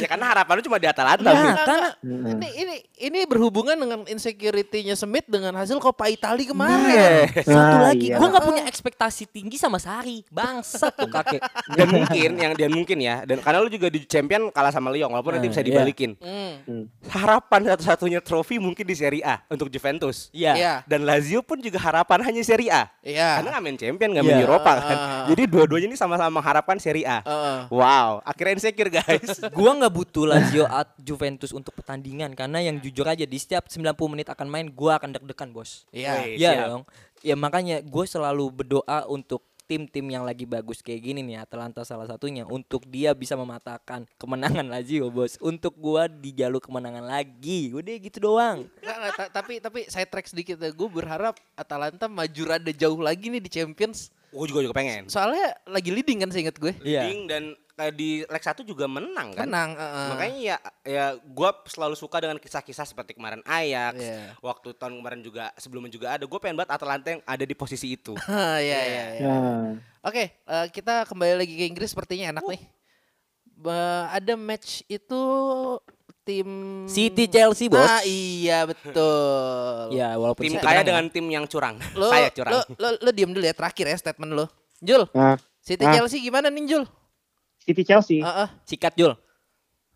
ya 0.00 0.06
karena 0.08 0.26
harapan 0.26 0.52
lu 0.56 0.62
cuma 0.64 0.76
di 0.76 0.88
Atalanta. 0.88 1.28
Ya, 1.28 1.36
Min. 1.36 1.54
karena 1.60 1.88
ini 2.32 2.48
ini 2.56 2.74
ini 2.98 3.18
berhubungan 3.24 3.76
dengan 3.76 4.00
insecurity-nya 4.04 4.96
Smith 4.96 5.28
dengan 5.28 5.52
hasil 5.54 5.76
Coppa 5.76 6.08
Italia 6.08 6.48
kemarin. 6.48 6.80
Nah, 6.80 7.28
satu 7.36 7.52
Nah, 7.52 7.80
lagi, 7.86 8.06
iya. 8.08 8.16
gue 8.16 8.26
nggak 8.26 8.44
punya 8.44 8.62
ekspektasi 8.64 9.28
tinggi 9.28 9.56
sama 9.56 9.76
Sari, 9.76 10.24
bangsat 10.26 10.88
tuh 10.90 11.06
kakek. 11.06 11.44
Dan 11.76 11.86
mungkin 11.90 12.30
yang 12.34 12.52
dan 12.52 12.70
mungkin 12.70 12.98
ya 12.98 13.22
dan 13.22 13.38
karena 13.38 13.60
lu 13.60 13.68
juga 13.68 13.86
di 13.86 14.00
champion 14.02 14.48
kalah 14.48 14.72
sama 14.72 14.88
Lyon 14.88 15.08
walaupun 15.08 15.36
nanti 15.36 15.46
Eh, 15.46 15.52
bisa 15.52 15.60
iya. 15.60 15.68
dibalikin. 15.68 16.10
Hmm. 16.16 16.88
Harapan 17.06 17.60
satu-satunya 17.66 18.20
trofi 18.20 18.56
mungkin 18.56 18.82
di 18.82 18.94
Serie 18.94 19.20
A 19.20 19.44
untuk 19.46 19.68
Juventus. 19.68 20.28
Iya. 20.30 20.52
Iya. 20.54 20.74
Dan 20.84 21.04
Lazio 21.04 21.40
pun 21.40 21.58
juga 21.58 21.76
harapan 21.76 22.22
hanya 22.22 22.40
Serie 22.40 22.70
A. 22.70 22.88
Iya. 23.00 23.36
Karena 23.36 23.48
nggak 23.52 23.62
main 23.62 23.76
champion, 23.76 24.08
nggak 24.12 24.24
main 24.24 24.38
Iya. 24.38 24.46
Eropa 24.46 24.72
kan. 24.78 24.98
Jadi 25.30 25.42
dua-duanya 25.46 25.86
ini 25.90 25.98
sama-sama 25.98 26.40
mengharapkan 26.40 26.76
Serie 26.78 27.06
A. 27.06 27.20
Heeh. 27.22 27.58
Wow, 27.68 28.22
akhirnya 28.22 28.56
insecure 28.56 28.90
guys. 28.90 29.30
Gua 29.56 29.70
nggak 29.76 29.92
butuh 29.92 30.24
Lazio 30.26 30.64
at 30.66 30.92
Juventus 30.96 31.50
untuk 31.50 31.74
pertandingan 31.74 32.32
karena 32.32 32.62
yang 32.62 32.78
jujur 32.78 33.04
aja 33.04 33.26
di 33.26 33.38
setiap 33.38 33.66
90 33.66 33.94
menit 34.08 34.26
akan 34.30 34.46
main 34.46 34.66
gua 34.70 34.98
akan 34.98 35.16
deg-degan 35.16 35.50
bos. 35.50 35.84
Iya. 35.90 36.24
Wih, 36.24 36.38
Iya 36.38 36.50
siap. 36.54 36.66
dong. 36.70 36.82
Ya 37.20 37.36
makanya 37.36 37.84
gue 37.84 38.04
selalu 38.08 38.48
berdoa 38.48 39.04
untuk 39.04 39.44
tim-tim 39.70 40.02
yang 40.04 40.26
lagi 40.26 40.42
bagus 40.42 40.82
kayak 40.82 40.98
gini 41.00 41.22
nih 41.22 41.38
Atalanta 41.38 41.86
salah 41.86 42.02
satunya 42.04 42.42
untuk 42.42 42.82
dia 42.84 43.14
bisa 43.14 43.38
mematahkan 43.38 44.02
kemenangan 44.18 44.66
Lazio 44.74 45.06
bos 45.08 45.38
untuk 45.38 45.78
gua 45.78 46.10
di 46.10 46.34
jalur 46.34 46.58
kemenangan 46.58 47.06
lagi 47.06 47.70
udah 47.70 47.94
gitu 47.96 48.18
doang 48.20 48.66
Nggak, 48.82 48.96
nggak, 48.98 49.12
ta- 49.14 49.30
tapi 49.30 49.52
tapi 49.56 49.80
saya 49.86 50.02
track 50.04 50.26
sedikit 50.26 50.58
ya. 50.58 50.72
Gue 50.72 50.90
berharap 50.90 51.38
Atalanta 51.54 52.10
maju 52.10 52.42
rada 52.42 52.72
jauh 52.72 52.98
lagi 52.98 53.28
nih 53.28 53.38
di 53.38 53.46
Champions. 53.46 54.10
Gue 54.30 54.46
juga 54.46 54.62
juga 54.62 54.74
pengen. 54.74 55.06
Soalnya 55.06 55.54
lagi 55.64 55.90
leading 55.90 56.22
kan 56.22 56.30
seingat 56.30 56.56
gue. 56.56 56.74
iya 56.82 57.06
Ding 57.06 57.30
dan 57.30 57.54
kayak 57.80 57.94
di 57.94 58.10
leg 58.22 58.42
1 58.44 58.60
juga 58.62 58.84
menang 58.84 59.32
kan. 59.32 59.48
Menang. 59.48 59.70
heeh. 59.72 60.08
Makanya 60.10 60.36
ya 60.38 60.56
ya 60.82 61.04
gue 61.16 61.50
selalu 61.66 61.96
suka 61.96 62.20
dengan 62.20 62.36
kisah-kisah 62.36 62.84
seperti 62.84 63.12
kemarin 63.12 63.40
Ajax, 63.42 63.96
Iya. 63.96 64.36
waktu 64.38 64.76
tahun 64.76 65.00
kemarin 65.00 65.20
juga 65.20 65.48
sebelumnya 65.56 65.88
juga 65.88 66.12
ada. 66.12 66.22
Gue 66.22 66.36
pengen 66.36 66.54
banget 66.54 66.70
Atalanta 66.70 67.08
yang 67.08 67.24
ada 67.24 67.40
di 67.40 67.54
posisi 67.54 67.96
itu. 67.96 68.12
Hah, 68.20 68.60
Iya 68.62 68.80
iya 68.82 69.04
iya. 69.14 69.24
Nah, 69.24 69.72
Oke, 70.02 70.36
eh, 70.36 70.66
kita 70.68 71.04
kembali 71.04 71.40
lagi 71.40 71.54
ke 71.54 71.64
Inggris 71.64 71.88
sepertinya 71.88 72.30
enak 72.30 72.44
nih. 72.46 72.62
Ba- 73.52 74.08
ada 74.10 74.32
match 74.34 74.84
itu 74.86 75.20
tim 76.20 76.48
City 76.84 77.24
Chelsea 77.26 77.66
bos 77.66 77.80
Ah 77.80 78.00
iya 78.02 78.64
betul. 78.64 79.88
ya 79.98 80.14
walaupun 80.14 80.42
tim 80.42 80.52
City 80.52 80.60
kaya 80.62 80.80
menang 80.80 80.86
dengan 80.86 81.04
tim 81.08 81.26
yang 81.26 81.44
curang. 81.44 81.76
Lo, 81.92 82.08
Saya 82.12 82.28
curang. 82.28 82.52
Lo, 82.52 82.60
lo, 82.76 82.88
lo 82.98 83.10
diem 83.10 83.28
dulu 83.28 83.40
ya 83.40 83.52
terakhir 83.52 83.84
ya 83.86 83.96
statement 83.98 84.32
lo. 84.34 84.46
Jul, 84.78 85.04
nah, 85.12 85.36
City 85.60 85.84
Ah. 85.84 85.92
Chelsea 85.92 86.20
gimana 86.20 86.48
nih 86.48 86.64
Jul? 86.66 86.84
City 87.60 87.82
Chelsea 87.84 88.20
Heeh, 88.20 88.48
ya. 88.48 88.64
sikat 88.64 88.96
Jul 88.96 89.12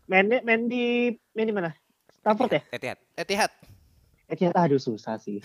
main 0.05 0.29
main 0.45 0.69
di 0.69 1.09
main 1.33 1.47
di 1.49 1.53
mana? 1.53 1.73
Stamford 2.13 2.51
ya? 2.51 2.61
Etihad. 2.69 2.97
Etihad. 3.15 3.51
Etihad 4.25 4.53
aduh 4.53 4.77
susah 4.77 5.17
sih. 5.17 5.37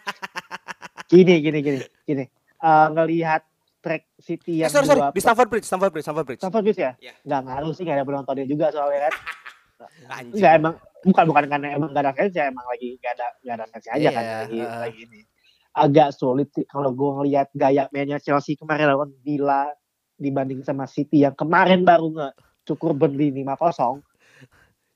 gini 1.10 1.40
gini 1.40 1.58
gini 1.60 1.78
gini. 2.04 2.24
Eh, 2.58 2.86
ngelihat 2.92 3.44
track 3.80 4.08
City 4.18 4.60
Eh, 4.60 4.66
yang 4.66 4.72
sorry, 4.72 4.88
sorry. 4.88 5.00
dua 5.00 5.12
Di 5.12 5.20
Stamford 5.20 5.48
Bridge, 5.48 5.66
Stamford 5.66 5.92
Bridge, 5.92 6.04
Stamford 6.04 6.26
Bridge. 6.26 6.40
Stamford 6.40 6.64
Bridge 6.64 6.80
ya? 6.80 6.92
Iya. 6.98 7.12
Nggak 7.24 7.40
ngaruh 7.44 7.72
sih, 7.72 7.82
nggak 7.84 7.96
ada 7.96 8.04
penontonnya 8.04 8.44
juga 8.44 8.66
soalnya 8.68 9.08
kan. 9.08 9.14
Enggak 10.34 10.52
emang 10.58 10.74
bukan 11.06 11.24
bukan 11.30 11.44
karena 11.46 11.66
emang 11.78 11.88
gak 11.94 12.02
ada 12.02 12.12
fans 12.12 12.34
ya 12.34 12.50
emang 12.50 12.66
lagi 12.66 12.98
gak 12.98 13.14
ada 13.14 13.26
gak 13.46 13.54
ada 13.62 13.66
fans 13.70 13.86
aja 13.86 14.08
kan 14.10 14.22
Iya, 14.26 14.34
lagi, 14.42 14.58
heeh. 14.58 14.80
lagi 14.82 15.00
ini 15.06 15.20
agak 15.70 16.08
sulit 16.10 16.50
sih 16.50 16.66
kalau 16.66 16.90
gue 16.90 17.10
ngelihat 17.22 17.48
gaya 17.54 17.86
mainnya 17.94 18.18
Chelsea 18.18 18.58
kemarin 18.58 18.90
lawan 18.90 19.14
Villa 19.22 19.70
dibanding 20.18 20.60
sama 20.60 20.84
City 20.84 21.22
yang 21.22 21.32
kemarin 21.32 21.82
baru 21.82 22.10
nge 22.10 22.28
cukur 22.66 22.92
Burnley 22.92 23.30
5-0 23.32 24.02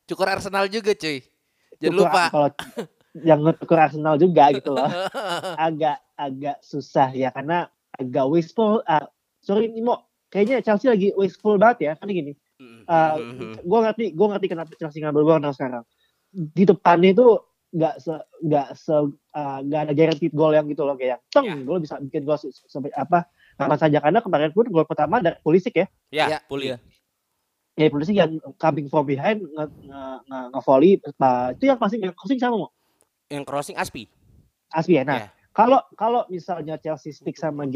Cukur 0.03 0.27
Arsenal 0.29 0.66
juga 0.66 0.93
cuy. 0.93 1.23
Jangan 1.79 1.95
Cukur- 1.95 2.11
lupa. 2.11 2.25
kalau 2.29 2.49
yang 3.29 3.41
ngecukur 3.41 3.79
Arsenal 3.79 4.14
juga 4.16 4.45
gitu 4.51 4.70
loh 4.73 4.89
agak 5.68 6.01
agak 6.16 6.57
susah 6.61 7.12
ya 7.12 7.29
karena 7.29 7.68
agak 7.93 8.25
wasteful 8.25 8.81
ah, 8.85 9.05
sorry 9.39 9.68
ini 9.68 9.81
mau 9.81 10.01
kayaknya 10.27 10.61
Chelsea 10.61 10.89
lagi 10.89 11.12
wasteful 11.12 11.57
banget 11.57 11.79
ya 11.81 11.93
kan 11.97 12.09
gini 12.09 12.35
Uh, 12.62 13.18
mm, 13.18 13.35
mm. 13.43 13.55
gue 13.66 13.79
ngerti 13.83 14.05
gue 14.14 14.27
ngerti 14.31 14.47
kenapa 14.47 14.70
Chelsea 14.79 15.03
ngambil 15.03 15.27
Werner 15.27 15.51
sekarang 15.51 15.83
di 16.31 16.62
depannya 16.62 17.11
itu 17.11 17.27
nggak 17.75 17.95
se 17.99 18.14
nggak 18.39 18.68
se 18.79 18.95
uh, 18.95 19.59
nggak 19.66 19.81
ada 19.83 19.93
guaranteed 19.93 20.31
goal 20.31 20.55
yang 20.55 20.70
gitu 20.70 20.87
loh 20.87 20.95
kayak 20.95 21.18
teng 21.27 21.43
Ya. 21.43 21.59
gue 21.59 21.79
bisa 21.83 21.99
bikin 21.99 22.23
gol 22.23 22.39
sampai 22.70 22.95
apa 22.95 23.27
kapan 23.55 23.79
saja 23.79 23.99
karena 23.99 24.19
kemarin 24.19 24.51
pun 24.51 24.67
gol 24.67 24.85
pertama 24.85 25.19
dari 25.19 25.37
Pulisic 25.41 25.75
ya 25.75 25.87
Ya, 26.09 26.27
Ya, 26.29 26.39
iya. 26.51 26.77
ya 27.75 27.87
Pulisic 27.89 28.15
yang 28.15 28.33
coming 28.57 28.87
from 28.87 29.05
behind 29.05 29.41
nge 29.41 29.65
nge, 29.83 30.03
nge, 30.25 30.39
nge 30.51 30.61
volley 30.63 30.93
uh, 30.99 31.49
itu 31.51 31.65
yang 31.65 31.79
pasti 31.79 31.97
yang 31.97 32.13
crossing 32.13 32.39
sama 32.39 32.57
mau 32.59 32.71
Yang 33.29 33.45
crossing 33.47 33.77
Aspi. 33.77 34.09
Aspi 34.69 34.93
ya 34.97 35.05
nah 35.05 35.19
Ya. 35.19 35.29
kalau 35.53 35.81
kalau 35.95 36.25
misalnya 36.27 36.77
Chelsea 36.77 37.13
stick 37.13 37.35
sama 37.35 37.69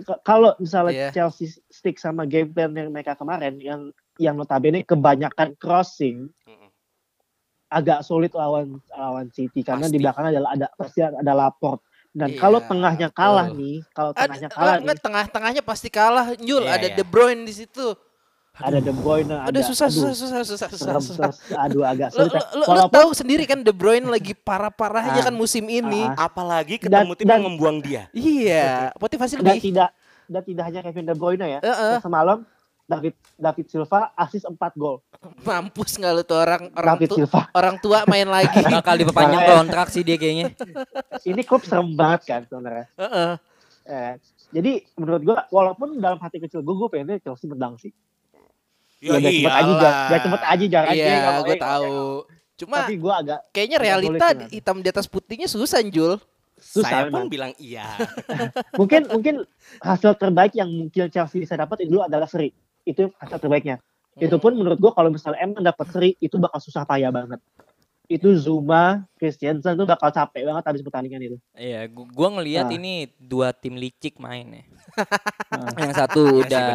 k- 0.00 0.20
kalau 0.22 0.54
misalnya 0.56 1.10
Iya. 1.10 1.10
Chelsea 1.10 1.46
stick 1.66 1.96
sama 1.96 2.22
game 2.22 2.50
plan 2.50 2.70
yang 2.70 2.90
mereka 2.90 3.14
kemarin 3.14 3.58
yang 3.58 3.90
yang 4.16 4.34
notabene 4.34 4.82
kebanyakan 4.82 5.56
crossing 5.56 6.30
Mm-mm. 6.44 6.70
agak 7.68 8.02
sulit 8.02 8.30
lawan 8.30 8.78
lawan 8.92 9.30
City 9.30 9.62
karena 9.62 9.86
Pasti. 9.86 9.94
di 9.94 9.98
belakang 9.98 10.26
adalah 10.28 10.50
ada 10.54 10.66
pasti 10.74 11.00
ada 11.00 11.32
laport 11.32 11.82
dan 12.10 12.28
Iya, 12.28 12.38
kalau 12.38 12.58
tengahnya 12.60 13.08
kalah 13.08 13.46
betul. 13.46 13.58
nih 13.58 13.76
kalau 13.90 14.10
Ada 14.10 14.18
tengahnya 14.20 14.48
kalah 14.50 14.74
enggak 14.76 14.90
nih 14.92 15.02
tengah-tengahnya 15.02 15.62
pasti 15.62 15.88
kalah 15.88 16.26
Jul, 16.36 16.62
Iya, 16.62 16.74
ada 16.74 16.86
iya. 16.86 16.96
De 16.96 17.04
Bruyne 17.04 17.42
di 17.42 17.54
situ. 17.54 17.86
ada 18.52 18.76
De 18.76 18.92
Bruyne 18.92 19.30
ada 19.30 19.48
Ada 19.48 19.60
susah 19.62 19.86
aduh, 19.86 20.10
susah 20.10 20.12
susah 20.12 20.42
susah 20.42 20.68
susah. 20.68 20.68
serem, 20.76 21.00
susah. 21.00 21.30
susah, 21.32 21.56
aduh 21.56 21.80
agak 21.82 22.10
Lo, 22.10 22.26
sulit 22.26 22.42
lo, 22.52 22.60
lo, 22.60 22.74
lo 22.76 22.82
tahu 22.88 23.08
sendiri 23.12 23.44
kan 23.44 23.58
De 23.58 23.70
Bruyne 23.70 24.04
lagi 24.04 24.34
parah-parahnya 24.34 25.16
Ah. 25.16 25.24
kan 25.24 25.34
musim 25.34 25.64
ini. 25.64 26.02
Ah. 26.04 26.26
Apalagi 26.26 26.76
Dan- 26.76 27.06
ketemu 27.06 27.12
tim 27.14 27.24
dan- 27.24 27.34
yang 27.36 27.46
membuang 27.46 27.78
dia. 27.78 28.02
Iya, 28.10 28.92
motivasi 28.96 29.38
dan 29.38 29.46
lebih. 29.48 29.62
tidak 29.64 29.90
dan 30.26 30.42
tidak 30.42 30.64
hanya 30.64 30.80
Kevin 30.82 31.04
De 31.04 31.14
Bruyne 31.14 31.46
ya 31.48 31.60
Heeh. 31.60 31.96
semalam 31.98 32.42
David 32.90 33.14
David 33.36 33.66
Silva 33.66 34.10
asis 34.12 34.42
4 34.42 34.58
gol 34.74 34.98
Mampus 35.40 35.94
nggak 35.94 36.12
lu 36.12 36.22
tuh 36.22 36.36
orang 36.36 36.66
orang 36.72 36.94
David 36.96 37.08
tua 37.08 37.18
Silva 37.20 37.40
orang 37.52 37.76
tua 37.78 37.98
main 38.04 38.26
lagi. 38.26 38.58
bakal 38.74 38.94
diperpanjang 38.96 39.40
Makanya. 39.40 39.56
kontrak 39.56 39.86
sih 39.88 40.02
dia 40.02 40.16
kayaknya 40.16 40.50
ini 41.22 41.42
klub 41.42 41.62
serem 41.62 41.94
banget 41.94 42.20
kan 42.26 42.40
sebenarnya 42.42 42.86
Heeh. 42.96 43.32
Eh, 43.82 44.12
jadi 44.50 44.72
menurut 44.94 45.22
gua 45.22 45.38
walaupun 45.48 45.94
dalam 45.96 46.18
hati 46.18 46.38
kecil 46.38 46.60
gua 46.60 46.74
gua 46.76 46.88
pengennya 46.88 47.18
Chelsea 47.20 47.46
menang 47.46 47.74
sih 47.76 47.94
Ya, 49.00 49.16
biar 49.16 49.32
cepet 49.32 49.54
aja 49.54 49.72
biar 50.04 50.20
cepet 50.20 50.42
aja 50.44 50.64
jaraknya 50.68 50.92
Iya, 51.00 51.16
mau- 51.24 51.40
gue 51.42 51.56
eh, 51.56 51.62
tahu. 51.62 51.96
Cuma 52.54 52.76
tapi 52.78 52.94
gua 52.94 53.14
agak 53.18 53.40
kayaknya 53.48 53.78
agak 53.78 53.86
realita 53.86 54.26
sih, 54.28 54.48
hitam 54.52 54.76
di 54.78 54.88
atas 54.88 55.06
putihnya 55.06 55.48
susah 55.48 55.80
Jul. 55.82 56.20
susah 56.54 56.92
Saya 57.00 57.08
pun 57.08 57.24
bilang 57.26 57.56
iya. 57.56 57.88
mungkin 58.76 59.08
mungkin 59.08 59.34
hasil 59.80 60.12
terbaik 60.14 60.52
yang 60.52 60.68
mungkin 60.68 61.08
Chelsea 61.08 61.40
bisa 61.40 61.56
dapat 61.56 61.80
itu 61.80 61.88
dulu 61.88 62.04
adalah 62.04 62.28
seri 62.28 62.52
itu 62.82 63.12
hasil 63.14 63.38
terbaiknya 63.38 63.76
itu 64.16 64.36
pun 64.36 64.52
menurut 64.52 64.76
gua 64.76 64.92
kalau 64.92 65.08
misalnya 65.08 65.40
emang 65.40 65.60
dapat 65.60 65.86
seri 65.88 66.10
itu 66.18 66.36
bakal 66.36 66.58
susah 66.58 66.82
payah 66.82 67.08
banget 67.08 67.40
itu 68.06 68.26
Zuma 68.34 69.06
Christiansen 69.14 69.74
tuh 69.74 69.86
bakal 69.86 70.10
capek 70.10 70.42
banget 70.42 70.64
habis 70.66 70.82
pertandingan 70.82 71.22
itu 71.24 71.36
Iya, 71.54 71.86
gu- 71.86 72.10
gua 72.10 72.28
ngelihat 72.32 72.66
Ah. 72.66 72.74
ini 72.74 72.92
dua 73.16 73.52
tim 73.52 73.74
licik 73.74 74.18
main 74.18 74.50
ya. 74.50 74.64
Ah. 75.48 75.70
yang 75.78 75.94
satu 75.94 76.42
Iya 76.42 76.42
udah 76.42 76.66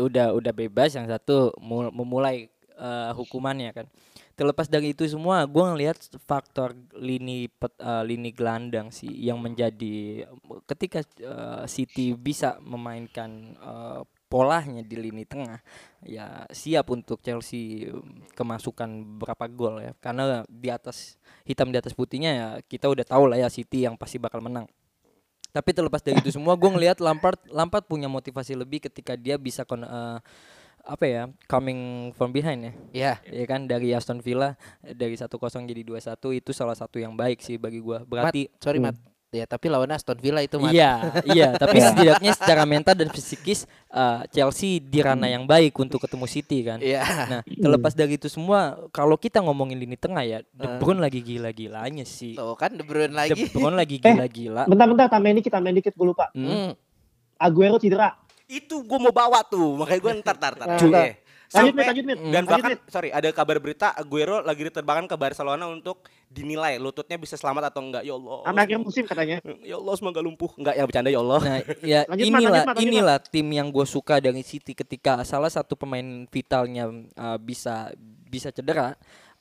udah 0.00 0.26
udah 0.32 0.52
bebas, 0.54 0.96
yang 0.96 1.04
satu 1.04 1.52
mul- 1.58 1.92
memulai 1.92 2.48
eh, 2.74 3.10
hukumannya 3.12 3.74
kan. 3.74 3.86
Terlepas 4.32 4.64
dari 4.64 4.94
itu 4.94 5.02
semua, 5.04 5.42
gua 5.44 5.74
ngelihat 5.74 5.98
faktor 6.22 6.72
lini 6.94 7.50
pet, 7.50 7.74
eh, 7.76 8.04
lini 8.06 8.30
gelandang 8.30 8.88
sih 8.88 9.12
yang 9.12 9.36
menjadi 9.36 10.24
ketika 10.64 11.02
eh, 11.18 11.64
City 11.66 12.14
bisa 12.14 12.56
memainkan 12.62 13.28
eh, 13.52 14.00
polanya 14.28 14.84
di 14.84 14.96
lini 15.00 15.24
tengah 15.24 15.58
ya 16.04 16.44
siap 16.52 16.92
untuk 16.92 17.24
Chelsea 17.24 17.88
um, 17.88 18.04
kemasukan 18.36 19.18
berapa 19.18 19.44
gol 19.48 19.80
ya 19.80 19.92
karena 19.98 20.44
di 20.46 20.68
atas 20.68 21.16
hitam 21.48 21.72
di 21.72 21.80
atas 21.80 21.96
putihnya 21.96 22.30
ya 22.36 22.48
kita 22.60 22.92
udah 22.92 23.08
tahu 23.08 23.24
lah 23.32 23.40
ya 23.40 23.48
City 23.48 23.88
yang 23.88 23.96
pasti 23.96 24.20
bakal 24.20 24.44
menang 24.44 24.68
tapi 25.48 25.72
terlepas 25.72 26.04
dari 26.04 26.20
itu 26.20 26.28
semua 26.28 26.54
gue 26.54 26.68
ngelihat 26.68 27.00
Lampard 27.00 27.40
Lampard 27.48 27.88
punya 27.88 28.06
motivasi 28.06 28.52
lebih 28.52 28.84
ketika 28.84 29.16
dia 29.16 29.40
bisa 29.40 29.64
kon, 29.64 29.80
eh, 29.80 30.18
apa 30.84 31.04
ya 31.08 31.22
coming 31.48 32.12
from 32.16 32.32
behind 32.32 32.68
ya 32.68 32.72
Iya. 32.92 33.12
ya 33.32 33.44
kan 33.48 33.64
dari 33.64 33.92
Aston 33.96 34.20
Villa 34.20 34.56
dari 34.84 35.16
1-0 35.16 35.28
jadi 35.68 35.82
2-1 35.84 36.36
itu 36.36 36.50
salah 36.52 36.76
satu 36.76 37.00
yang 37.00 37.16
baik 37.16 37.40
sih 37.40 37.56
bagi 37.56 37.80
gua 37.80 38.04
berarti 38.04 38.48
Mat, 38.52 38.60
sorry 38.60 38.78
Hmm. 38.80 38.92
Mat. 38.92 38.96
Ya, 39.28 39.44
tapi 39.44 39.68
lawannya 39.68 39.92
Aston 39.92 40.16
Villa 40.16 40.40
itu 40.40 40.56
Mat. 40.56 40.72
Iya, 40.72 40.92
iya. 41.28 41.52
Tapi 41.52 41.76
Iya. 41.76 41.84
setidaknya 41.92 42.32
secara 42.32 42.64
mental 42.64 42.96
dan 42.96 43.12
fisikis 43.12 43.68
eh, 43.86 44.20
Chelsea 44.30 44.80
di 44.80 45.04
ranah 45.04 45.28
yang 45.28 45.44
baik 45.44 45.76
untuk 45.76 46.00
ketemu 46.00 46.24
City 46.24 46.64
kan. 46.64 46.80
Iya. 46.80 47.04
Nah, 47.04 47.40
terlepas 47.68 47.92
dari 47.92 48.16
itu 48.16 48.24
semua, 48.26 48.88
kalau 48.88 49.20
kita 49.20 49.44
ngomongin 49.44 49.76
lini 49.76 50.00
tengah 50.00 50.24
ya, 50.24 50.40
De 50.48 50.64
Eh. 50.64 50.80
Bruyne 50.80 50.96
lagi 50.98 51.20
gila-gilanya 51.20 52.08
sih. 52.08 52.32
Tuh 52.34 52.56
kan 52.56 52.72
De 52.72 52.80
Bruyne 52.80 53.12
De 53.12 53.20
lagi. 53.20 53.52
Bruyne 53.52 53.76
lagi 53.76 54.00
Eh, 54.00 54.04
gila-gila. 54.06 54.64
bentar-bentar 54.64 55.12
tambahin 55.12 55.36
dikit 55.36 55.52
tambahin 55.52 55.76
dikit 55.76 55.92
gue 55.92 56.06
lupa 56.08 56.32
Hmm. 56.32 56.48
Hmm. 56.48 56.72
Aguero 57.36 57.76
cedera. 57.76 58.16
Itu 58.46 58.80
gue 58.80 58.96
mau 58.98 59.12
bawa 59.12 59.44
tuh, 59.44 59.76
makanya 59.76 60.00
gue 60.00 60.12
ntar 60.24 60.36
Cuy, 60.40 60.88
ntar. 60.88 61.04
eh. 61.04 61.14
Lanjut, 61.48 61.74
lanjut, 61.74 62.04
Mit. 62.06 62.18
Dan 62.18 62.32
Lanjut, 62.34 62.48
bahkan 62.50 62.70
Mit. 62.70 62.80
sorry 62.88 63.08
ada 63.08 63.28
kabar 63.30 63.56
berita 63.56 63.88
Aguero 63.90 64.40
lagi 64.40 64.60
diterbangkan 64.62 65.04
ke 65.06 65.16
Barcelona 65.16 65.64
untuk 65.64 66.04
dinilai 66.28 66.76
lututnya 66.76 67.16
bisa 67.16 67.34
selamat 67.34 67.72
atau 67.72 67.80
enggak. 67.80 68.04
Ya 68.04 68.14
Allah. 68.14 68.38
Sampai 68.44 68.62
akhir 68.68 68.78
musim 68.84 69.04
katanya. 69.08 69.36
Ya 69.64 69.76
Allah 69.80 69.94
semoga 69.96 70.20
lumpuh. 70.20 70.52
Enggak 70.60 70.74
yang 70.76 70.86
bercanda 70.86 71.10
ya 71.10 71.20
Allah. 71.24 71.40
Nah, 71.40 71.58
ya 71.96 72.00
Lanjut, 72.04 72.26
inilah 72.28 72.50
lanjut, 72.52 72.68
lanjut, 72.68 72.84
inilah 72.84 73.16
tim 73.24 73.46
yang 73.48 73.68
gue 73.72 73.86
suka 73.88 74.14
dari 74.20 74.42
City 74.44 74.72
ketika 74.76 75.24
salah 75.24 75.48
satu 75.48 75.74
pemain 75.74 76.28
vitalnya 76.28 76.92
uh, 77.16 77.38
bisa 77.40 77.90
bisa 78.28 78.52
cedera, 78.52 78.92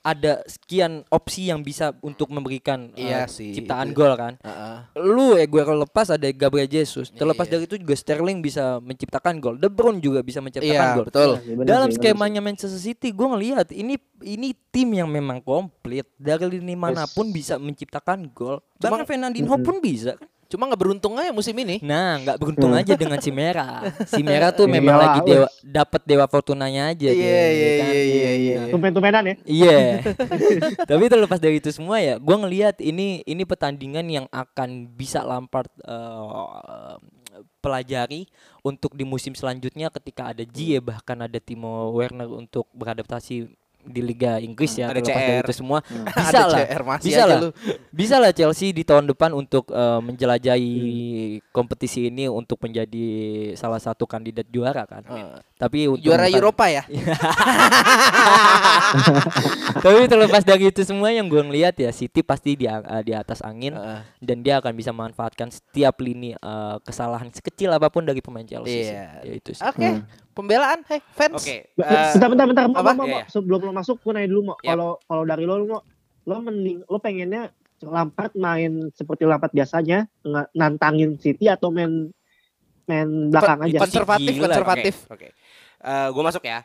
ada 0.07 0.39
sekian 0.47 1.03
opsi 1.11 1.51
yang 1.51 1.59
bisa 1.59 1.91
untuk 1.99 2.31
memberikan 2.31 2.95
uh, 2.95 2.99
Iya 2.99 3.27
sih, 3.27 3.51
ciptaan 3.51 3.91
gol 3.91 4.15
kan. 4.15 4.39
Heeh. 4.39 4.77
Lu 5.03 5.35
Aguero 5.35 5.75
lepas 5.75 6.07
ada 6.07 6.23
Gabriel 6.31 6.71
Jesus. 6.71 7.11
Terlepas 7.11 7.43
Iya. 7.51 7.59
dari 7.59 7.63
itu 7.67 7.75
juga 7.75 7.91
Sterling 7.99 8.39
bisa 8.39 8.79
menciptakan 8.79 9.43
gol. 9.43 9.59
De 9.59 9.67
Bruyne 9.67 9.99
juga 9.99 10.23
bisa 10.23 10.39
menciptakan 10.39 10.71
Iya, 10.71 10.95
gol. 10.95 11.05
betul. 11.11 11.31
Iya, 11.43 11.53
bener 11.59 11.67
Dalam 11.67 11.87
bener 11.91 11.99
skemanya 11.99 12.39
Manchester 12.39 12.79
City 12.79 13.11
gue 13.11 13.27
ngelihat 13.27 13.67
ini 13.75 13.99
ini 14.23 14.55
tim 14.71 14.95
yang 14.95 15.11
memang 15.11 15.43
komplit 15.43 16.07
dari 16.15 16.47
lini 16.55 16.79
mana 16.79 17.03
pun 17.11 17.27
bisa 17.35 17.59
menciptakan 17.59 18.31
gol. 18.31 18.63
Bahkan 18.79 19.03
Fernandinho 19.03 19.59
pun 19.59 19.83
bisa 19.83 20.15
kan. 20.15 20.29
Cuma 20.47 20.67
nggak 20.71 20.79
beruntung 20.79 21.13
aja 21.19 21.35
musim 21.35 21.51
ini. 21.59 21.83
Nah, 21.83 22.23
nggak 22.23 22.37
beruntung 22.39 22.71
aja 22.71 22.95
dengan 22.95 23.19
si 23.19 23.31
Merah. 23.35 23.83
Si 24.07 24.23
Merah 24.23 24.55
tuh 24.55 24.65
memang 24.65 24.95
Iyalah, 24.95 25.07
lagi 25.11 25.19
dewa 25.27 25.47
dapat 25.59 26.01
dewa 26.07 26.25
fortunanya 26.31 26.95
aja 26.95 27.11
dia, 27.11 27.19
Iya, 27.19 27.27
ya 27.27 27.47
iya, 27.51 27.69
kan? 27.75 27.87
iya, 27.91 28.03
iya, 28.03 28.31
iya. 28.31 28.55
Nah, 28.57 28.67
Tumpen-tumpenan 28.71 29.23
ya. 29.27 29.35
Iya. 29.43 29.77
Tapi 30.89 31.03
terlepas 31.11 31.39
dari 31.43 31.59
itu 31.59 31.69
semua 31.75 31.99
ya, 31.99 32.15
gua 32.15 32.39
ngelihat 32.47 32.79
ini 32.79 33.21
ini 33.27 33.43
pertandingan 33.43 34.07
yang 34.07 34.25
akan 34.31 34.87
bisa 34.95 35.21
Lampard 35.27 35.67
eh, 35.83 36.95
pelajari 37.59 38.31
untuk 38.63 38.95
di 38.95 39.03
musim 39.03 39.35
selanjutnya 39.35 39.91
ketika 39.91 40.31
ada 40.31 40.43
Gie 40.47 40.79
bahkan 40.79 41.19
ada 41.19 41.37
Timo 41.37 41.91
Werner 41.93 42.31
untuk 42.31 42.65
beradaptasi 42.73 43.51
di 43.88 44.01
Liga 44.01 44.38
Inggris 44.38 44.71
ya 44.73 44.88
Ada 44.88 44.99
terlepas 44.99 45.15
dari 45.17 45.31
CR. 45.33 45.41
itu 45.41 45.53
semua 45.55 45.79
Ada 46.05 46.11
bisa 46.13 46.39
lah 46.43 46.59
CR, 46.61 46.81
masih 46.83 47.05
bisa 47.05 47.17
aja 47.17 47.25
lah 47.25 47.38
lu. 47.39 47.49
bisa 47.89 48.15
lah 48.17 48.31
Chelsea 48.31 48.69
di 48.69 48.83
tahun 48.83 49.05
depan 49.07 49.31
untuk 49.31 49.69
eh, 49.69 49.99
menjelajahi 49.99 50.73
kompetisi 51.49 52.05
ini 52.05 52.27
untuk 52.27 52.59
menjadi 52.59 53.07
salah 53.53 53.77
satu 53.77 54.03
kandidat 54.03 54.45
juara 54.47 54.83
kan 54.83 55.01
Eh, 55.07 55.39
tapi 55.55 55.88
untuk 55.88 56.03
Juara 56.05 56.27
Eropa 56.27 56.67
ya? 56.67 56.83
tapi 59.77 60.05
terlepas 60.05 60.43
dari 60.43 60.67
itu 60.67 60.81
semua 60.83 61.09
yang 61.09 61.25
gue 61.25 61.39
ngelihat 61.39 61.75
ya 61.75 61.89
City 61.89 62.21
pasti 62.21 62.53
di 62.53 62.65
a- 62.65 62.83
di 62.99 63.11
atas 63.11 63.41
angin 63.41 63.73
Heeh. 63.73 64.01
dan 64.19 64.38
dia 64.39 64.57
akan 64.57 64.73
bisa 64.73 64.91
memanfaatkan 64.91 65.49
setiap 65.49 65.97
lini 65.99 66.33
eh, 66.33 66.75
kesalahan 66.81 67.29
sekecil 67.29 67.71
apa 67.71 67.88
pun 67.88 68.03
dari 68.03 68.19
pemain 68.19 68.43
Chelsea 68.43 68.69
Iya. 68.69 68.83
sih. 68.83 68.95
Ya 69.23 69.33
itu 69.33 69.51
sih. 69.53 69.63
Oke, 69.63 69.89
pembelaan, 70.38 70.79
hey 70.85 71.01
fans. 71.11 71.41
Oke. 71.41 71.73
Ba- 71.73 71.83
eh, 71.83 72.11
Bentar, 72.13 72.29
bentar, 72.29 72.45
bentar, 72.45 72.63
mau, 72.67 72.77
apa? 72.77 72.91
mau, 72.93 73.03
Iya, 73.03 73.11
mau. 73.11 73.19
iya. 73.19 73.25
Sebelum 73.27 73.59
lo 73.59 73.71
masuk, 73.73 73.97
gue 73.97 74.11
nanya 74.13 74.29
dulu 74.29 74.41
mau. 74.45 74.57
Yap. 74.57 74.69
Kalau 74.69 74.89
kalau 75.03 75.23
dari 75.25 75.43
lo, 75.43 75.53
lo 75.57 75.65
mau, 75.65 75.81
lo 76.23 76.35
mending, 76.39 76.77
lo 76.85 76.97
pengennya 77.01 77.49
Lampard 77.77 78.33
main 78.33 78.89
seperti 78.91 79.25
Lampard 79.25 79.49
biasanya, 79.51 80.05
nantangin 80.51 81.17
City 81.17 81.45
atau 81.45 81.69
main 81.69 82.09
main 82.85 83.29
belakang 83.29 83.65
aja. 83.65 83.79
konservatif, 83.81 84.31
Gila, 84.31 84.45
konservatif. 84.47 84.93
Oke. 85.09 85.27
gue 85.83 86.23
masuk 86.23 86.41
ya. 86.41 86.61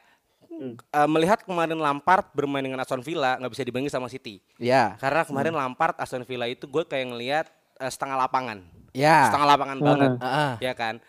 Hmm. 0.53 0.77
Eh, 0.77 1.09
melihat 1.09 1.41
kemarin 1.43 1.77
Lampard 1.77 2.29
bermain 2.33 2.61
dengan 2.61 2.81
Aston 2.81 3.01
Villa 3.01 3.41
nggak 3.41 3.53
bisa 3.53 3.65
dibandingin 3.65 3.91
sama 3.91 4.09
City. 4.13 4.41
Ya, 4.57 4.97
Karena 5.01 5.25
kemarin 5.25 5.57
Lampard 5.57 5.97
Aston 5.97 6.23
Villa 6.23 6.45
itu 6.45 6.69
gue 6.69 6.85
kayak 6.85 7.07
ngelihat 7.09 7.47
eh, 7.81 7.89
setengah 7.89 8.21
lapangan. 8.21 8.61
ya. 8.93 9.33
Setengah 9.33 9.49
lapangan 9.49 9.79
banget. 9.81 10.11
Heeh. 10.21 10.53
Ya 10.61 10.73
kan. 10.73 11.01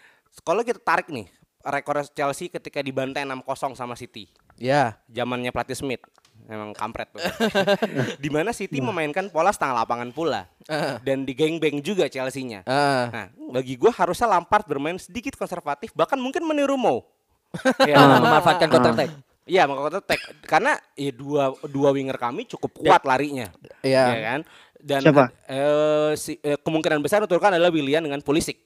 Kalau 0.42 0.64
kita 0.64 0.80
tarik 0.80 1.12
nih 1.12 1.28
rekor 1.64 2.04
Chelsea 2.12 2.48
ketika 2.48 2.80
dibantai 2.80 3.24
6-0 3.24 3.74
sama 3.74 3.96
City. 3.96 4.28
Ya. 4.60 5.00
Zamannya 5.08 5.50
pelatih 5.50 5.76
Smith. 5.76 6.04
Emang 6.44 6.76
kampret 6.76 7.08
tuh. 7.08 7.24
di 8.24 8.28
mana 8.28 8.52
City 8.52 8.84
memainkan 8.84 9.32
pola 9.32 9.50
setengah 9.50 9.84
lapangan 9.84 10.12
pula. 10.12 10.52
Heeh. 10.68 11.00
Dan 11.02 11.24
di 11.24 11.32
geng-beng 11.32 11.80
juga 11.80 12.12
Chelsea-nya. 12.12 12.68
Heeh. 12.68 13.04
Nah, 13.10 13.28
bagi 13.52 13.80
gue 13.80 13.92
harusnya 13.92 14.28
Lampard 14.28 14.68
bermain 14.68 15.00
sedikit 15.00 15.40
konservatif, 15.40 15.96
bahkan 15.96 16.20
mungkin 16.20 16.44
meniru 16.44 16.76
Mo. 16.76 17.08
Ya, 17.86 18.02
memanfaatkan 18.20 18.66
counter 18.66 18.92
attack. 18.98 19.14
Iya, 19.46 19.70
mau 19.70 19.78
counter 19.78 20.02
attack 20.02 20.20
karena 20.42 20.74
ya 20.98 21.12
dua 21.14 21.54
dua 21.68 21.94
winger 21.94 22.18
kami 22.18 22.50
cukup 22.50 22.82
kuat 22.82 23.06
larinya, 23.06 23.54
Iya. 23.86 24.04
ya 24.10 24.20
kan? 24.26 24.40
Dan 24.84 25.00
Siapa? 25.06 25.24
eh, 25.48 26.12
si- 26.18 26.42
eh, 26.42 26.58
kemungkinan 26.58 27.00
besar 27.00 27.22
untuk 27.22 27.38
adalah 27.40 27.70
Willian 27.70 28.04
dengan 28.04 28.20
Pulisic. 28.20 28.58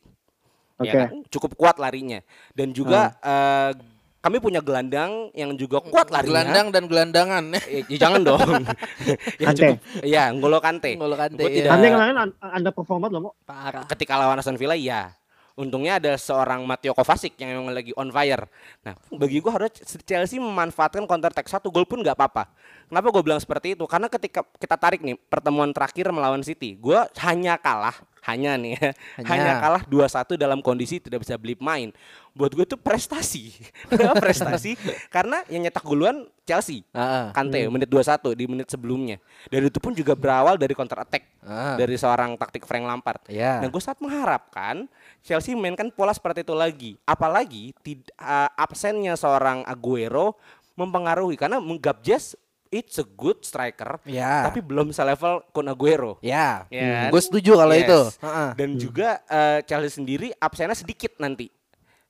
Oke. 0.78 0.88
Ya 0.88 0.94
kan? 1.10 1.26
Cukup 1.28 1.52
kuat 1.54 1.78
larinya. 1.78 2.22
Dan 2.54 2.72
juga 2.72 3.18
eh, 3.18 3.72
kami 4.18 4.38
punya 4.38 4.60
gelandang 4.60 5.30
yang 5.32 5.56
juga 5.56 5.80
kuat 5.80 6.10
larinya. 6.10 6.44
Gelandang 6.44 6.68
dan 6.70 6.84
gelandangan. 6.86 7.44
Eh, 7.68 7.84
ya 7.88 7.98
jangan 8.08 8.22
dong. 8.22 8.40
ya, 9.42 9.46
Kante. 9.50 9.56
cukup, 9.56 9.78
ya, 10.04 10.24
Ngolo 10.32 10.60
Kante. 10.60 10.92
Ngolo 10.96 11.16
Kante, 11.16 11.42
Gua 11.42 11.50
iya. 11.50 11.58
tidak- 11.64 11.72
Nanti 11.74 11.88
kemarin 11.90 12.16
un- 12.20 12.38
under 12.42 12.74
performat 12.74 13.10
lo 13.10 13.20
mau. 13.20 13.34
Parah. 13.42 13.84
ketika 13.88 14.20
lawan 14.20 14.38
Aston 14.38 14.60
Villa 14.60 14.78
iya 14.78 15.14
untungnya 15.58 15.98
ada 15.98 16.14
seorang 16.22 16.62
Matteo 16.70 16.94
Kovacic 16.94 17.34
yang 17.42 17.50
memang 17.58 17.74
lagi 17.74 17.90
on 17.98 18.14
fire 18.14 18.46
nah 18.86 18.94
bagi 19.10 19.42
gua 19.42 19.58
harus 19.58 19.74
Chelsea 20.06 20.38
memanfaatkan 20.38 21.02
counter 21.10 21.34
attack 21.34 21.50
satu 21.50 21.74
gol 21.74 21.82
pun 21.82 22.06
nggak 22.06 22.14
apa-apa 22.14 22.46
kenapa 22.86 23.10
gue 23.10 23.24
bilang 23.26 23.42
seperti 23.42 23.74
itu 23.74 23.90
karena 23.90 24.06
ketika 24.06 24.46
kita 24.62 24.78
tarik 24.78 25.02
nih 25.02 25.18
pertemuan 25.18 25.74
terakhir 25.74 26.14
melawan 26.14 26.46
City 26.46 26.78
gua 26.78 27.10
hanya 27.26 27.58
kalah 27.58 27.98
hanya 28.28 28.60
nih 28.60 28.76
ya, 28.76 28.90
Hanya. 29.18 29.30
hanya, 29.32 29.52
kalah 29.58 29.84
2-1 29.88 30.36
dalam 30.36 30.60
kondisi 30.60 31.00
tidak 31.00 31.24
bisa 31.24 31.34
beli 31.36 31.56
main 31.58 31.96
buat 32.32 32.52
gue 32.52 32.64
itu 32.64 32.76
prestasi 32.76 33.56
prestasi 34.22 34.76
karena 35.08 35.42
yang 35.48 35.64
nyetak 35.64 35.82
goluan 35.82 36.28
Chelsea 36.44 36.84
Heeh. 36.92 37.26
Kante 37.32 37.60
menit 37.68 37.88
21 37.88 38.36
di 38.36 38.46
menit 38.46 38.68
sebelumnya 38.68 39.18
dan 39.48 39.64
itu 39.64 39.80
pun 39.80 39.92
juga 39.92 40.14
berawal 40.14 40.56
dari 40.56 40.72
counter 40.72 41.02
attack 41.02 41.24
Ah. 41.48 41.80
dari 41.80 41.96
seorang 41.96 42.36
taktik 42.36 42.68
Frank 42.68 42.84
Lampard 42.84 43.24
Iya. 43.32 43.64
Nah, 43.64 43.72
gue 43.72 43.80
saat 43.80 43.96
mengharapkan 43.98 44.84
Chelsea 45.24 45.56
mainkan 45.56 45.88
pola 45.88 46.12
seperti 46.12 46.44
itu 46.44 46.52
lagi. 46.52 47.00
Apalagi 47.04 47.72
tid- 47.80 48.12
uh, 48.16 48.52
absennya 48.54 49.16
seorang 49.16 49.64
Aguero 49.64 50.36
mempengaruhi 50.76 51.40
karena 51.40 51.58
Gabjes 51.58 52.36
it's 52.70 52.98
a 52.98 53.06
good 53.06 53.42
striker, 53.42 54.00
Ya. 54.04 54.46
tapi 54.46 54.60
belum 54.60 54.90
selevel 54.90 55.44
Kun 55.50 55.68
Aguero. 55.68 56.20
Ya. 56.20 56.68
Ya 56.68 57.08
kan? 57.08 57.12
Gue 57.12 57.22
setuju 57.22 57.58
kalau 57.58 57.74
Yes. 57.74 57.84
itu. 57.84 58.00
Dan 58.54 58.70
juga 58.78 59.20
uh, 59.26 59.60
Chelsea 59.62 59.94
sendiri 59.94 60.32
absennya 60.34 60.74
sedikit 60.74 61.16
nanti. 61.18 61.50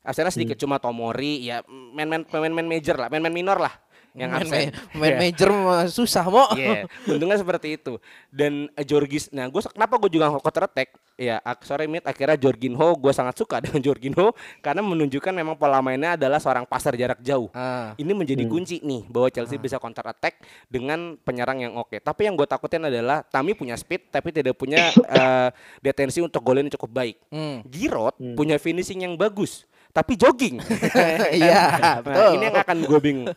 Absennya 0.02 0.32
Hmm. 0.32 0.40
sedikit 0.40 0.58
cuma 0.58 0.80
Tomori 0.80 1.44
ya 1.44 1.60
main-main 1.68 2.24
pemain-main 2.24 2.64
major 2.66 2.96
lah, 2.96 3.12
main-main 3.12 3.34
minor 3.34 3.60
lah 3.60 3.76
yang 4.18 4.34
main, 4.34 4.42
absen. 4.42 4.52
main, 4.58 4.70
main 4.98 5.14
Ya. 5.14 5.18
major 5.22 5.50
mah 5.54 5.86
susah 5.86 6.26
mo. 6.26 6.44
Iya, 6.58 6.90
untungnya 7.06 7.38
seperti 7.38 7.78
itu. 7.78 8.02
Dan 8.34 8.66
uh, 8.74 8.82
Jorgis, 8.84 9.30
nah 9.30 9.46
gue 9.46 9.62
kenapa 9.62 10.02
gue 10.02 10.10
juga 10.10 10.34
counter 10.42 10.66
attack? 10.66 10.98
Ya, 11.18 11.38
sorry 11.66 11.86
Mit, 11.86 12.06
akhirnya 12.06 12.38
Jorginho 12.38 12.94
gue 12.98 13.14
sangat 13.14 13.38
suka 13.38 13.58
dengan 13.64 13.82
Jorginho 13.82 14.34
karena 14.62 14.82
menunjukkan 14.82 15.34
memang 15.34 15.54
pola 15.58 15.82
mainnya 15.86 16.18
adalah 16.18 16.42
seorang 16.42 16.66
pasar 16.66 16.98
jarak 16.98 17.22
jauh. 17.22 17.50
Ah. 17.54 17.94
Ini 17.98 18.12
menjadi 18.14 18.42
kunci 18.50 18.82
nih 18.82 19.06
bahwa 19.06 19.30
Chelsea 19.30 19.62
bisa 19.62 19.78
counter 19.78 20.06
attack 20.10 20.42
dengan 20.66 21.14
penyerang 21.22 21.62
yang 21.62 21.74
oke. 21.78 22.02
Tapi 22.02 22.26
yang 22.26 22.34
gue 22.34 22.46
takutin 22.50 22.82
adalah 22.90 23.22
Tami 23.22 23.54
punya 23.54 23.78
speed 23.78 24.10
tapi 24.10 24.34
tidak 24.34 24.58
punya 24.58 24.90
eh, 25.18 25.50
detensi 25.82 26.22
untuk 26.26 26.42
golin 26.42 26.70
cukup 26.74 26.90
baik. 26.90 27.16
Hmm. 27.30 27.62
Giroud 27.70 28.18
punya 28.34 28.58
finishing 28.58 29.06
yang 29.06 29.14
bagus 29.14 29.66
tapi 29.98 30.14
jogging. 30.14 30.62
Iya, 31.34 31.62
Nah, 31.74 31.98
betul. 32.00 32.30
ini 32.38 32.44
yang 32.46 32.58
akan 32.60 32.78
gue 32.84 33.00
bingung. 33.02 33.28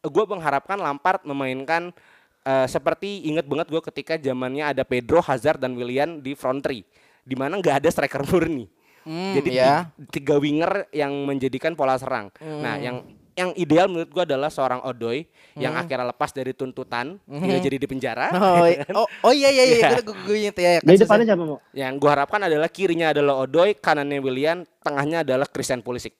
Gue 0.00 0.24
mengharapkan 0.24 0.78
Lampard 0.78 1.26
memainkan 1.26 1.90
eh, 2.40 2.66
seperti 2.66 3.26
inget 3.26 3.44
banget 3.44 3.66
gue 3.66 3.82
ketika 3.84 4.14
zamannya 4.14 4.62
ada 4.64 4.86
Pedro, 4.86 5.18
Hazard 5.18 5.58
dan 5.58 5.74
Willian 5.74 6.22
di 6.22 6.32
front 6.32 6.62
three, 6.62 6.86
di 7.20 7.34
mana 7.34 7.58
nggak 7.58 7.82
ada 7.82 7.88
striker 7.90 8.22
murni. 8.24 8.70
Hmm, 9.02 9.34
Jadi 9.34 9.50
ya. 9.52 9.88
ti- 9.98 10.20
tiga 10.20 10.36
winger 10.36 10.86
yang 10.92 11.10
menjadikan 11.24 11.72
pola 11.72 11.96
serang. 11.96 12.28
Nah, 12.38 12.76
yang 12.76 13.02
yang 13.38 13.50
ideal 13.54 13.86
menurut 13.86 14.10
gue 14.10 14.24
adalah 14.26 14.50
seorang 14.50 14.82
Odoi 14.82 15.22
yang 15.54 15.70
akhirnya 15.72 16.10
lepas 16.10 16.30
dari 16.30 16.50
tuntutan, 16.50 17.22
tidak 17.22 17.60
jadi 17.62 17.76
di 17.78 17.86
penjara. 17.86 18.26
Oh, 18.34 18.66
i- 18.66 18.82
oh, 18.90 19.06
oh 19.22 19.32
iya 19.32 19.48
iya 19.48 19.64
iya, 19.64 19.88
gue 20.00 20.14
gue 20.18 20.36
inget 20.36 20.56
ya. 20.56 20.70
Dari 20.76 20.82
kasusnya. 20.84 21.02
depannya 21.04 21.24
siapa 21.24 21.44
mau? 21.44 21.58
Yang 21.70 21.92
gue 21.96 22.10
harapkan 22.10 22.40
adalah 22.42 22.68
kirinya 22.68 23.06
adalah 23.10 23.34
Odoi, 23.38 23.72
kanannya 23.72 24.18
Willian, 24.18 24.66
tengahnya 24.78 25.22
adalah 25.22 25.46
Christian 25.46 25.78
Pulisic. 25.78 26.18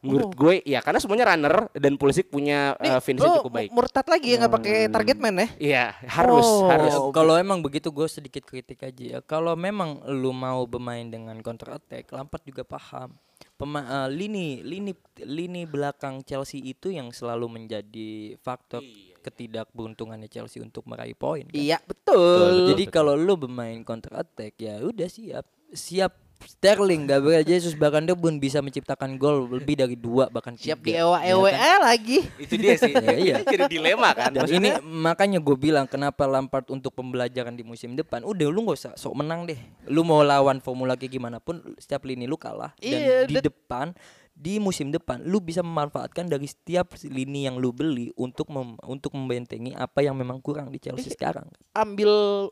Menurut 0.00 0.36
gue, 0.36 0.60
ya 0.62 0.80
karena 0.80 1.00
semuanya 1.00 1.32
runner 1.32 1.72
dan 1.72 1.96
Pulisic 1.96 2.28
punya 2.28 2.76
Nih, 2.76 2.92
uh, 2.92 3.00
finishing 3.00 3.40
cukup 3.40 3.52
baik. 3.54 3.70
Murtad 3.72 4.04
lagi 4.04 4.32
ya 4.32 4.36
nggak 4.36 4.52
pakai 4.52 4.76
target 4.88 5.16
man 5.16 5.32
ya? 5.34 5.48
Iya, 5.56 5.84
harus, 6.12 6.44
Oh. 6.44 6.68
harus. 6.68 6.92
Ya, 6.92 7.00
kalau 7.10 7.34
emang 7.34 7.60
begitu 7.60 7.88
gue 7.88 8.04
sedikit 8.04 8.44
kritik 8.44 8.80
aja 8.80 9.00
ya. 9.00 9.18
Kalau 9.20 9.52
memang 9.54 10.04
lu 10.06 10.28
mau 10.30 10.60
bermain 10.64 11.08
dengan 11.08 11.32
counter 11.40 11.80
attack, 11.80 12.08
Lampard 12.10 12.44
juga 12.44 12.60
paham. 12.62 13.16
Pema 13.54 13.80
eh, 13.86 14.08
lini 14.10 14.66
lini 14.66 14.90
lini 15.22 15.62
belakang 15.62 16.26
Chelsea 16.26 16.58
itu 16.58 16.90
yang 16.90 17.14
selalu 17.14 17.46
menjadi 17.60 18.34
faktor 18.42 18.82
ketidakberuntungannya 19.24 20.28
Chelsea 20.28 20.60
untuk 20.60 20.84
meraih 20.84 21.16
poin. 21.16 21.46
kan. 21.48 21.56
Iya 21.56 21.78
betul. 21.86 22.74
Jadi 22.74 22.84
kalau 22.90 23.14
lu 23.14 23.38
bermain 23.38 23.80
counter 23.86 24.20
attack 24.20 24.58
ya 24.58 24.82
udah 24.82 25.08
siap 25.08 25.46
siap 25.72 26.23
Sterling, 26.40 27.04
Gabriel 27.04 27.40
Jesus 27.42 27.72
bahkan 27.72 28.02
dia 28.02 28.12
pun 28.12 28.36
bisa 28.36 28.58
menciptakan 28.58 29.14
gol 29.14 29.46
lebih 29.50 29.76
dari 29.76 29.94
dua 29.94 30.26
bahkan 30.26 30.52
Siap 30.52 30.76
di 30.78 30.90
tiga. 30.90 31.04
ewa 31.04 31.18
Ya 31.18 31.32
ewa 31.32 31.48
kan? 31.48 31.78
lagi. 31.84 32.18
Itu 32.36 32.54
dia 32.54 32.74
sih. 32.74 32.90
Iya, 32.90 33.14
iya. 33.14 33.36
Jadi 33.46 33.64
dilema 33.70 34.10
kan. 34.12 34.28
Dan 34.28 34.44
Maksudnya, 34.44 34.76
ini 34.76 34.84
makanya 34.84 35.38
gue 35.38 35.54
bilang 35.54 35.84
kenapa 35.84 36.24
Lampard 36.24 36.68
untuk 36.68 36.92
pembelajaran 36.92 37.52
di 37.52 37.62
musim 37.62 37.92
depan 37.92 38.22
udah 38.22 38.46
lu 38.46 38.64
gak 38.66 38.78
usah 38.78 38.92
sok 38.94 39.14
menang 39.14 39.44
deh. 39.44 39.56
Lu 39.86 40.02
mau 40.02 40.20
lawan 40.20 40.58
Formula 40.58 40.94
kayak 40.94 41.12
gimana 41.12 41.38
pun 41.38 41.60
setiap 41.76 42.02
lini 42.02 42.24
lu 42.24 42.34
kalah 42.34 42.72
dan 42.74 42.92
Iya, 42.92 43.16
di 43.24 43.34
dat- 43.34 43.44
depan 43.46 43.92
di 44.34 44.58
musim 44.58 44.90
depan 44.90 45.22
lu 45.22 45.38
bisa 45.38 45.62
memanfaatkan 45.62 46.26
dari 46.26 46.44
setiap 46.44 46.90
lini 47.00 47.46
yang 47.46 47.54
lu 47.54 47.70
beli 47.70 48.10
untuk 48.14 48.50
mem- 48.50 48.74
untuk 48.82 49.14
membentengi 49.14 49.70
apa 49.72 50.02
yang 50.02 50.12
memang 50.12 50.40
kurang 50.40 50.68
di 50.68 50.76
Chelsea 50.76 51.06
sekarang. 51.08 51.46
Ambil 51.70 52.10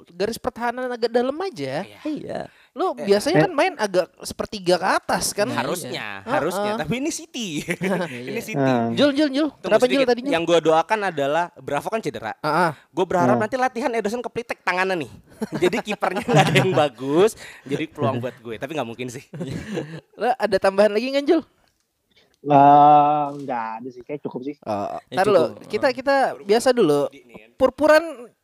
garis 0.08 0.38
pertahanan 0.38 0.86
agak 0.86 1.10
dalam 1.10 1.34
aja. 1.36 1.82
Iya. 2.04 2.46
Lu 2.72 2.96
biasanya 2.96 3.44
kan 3.44 3.52
main 3.52 3.76
agak 3.76 4.08
sepertiga 4.20 4.80
ke 4.80 4.88
atas 4.96 5.30
kan. 5.30 5.44
harusnya, 5.44 5.92
Iya. 5.92 6.08
harusnya. 6.24 6.72
Heeh. 6.72 6.80
Tapi 6.80 6.94
ini 6.98 7.10
City. 7.10 7.48
ini 8.32 8.40
City. 8.40 8.56
Ah. 8.58 8.88
Jul 8.88 9.12
Jul 9.12 9.28
Jul. 9.28 9.48
Tunggu 9.52 9.60
Kenapa 9.60 9.84
Jul 9.84 10.00
tadinya? 10.02 10.30
Yang 10.32 10.44
gue 10.48 10.58
doakan 10.66 11.00
adalah 11.06 11.44
Bravo 11.54 11.86
kan 11.86 12.00
cedera. 12.00 12.32
Ah, 12.40 12.48
ah. 12.48 12.72
Gue 12.88 13.04
berharap 13.04 13.36
Hmm. 13.36 13.44
nanti 13.44 13.56
latihan 13.56 13.92
Ederson 13.92 14.20
keplitek 14.20 14.60
tangannya 14.60 15.04
nih. 15.04 15.12
jadi 15.58 15.76
kipernya 15.82 16.24
nggak 16.24 16.44
ada 16.48 16.58
yang 16.58 16.72
bagus. 16.88 17.36
Jadi 17.62 17.84
peluang 17.86 18.18
buat 18.18 18.36
gue. 18.36 18.56
Tapi 18.56 18.72
nggak 18.72 18.88
mungkin 18.88 19.08
sih. 19.08 19.24
Lah, 20.20 20.32
ada 20.34 20.56
tambahan 20.56 20.90
lagi 20.90 21.12
nggak 21.12 21.26
Jul? 21.28 21.42
Eh, 22.42 23.24
nggak 23.38 23.64
ada 23.78 23.88
sih, 23.88 24.02
kayak 24.02 24.18
cukup 24.20 24.42
sih. 24.42 24.56
Oh, 24.62 24.98
Ya, 25.06 25.14
ntar 25.14 25.28
lo, 25.28 25.54
kita 25.62 25.92
kita 25.92 26.16
biasa 26.40 26.72
dulu. 26.72 27.06
Kan. 27.06 27.54
Purpuran 27.54 28.02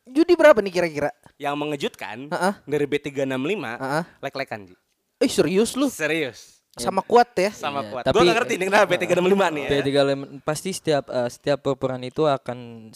judi 0.09 0.33
berapa 0.33 0.57
nih 0.57 0.71
kira-kira? 0.71 1.09
Yang 1.35 1.55
mengejutkan 1.55 2.17
Heeh. 2.27 2.53
dari 2.63 2.85
B365 2.85 3.63
Heeh. 3.75 4.03
lek-lekan 4.19 4.59
Ji. 4.65 4.75
Eh 5.17 5.27
serius 5.27 5.73
lu? 5.73 5.87
Serius. 5.87 6.59
Sama 6.71 7.01
kuat 7.01 7.27
ya? 7.33 7.51
Sama 7.51 7.81
Iya, 7.81 7.89
kuat. 7.89 8.03
tapi- 8.03 8.15
Gue 8.15 8.23
gak 8.23 8.37
ngerti 8.39 8.53
nih 8.55 8.65
kenapa 8.67 8.85
B365 8.87 9.43
nih 9.51 9.61
ya. 9.61 9.69
P3 9.73 9.89
Lemon 10.01 10.29
pasti 10.39 10.69
setiap 10.71 11.05
eh, 11.07 11.27
setiap 11.27 11.59
peperan 11.59 11.99
itu 12.01 12.23
akan 12.23 12.87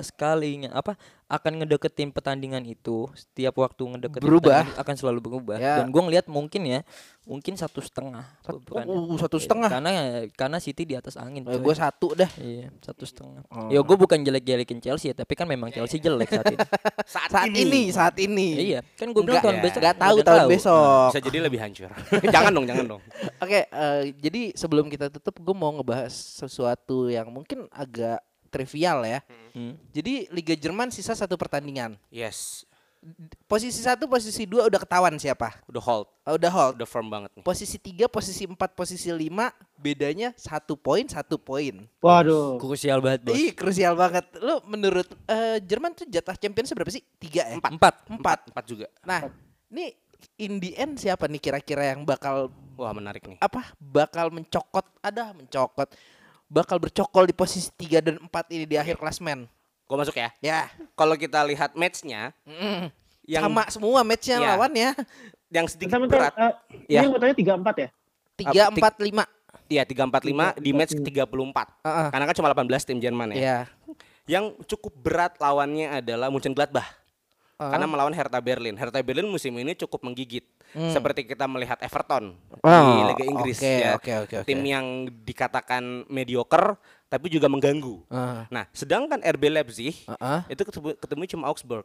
sekalinya 0.00 0.72
apa 0.72 0.98
akan 1.32 1.64
ngedeketin 1.64 2.12
pertandingan 2.12 2.60
itu 2.62 3.08
setiap 3.14 3.56
waktu 3.56 3.80
ngedeketin 3.80 4.20
Berubah. 4.20 4.68
pertandingan 4.68 4.82
akan 4.84 4.94
selalu 4.94 5.18
berubah 5.22 5.56
Ya. 5.56 5.80
dan 5.80 5.88
gua 5.88 6.04
ngelihat 6.04 6.28
mungkin 6.28 6.60
ya 6.62 6.80
mungkin 7.22 7.54
satu 7.54 7.80
setengah 7.80 8.26
peperannya. 8.42 8.92
Oh, 8.92 9.16
satu 9.16 9.38
Iya, 9.38 9.44
setengah. 9.46 9.70
karena 9.70 9.90
karena 10.28 10.58
City 10.58 10.82
di 10.82 10.92
atas 10.92 11.14
angin 11.14 11.40
Eh, 11.44 11.54
coy. 11.54 11.62
gue 11.62 11.74
satu 11.74 12.08
dah. 12.12 12.28
iya 12.36 12.68
satu 12.78 13.02
setengah 13.02 13.46
Oh. 13.48 13.70
ya 13.70 13.78
gue 13.78 13.96
bukan 13.96 14.18
jelek-jelekin 14.18 14.78
Chelsea 14.78 15.08
ya 15.08 15.16
tapi 15.16 15.32
kan 15.32 15.46
memang 15.46 15.70
Chelsea 15.70 15.96
jelek 15.96 16.28
saat 16.28 16.46
ini 16.46 16.58
Saat, 17.08 17.30
Saat 17.30 17.48
ini, 17.48 17.82
saat 17.88 18.16
ini. 18.18 18.48
iya 18.68 18.80
kan 18.92 19.08
gue 19.08 19.22
bilang 19.22 19.40
tahun 19.40 19.58
besok 19.58 19.80
nggak 19.80 19.98
tahu 19.98 20.16
tahun 20.20 20.46
besok. 20.46 21.08
Bisa 21.08 21.20
jadi 21.22 21.38
lebih 21.40 21.58
hancur. 21.58 21.90
jangan 22.34 22.50
dong, 22.50 22.66
jangan 22.66 22.84
dong. 22.88 23.02
Oke, 23.38 23.64
eh, 23.64 24.02
jadi 24.14 24.52
sebelum 24.52 24.86
kita 24.86 25.08
tutup, 25.08 25.38
gue 25.38 25.54
mau 25.54 25.72
ngebahas 25.72 26.10
sesuatu 26.12 27.06
yang 27.06 27.28
mungkin 27.28 27.70
agak 27.70 28.20
trivial 28.52 29.00
ya. 29.02 29.24
Hmm. 29.56 29.80
Jadi 29.90 30.28
Liga 30.28 30.52
Jerman 30.52 30.92
sisa 30.92 31.16
satu 31.16 31.34
pertandingan. 31.34 31.96
Yes. 32.12 32.68
Posisi 33.50 33.82
satu, 33.82 34.06
posisi 34.06 34.46
dua 34.46 34.70
udah 34.70 34.78
ketahuan 34.78 35.18
siapa? 35.18 35.58
Udah 35.66 35.82
hold, 35.82 36.06
Oh, 36.22 36.38
udah 36.38 36.52
hold. 36.54 36.72
udah 36.78 36.86
firm 36.86 37.10
banget 37.10 37.34
nih. 37.34 37.42
Posisi 37.42 37.74
tiga, 37.74 38.06
posisi 38.06 38.46
empat, 38.46 38.78
posisi 38.78 39.10
lima, 39.10 39.50
bedanya 39.74 40.30
satu 40.38 40.78
poin, 40.78 41.02
satu 41.10 41.34
poin. 41.34 41.82
Waduh. 41.98 42.62
krusial 42.62 43.02
banget 43.02 43.26
bos 43.26 43.34
Ih, 43.34 43.50
krusial 43.50 43.98
banget. 43.98 44.22
Lu 44.38 44.62
menurut 44.64 45.10
eh, 45.26 45.58
Jerman 45.58 45.98
tuh 45.98 46.06
jatah 46.06 46.38
champions 46.38 46.70
berapa 46.70 46.94
sih? 46.94 47.02
Tiga 47.18 47.42
ya? 47.42 47.58
Empat. 47.58 47.74
empat 47.74 47.94
Empat. 48.06 48.38
Empat 48.54 48.64
juga. 48.70 48.86
Nah, 49.02 49.26
ini 49.66 49.98
in 50.38 50.62
the 50.62 50.78
end 50.78 50.94
siapa 50.94 51.26
nih 51.26 51.42
kira-kira 51.42 51.90
yang 51.90 52.06
bakal 52.06 52.54
Wah 52.78 52.94
menarik 52.94 53.26
nih. 53.26 53.42
apa? 53.42 53.74
Bakal 53.76 54.30
mencokot, 54.30 54.86
ada 55.02 55.34
mencokot, 55.34 55.90
bakal 56.52 56.76
bercokol 56.76 57.24
di 57.24 57.32
posisi 57.32 57.72
3 57.72 58.04
dan 58.04 58.14
4 58.20 58.28
ini 58.52 58.64
di 58.68 58.76
akhir 58.76 59.00
klasmen. 59.00 59.48
Gue 59.88 59.96
masuk 59.96 60.12
ya. 60.14 60.28
Ya, 60.38 60.68
Kalau 60.92 61.16
kita 61.16 61.40
lihat 61.42 61.72
matchnya, 61.72 62.36
mm, 62.44 62.92
yang 63.24 63.42
sama 63.42 63.64
semua 63.72 64.00
matchnya 64.04 64.36
Iya. 64.36 64.48
lawannya. 64.52 64.88
yang 65.48 65.68
sedikit 65.68 65.96
Bentar, 65.96 66.08
bentar. 66.08 66.20
berat. 66.32 66.34
eh, 66.34 66.52
Ya. 66.88 67.00
Ini 67.00 67.08
fotonya 67.08 67.36
tiga 67.36 67.52
empat 67.54 67.74
ya? 67.76 67.88
3 68.36 68.62
Up, 68.68 68.72
4 68.72 68.94
5. 69.00 69.24
Iya 69.68 69.82
345 69.84 70.56
di 70.56 70.70
match 70.72 70.92
ke 70.92 71.00
34. 71.02 71.68
Heeh. 71.80 72.08
Karena 72.08 72.24
kan 72.24 72.34
cuma 72.36 72.48
18 72.48 72.84
tim 72.84 72.96
Jerman 72.96 73.32
ya. 73.32 73.36
Iya. 73.36 73.58
Yang 74.28 74.44
cukup 74.66 74.92
berat 74.96 75.36
lawannya 75.36 75.92
adalah 75.94 76.28
Mönchengladbach. 76.28 76.88
Heeh. 77.56 77.68
Karena 77.68 77.84
melawan 77.84 78.12
Hertha 78.12 78.40
Berlin. 78.40 78.76
Hertha 78.76 79.00
Berlin 79.00 79.28
musim 79.28 79.52
ini 79.54 79.72
cukup 79.74 80.00
menggigit. 80.02 80.44
Seperti 80.72 81.24
kita 81.24 81.44
melihat 81.44 81.76
Everton 81.78 82.32
di 82.32 82.60
Oh, 82.62 83.08
Liga 83.08 83.24
Inggris 83.24 83.58
oke, 83.58 83.68
ya. 83.68 83.92
oke, 83.92 84.12
oke, 84.22 84.34
oke. 84.40 84.46
Tim 84.46 84.60
yang 84.60 84.86
dikatakan 85.22 85.82
mediocre 86.06 86.80
tapi 87.06 87.28
juga 87.28 87.44
mengganggu. 87.46 88.00
Heeh. 88.08 88.40
Nah, 88.48 88.64
sedangkan 88.72 89.20
RB 89.20 89.52
Leipzig 89.52 89.92
Heeh. 90.02 90.40
itu 90.48 90.62
ketemu, 90.62 90.96
ketemu 90.96 91.22
cuma 91.28 91.44
Augsburg. 91.46 91.84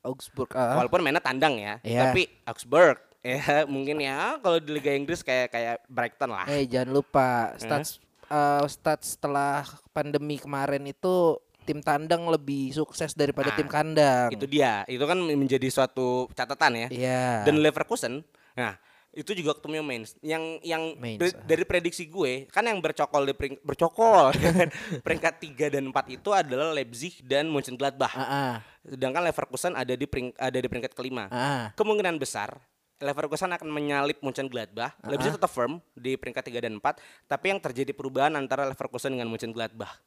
Augsburg. 0.00 0.50
ah. 0.52 0.78
Walaupun 0.78 1.00
mainnya 1.00 1.18
tandang 1.18 1.56
ya, 1.56 1.80
Iya. 1.80 2.00
tapi 2.06 2.28
Augsburg 2.44 3.00
ya 3.24 3.64
mungkin 3.64 3.98
ya 3.98 4.36
kalau 4.38 4.60
di 4.60 4.70
Liga 4.70 4.92
Inggris 4.92 5.24
kayak 5.24 5.48
kayak 5.50 5.76
Brighton 5.88 6.30
lah. 6.30 6.44
Eh 6.46 6.68
jangan 6.68 6.92
lupa 6.92 7.56
stats 7.56 7.98
eh, 8.28 8.64
stats 8.68 9.16
setelah 9.16 9.64
pandemi 9.90 10.36
kemarin 10.36 10.84
itu 10.84 11.40
tim 11.64 11.80
tandang 11.80 12.28
lebih 12.28 12.70
sukses 12.70 13.12
daripada 13.12 13.50
Nah, 13.50 13.56
tim 13.56 13.68
kandang. 13.68 14.28
Itu 14.30 14.44
dia, 14.44 14.84
itu 14.84 15.02
kan 15.02 15.16
menjadi 15.16 15.68
suatu 15.68 16.28
catatan 16.32 16.72
ya. 16.76 16.88
Iya. 16.92 17.24
Dan 17.48 17.58
Leverkusen, 17.58 18.20
nah 18.52 18.76
itu 19.14 19.30
juga 19.32 19.54
ketemu 19.54 19.80
Mainz. 19.80 20.18
Yang 20.20 20.44
yang 20.60 20.82
Mainz, 20.98 21.20
ber- 21.22 21.32
ah. 21.32 21.46
dari 21.46 21.64
prediksi 21.64 22.04
gue 22.04 22.50
kan 22.50 22.66
yang 22.66 22.82
bercokol 22.82 23.24
di 23.24 23.34
pering, 23.34 23.56
bercokol 23.62 24.34
kan, 24.42 24.68
peringkat 25.00 25.34
3 25.40 25.74
dan 25.74 25.84
4 25.88 26.16
itu 26.18 26.30
adalah 26.34 26.74
Leipzig 26.74 27.22
dan 27.22 27.46
Mönchengladbach. 27.46 28.14
Ah, 28.14 28.22
ah, 28.22 28.54
Sedangkan 28.84 29.24
Leverkusen 29.24 29.72
ada 29.72 29.94
di 29.94 30.04
pering, 30.04 30.34
ada 30.36 30.58
di 30.58 30.66
peringkat 30.66 30.92
kelima. 30.92 31.30
ah. 31.30 31.70
Kemungkinan 31.74 32.18
besar 32.18 32.58
Leverkusen 33.02 33.50
akan 33.50 33.68
menyalip 33.68 34.22
Mönchengladbach. 34.22 34.94
Leipzig 35.04 35.34
tetap 35.34 35.50
firm 35.50 35.82
di 35.92 36.14
peringkat 36.14 36.46
3 36.46 36.62
dan 36.62 36.78
4, 36.78 36.94
tapi 37.26 37.50
yang 37.50 37.58
terjadi 37.58 37.90
perubahan 37.90 38.34
antara 38.34 38.64
Leverkusen 38.64 39.14
dengan 39.14 39.26
Mönchengladbach. 39.28 39.98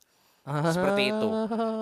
Seperti 0.48 1.02
itu. 1.12 1.28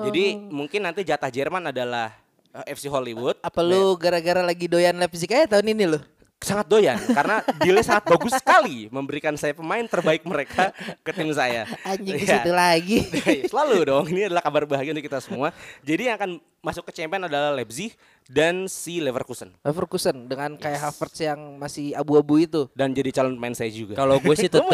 Jadi 0.10 0.26
mungkin 0.50 0.82
nanti 0.82 1.02
jatah 1.06 1.30
Jerman 1.30 1.70
adalah 1.70 2.14
eh, 2.52 2.74
FC 2.74 2.90
Hollywood. 2.90 3.38
Apa 3.46 3.62
lu 3.62 3.94
gara-gara 3.96 4.42
lagi 4.42 4.66
doyan 4.66 4.98
Leipzig 4.98 5.30
aja 5.30 5.58
tahun 5.58 5.72
ini 5.78 5.86
lu? 5.86 6.00
sangat 6.46 6.68
doyan 6.70 7.00
karena 7.10 7.42
dealnya 7.58 7.82
sangat 7.82 8.06
bagus 8.06 8.38
sekali 8.38 8.86
memberikan 8.94 9.34
saya 9.34 9.58
pemain 9.58 9.82
terbaik 9.88 10.22
mereka 10.28 10.70
ke 11.02 11.12
tim 11.16 11.34
saya. 11.34 11.66
Anjing 11.82 12.22
Iya. 12.22 12.38
situ 12.38 12.52
lagi. 12.54 12.98
Selalu 13.52 13.76
dong, 13.88 14.06
ini 14.14 14.30
adalah 14.30 14.46
kabar 14.46 14.70
bahagia 14.70 14.94
untuk 14.94 15.10
kita 15.10 15.20
semua. 15.26 15.50
Jadi 15.82 16.06
yang 16.06 16.16
akan 16.22 16.38
masuk 16.62 16.86
ke 16.86 17.02
champion 17.02 17.26
adalah 17.26 17.50
Leipzig 17.50 17.98
dan 18.26 18.66
si 18.66 18.98
Leverkusen 18.98 19.54
Leverkusen 19.62 20.26
dengan 20.26 20.58
kayak 20.58 20.82
Havertz 20.82 21.22
yang 21.22 21.62
masih 21.62 21.94
abu-abu 21.94 22.42
itu. 22.42 22.66
dan 22.74 22.90
jadi 22.92 23.14
calon 23.14 23.38
pemain 23.38 23.54
saya 23.54 23.70
juga. 23.70 23.94
Kalau 23.94 24.18
gue 24.18 24.36
sih 24.36 24.50
tetap 24.54 24.66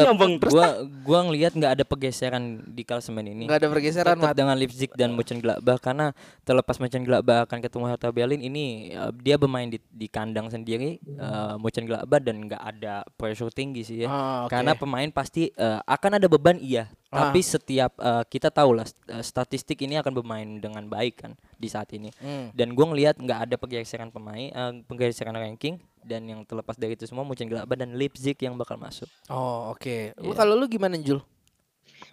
gua 0.48 0.88
gua 1.04 1.20
ngelihat 1.28 1.52
nggak 1.56 1.72
ada 1.80 1.84
pergeseran 1.84 2.64
di 2.72 2.88
klasemen 2.88 3.28
ini. 3.28 3.44
Nggak 3.48 3.60
ada 3.60 3.70
pergeseran, 3.70 4.16
Tetap 4.16 4.32
Mat. 4.32 4.36
dengan 4.38 4.56
Leipzig 4.56 4.92
dan 4.96 5.12
Mönchengladbach 5.12 5.80
karena 5.84 6.16
terlepas 6.48 6.80
Mönchengladbach 6.80 7.48
akan 7.50 7.60
ketemu 7.60 7.86
Hertha 7.92 8.10
Berlin 8.12 8.42
ini 8.42 8.96
eh, 8.96 9.12
dia 9.20 9.36
bermain 9.36 9.68
di, 9.68 9.80
di 9.92 10.08
kandang 10.08 10.48
sendiri 10.48 10.98
eh, 11.04 11.54
Mönchengladbach 11.60 12.24
dan 12.24 12.48
nggak 12.48 12.64
ada 12.64 13.04
pressure 13.20 13.52
tinggi 13.52 13.84
sih 13.84 13.98
ya. 14.04 14.08
Ah, 14.08 14.48
oke. 14.48 14.52
Karena 14.56 14.74
pemain 14.80 15.10
pasti 15.12 15.52
eh, 15.52 15.80
akan 15.84 16.18
ada 16.24 16.28
beban 16.32 16.56
iya, 16.56 16.88
Ah. 17.12 17.28
tapi 17.28 17.44
setiap 17.44 17.92
eh, 18.00 18.24
kita 18.24 18.48
tahu 18.48 18.72
lah 18.72 18.88
eh, 18.88 19.20
statistik 19.20 19.84
ini 19.84 20.00
akan 20.00 20.16
bermain 20.16 20.48
dengan 20.64 20.88
baik 20.88 21.28
kan 21.28 21.36
di 21.60 21.68
saat 21.68 21.92
ini. 21.92 22.08
Hmm. 22.24 22.56
Dan 22.56 22.72
gue 22.72 22.86
ngelihat 22.88 23.20
nggak 23.20 23.40
ada 23.52 23.56
pergeseran 23.60 24.16
pemain, 24.16 24.48
eh, 24.48 24.72
pergeseran 24.88 25.36
ranking 25.36 25.76
dan 26.08 26.24
yang 26.24 26.48
terlepas 26.48 26.80
dari 26.80 26.96
itu 26.96 27.04
semua 27.04 27.28
Mönchengladbach 27.28 27.76
dan 27.76 28.00
Leipzig 28.00 28.40
yang 28.40 28.56
bakal 28.56 28.80
masuk. 28.80 29.12
Oh, 29.28 29.76
oke. 29.76 30.16
Lu 30.24 30.32
Iya. 30.32 30.40
kalau 30.40 30.56
lu 30.56 30.66
gimana, 30.72 30.96
Jul? 30.98 31.20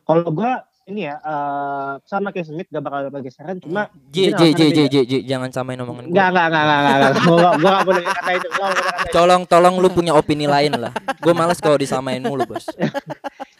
Kalau 0.02 0.28
gua 0.34 0.66
ini 0.88 1.04
ya 1.04 1.20
eh, 1.20 1.92
sama 2.08 2.32
kayak 2.32 2.48
Smith 2.48 2.68
gak 2.72 2.80
bakal 2.80 2.98
ada 3.06 3.10
pergeseran 3.12 3.60
cuma 3.60 3.92
J 4.08 4.32
J 4.32 4.42
J 4.56 4.62
J. 4.72 4.78
J 4.88 4.96
J 5.04 5.12
jangan 5.28 5.52
samain 5.52 5.76
omongan 5.78 6.08
gue. 6.08 6.16
Enggak, 6.16 6.28
enggak, 6.32 6.46
enggak, 6.48 6.64
enggak, 6.64 6.80
enggak, 6.80 6.96
enggak. 6.96 7.12
Gua 7.12 7.36
gua 7.36 7.50
gua 7.54 7.70
gak 7.70 7.86
boleh 7.86 8.02
kata 8.02 8.30
itu. 8.32 8.48
Gua 8.48 8.66
gak 8.66 8.72
boleh 8.72 8.84
kata 8.88 9.00
itu. 9.04 9.12
Tolong 9.14 9.42
tolong 9.44 9.74
lu 9.78 9.88
punya 9.92 10.12
opini 10.16 10.48
lain 10.48 10.72
lah. 10.74 10.92
Gue 11.20 11.36
males 11.36 11.60
kalau 11.60 11.76
disamain 11.76 12.24
mulu 12.24 12.48
bos. 12.48 12.66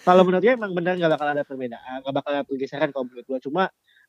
Kalau 0.09 0.23
menurut 0.25 0.41
gue 0.41 0.55
emang 0.57 0.73
benar 0.73 0.97
gak 0.97 1.13
bakal 1.13 1.29
ada 1.29 1.45
perbedaan, 1.45 2.01
gak 2.01 2.15
bakal 2.17 2.31
ada 2.33 2.45
pergeseran 2.49 2.89
kalau 2.89 3.05
menurut 3.05 3.25
gua. 3.29 3.39
Cuma 3.45 3.63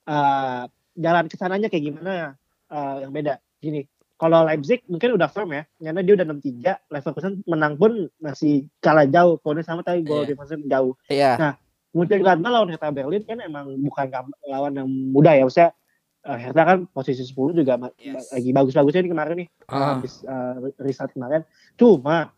eh, 0.07 0.63
jalan 0.95 1.25
ke 1.27 1.35
sananya 1.35 1.67
kayak 1.67 1.83
gimana 1.91 2.39
eh, 2.71 2.95
yang 3.03 3.11
beda. 3.11 3.35
Gini, 3.59 3.83
kalau 4.15 4.47
Leipzig 4.47 4.87
mungkin 4.87 5.19
udah 5.19 5.27
firm 5.27 5.51
ya, 5.51 5.63
karena 5.75 5.99
dia 5.99 6.13
udah 6.15 6.25
6-3, 6.27 6.71
Leverkusen 6.87 7.33
menang 7.43 7.75
pun 7.75 7.91
masih 8.19 8.67
kalah 8.79 9.03
jauh, 9.03 9.35
poinnya 9.39 9.67
sama 9.67 9.83
tapi 9.83 10.03
gol 10.03 10.23
Iya. 10.23 10.31
difference 10.31 10.55
jauh. 10.63 10.93
Iya. 11.11 11.55
Mungkin 11.91 12.19
karena 12.21 12.47
lawan 12.47 12.69
Hertha 12.69 12.93
Berlin 12.93 13.23
kan 13.25 13.41
emang 13.41 13.75
bukan 13.81 14.07
lawan 14.47 14.73
yang 14.79 14.87
mudah 14.87 15.35
ya, 15.35 15.43
maksudnya 15.43 15.71
eh, 16.19 16.37
Hertha 16.39 16.63
kan 16.63 16.77
posisi 16.91 17.23
10 17.23 17.51
juga 17.55 17.75
Yes. 17.99 18.31
lagi 18.31 18.51
bagus-bagusnya 18.51 19.03
nih 19.03 19.11
kemarin 19.11 19.35
nih, 19.43 19.47
Ah. 19.67 19.99
habis 19.99 20.23
eh, 20.23 20.55
restart 20.79 21.11
kemarin. 21.11 21.43
Cuma 21.75 22.31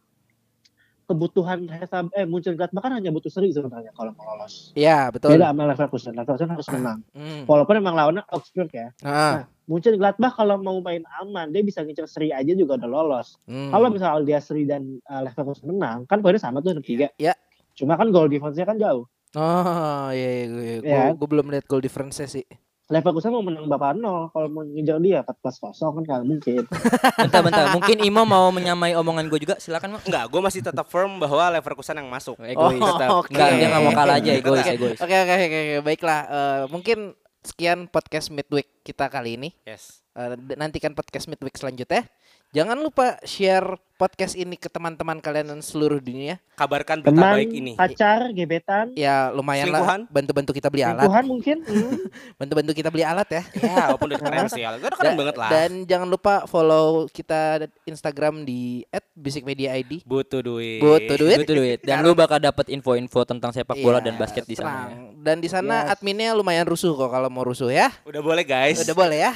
kebutuhan 1.08 1.68
Hertha 1.68 2.08
eh 2.14 2.24
Munchen 2.24 2.56
Gladbach 2.56 2.84
kan 2.84 2.94
hanya 2.96 3.12
butuh 3.12 3.30
seri 3.30 3.52
sebenarnya 3.52 3.92
kalau 3.94 4.16
mau 4.16 4.36
lolos. 4.36 4.72
Iya, 4.74 5.12
betul. 5.12 5.36
Beda 5.36 5.52
sama 5.52 5.64
Leverkusen. 5.68 6.14
Leverkusen 6.16 6.50
harus 6.50 6.68
menang. 6.72 7.00
Hmm. 7.12 7.44
Walaupun 7.46 7.76
emang 7.78 7.96
lawannya 7.98 8.24
Augsburg 8.32 8.72
ya. 8.72 8.90
Ah, 9.04 9.46
Munchen 9.68 9.96
Gladbach 9.96 10.36
kalau 10.36 10.60
mau 10.60 10.78
main 10.80 11.04
aman 11.20 11.52
dia 11.52 11.64
bisa 11.64 11.84
ngincer 11.84 12.08
seri 12.08 12.30
aja 12.32 12.52
juga 12.52 12.76
udah 12.80 12.90
lolos. 12.90 13.40
hmm. 13.46 13.72
Kalau 13.72 13.88
misalnya 13.92 14.24
dia 14.24 14.40
seri 14.40 14.64
dan 14.64 15.00
uh, 15.08 15.22
Leverkusen 15.28 15.68
menang 15.68 16.08
kan 16.08 16.20
poinnya 16.20 16.40
sama 16.40 16.60
tuh 16.60 16.76
6-3. 16.78 17.16
Iya. 17.20 17.34
Cuma 17.76 17.96
kan 17.96 18.12
goal 18.12 18.28
difference-nya 18.28 18.68
kan 18.68 18.78
jauh. 18.78 19.08
Oh, 19.32 20.12
iya, 20.12 20.44
iya, 20.44 20.46
gue, 20.52 20.64
Iya. 20.84 21.16
gue 21.16 21.28
belum 21.28 21.48
lihat 21.56 21.64
goal 21.64 21.80
difference 21.80 22.20
sih. 22.20 22.44
Leverkusen 22.92 23.32
mau 23.32 23.40
menang 23.40 23.66
bapak 23.66 23.96
nol 23.96 24.28
kalau 24.30 24.48
mau 24.52 24.62
ngejar 24.62 25.00
dia 25.00 25.24
14 25.24 25.64
kosong 25.64 25.92
kan 25.96 26.04
nggak 26.04 26.22
mungkin. 26.28 26.64
Bentar 27.24 27.42
bentar, 27.42 27.66
mungkin 27.72 27.98
Imo 28.04 28.22
mau 28.24 28.52
menyamai 28.52 28.92
omongan 28.94 29.32
gue 29.32 29.40
juga, 29.40 29.56
silakan 29.58 29.96
Mak. 29.96 30.12
Enggak, 30.12 30.26
gue 30.28 30.42
masih 30.44 30.62
tetap 30.62 30.86
firm 30.86 31.16
bahwa 31.16 31.56
Leverkusen 31.56 31.96
yang 31.96 32.12
masuk. 32.12 32.36
Egois. 32.44 32.78
Oh, 32.78 33.24
oke. 33.24 33.32
Enggak, 33.32 33.48
dia 33.56 33.68
nggak 33.72 33.82
mau 33.82 33.94
kalah 33.96 34.16
aja, 34.20 34.32
egois, 34.36 34.60
Oke. 34.62 34.76
egois. 34.76 35.00
Oke, 35.00 35.16
oke, 35.16 35.34
oke, 35.34 35.48
oke. 35.48 35.78
Baiklah, 35.82 36.20
eh, 36.28 36.62
mungkin 36.68 36.98
sekian 37.42 37.88
podcast 37.88 38.30
midweek 38.30 38.84
kita 38.84 39.08
kali 39.08 39.40
ini. 39.40 39.50
Yes. 39.64 40.04
Eh, 40.12 40.36
d- 40.36 40.60
nantikan 40.60 40.92
podcast 40.92 41.26
midweek 41.26 41.56
selanjutnya. 41.56 42.04
Jangan 42.52 42.76
lupa 42.76 43.16
share 43.24 43.80
podcast 43.96 44.36
ini 44.36 44.60
ke 44.60 44.68
teman-teman 44.68 45.24
kalian 45.24 45.48
dan 45.48 45.60
seluruh 45.64 46.04
dunia. 46.04 46.36
Kabarkan 46.60 47.00
berita 47.00 47.16
Teman, 47.16 47.32
baik 47.32 47.52
ini. 47.54 47.72
pacar, 47.80 48.28
gebetan, 48.36 48.92
Ya 48.92 49.32
lumayan 49.32 49.72
Selingkuhan? 49.72 50.00
lah 50.04 50.12
bantu-bantu 50.12 50.52
kita 50.52 50.68
beli 50.68 50.84
alat. 50.84 51.08
lingkuhan 51.08 51.26
mungkin. 51.32 51.58
Hmm. 51.64 51.96
Bantu-bantu 52.44 52.72
kita 52.76 52.92
beli 52.92 53.08
alat 53.08 53.30
ya. 53.32 53.44
Ya, 53.56 53.76
walaupun 53.88 54.08
udah 54.12 54.20
keren 54.20 54.46
sih. 54.52 54.60
Gue 54.60 54.84
udah 54.84 55.00
keren 55.00 55.16
banget 55.16 55.36
lah. 55.40 55.48
Dan 55.50 55.70
jangan 55.88 56.08
lupa 56.12 56.44
follow 56.44 57.08
kita 57.08 57.72
Instagram 57.88 58.44
di 58.44 58.84
@basicmediaid. 59.16 60.04
butuh 60.04 60.44
duit. 60.44 60.84
Butuh 60.84 61.16
duit. 61.16 61.38
Butuh 61.40 61.56
duit. 61.56 61.80
Dan 61.88 62.04
lu 62.04 62.12
bakal 62.12 62.44
dapat 62.44 62.68
info-info 62.68 63.24
tentang 63.24 63.56
sepak 63.56 63.80
bola 63.80 64.04
Iya, 64.04 64.12
dan 64.12 64.16
basket 64.20 64.44
di 64.44 64.60
sana. 64.60 64.92
ya. 64.92 65.00
Dan 65.16 65.40
di 65.40 65.48
sana 65.48 65.88
Yes. 65.88 65.92
adminnya 65.96 66.36
lumayan 66.36 66.68
rusuh 66.68 67.00
kok 67.00 67.08
kalau 67.08 67.32
mau 67.32 67.48
rusuh 67.48 67.72
ya. 67.72 67.88
Udah 68.04 68.20
boleh 68.20 68.44
guys. 68.44 68.84
Udah 68.84 68.92
boleh 68.92 69.24
ya. 69.24 69.32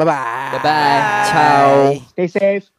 Bye 0.00 0.06
bye. 0.06 0.48
Bye 0.52 0.62
bye. 0.62 1.28
Ciao. 1.30 1.94
Stay 2.16 2.26
safe. 2.26 2.70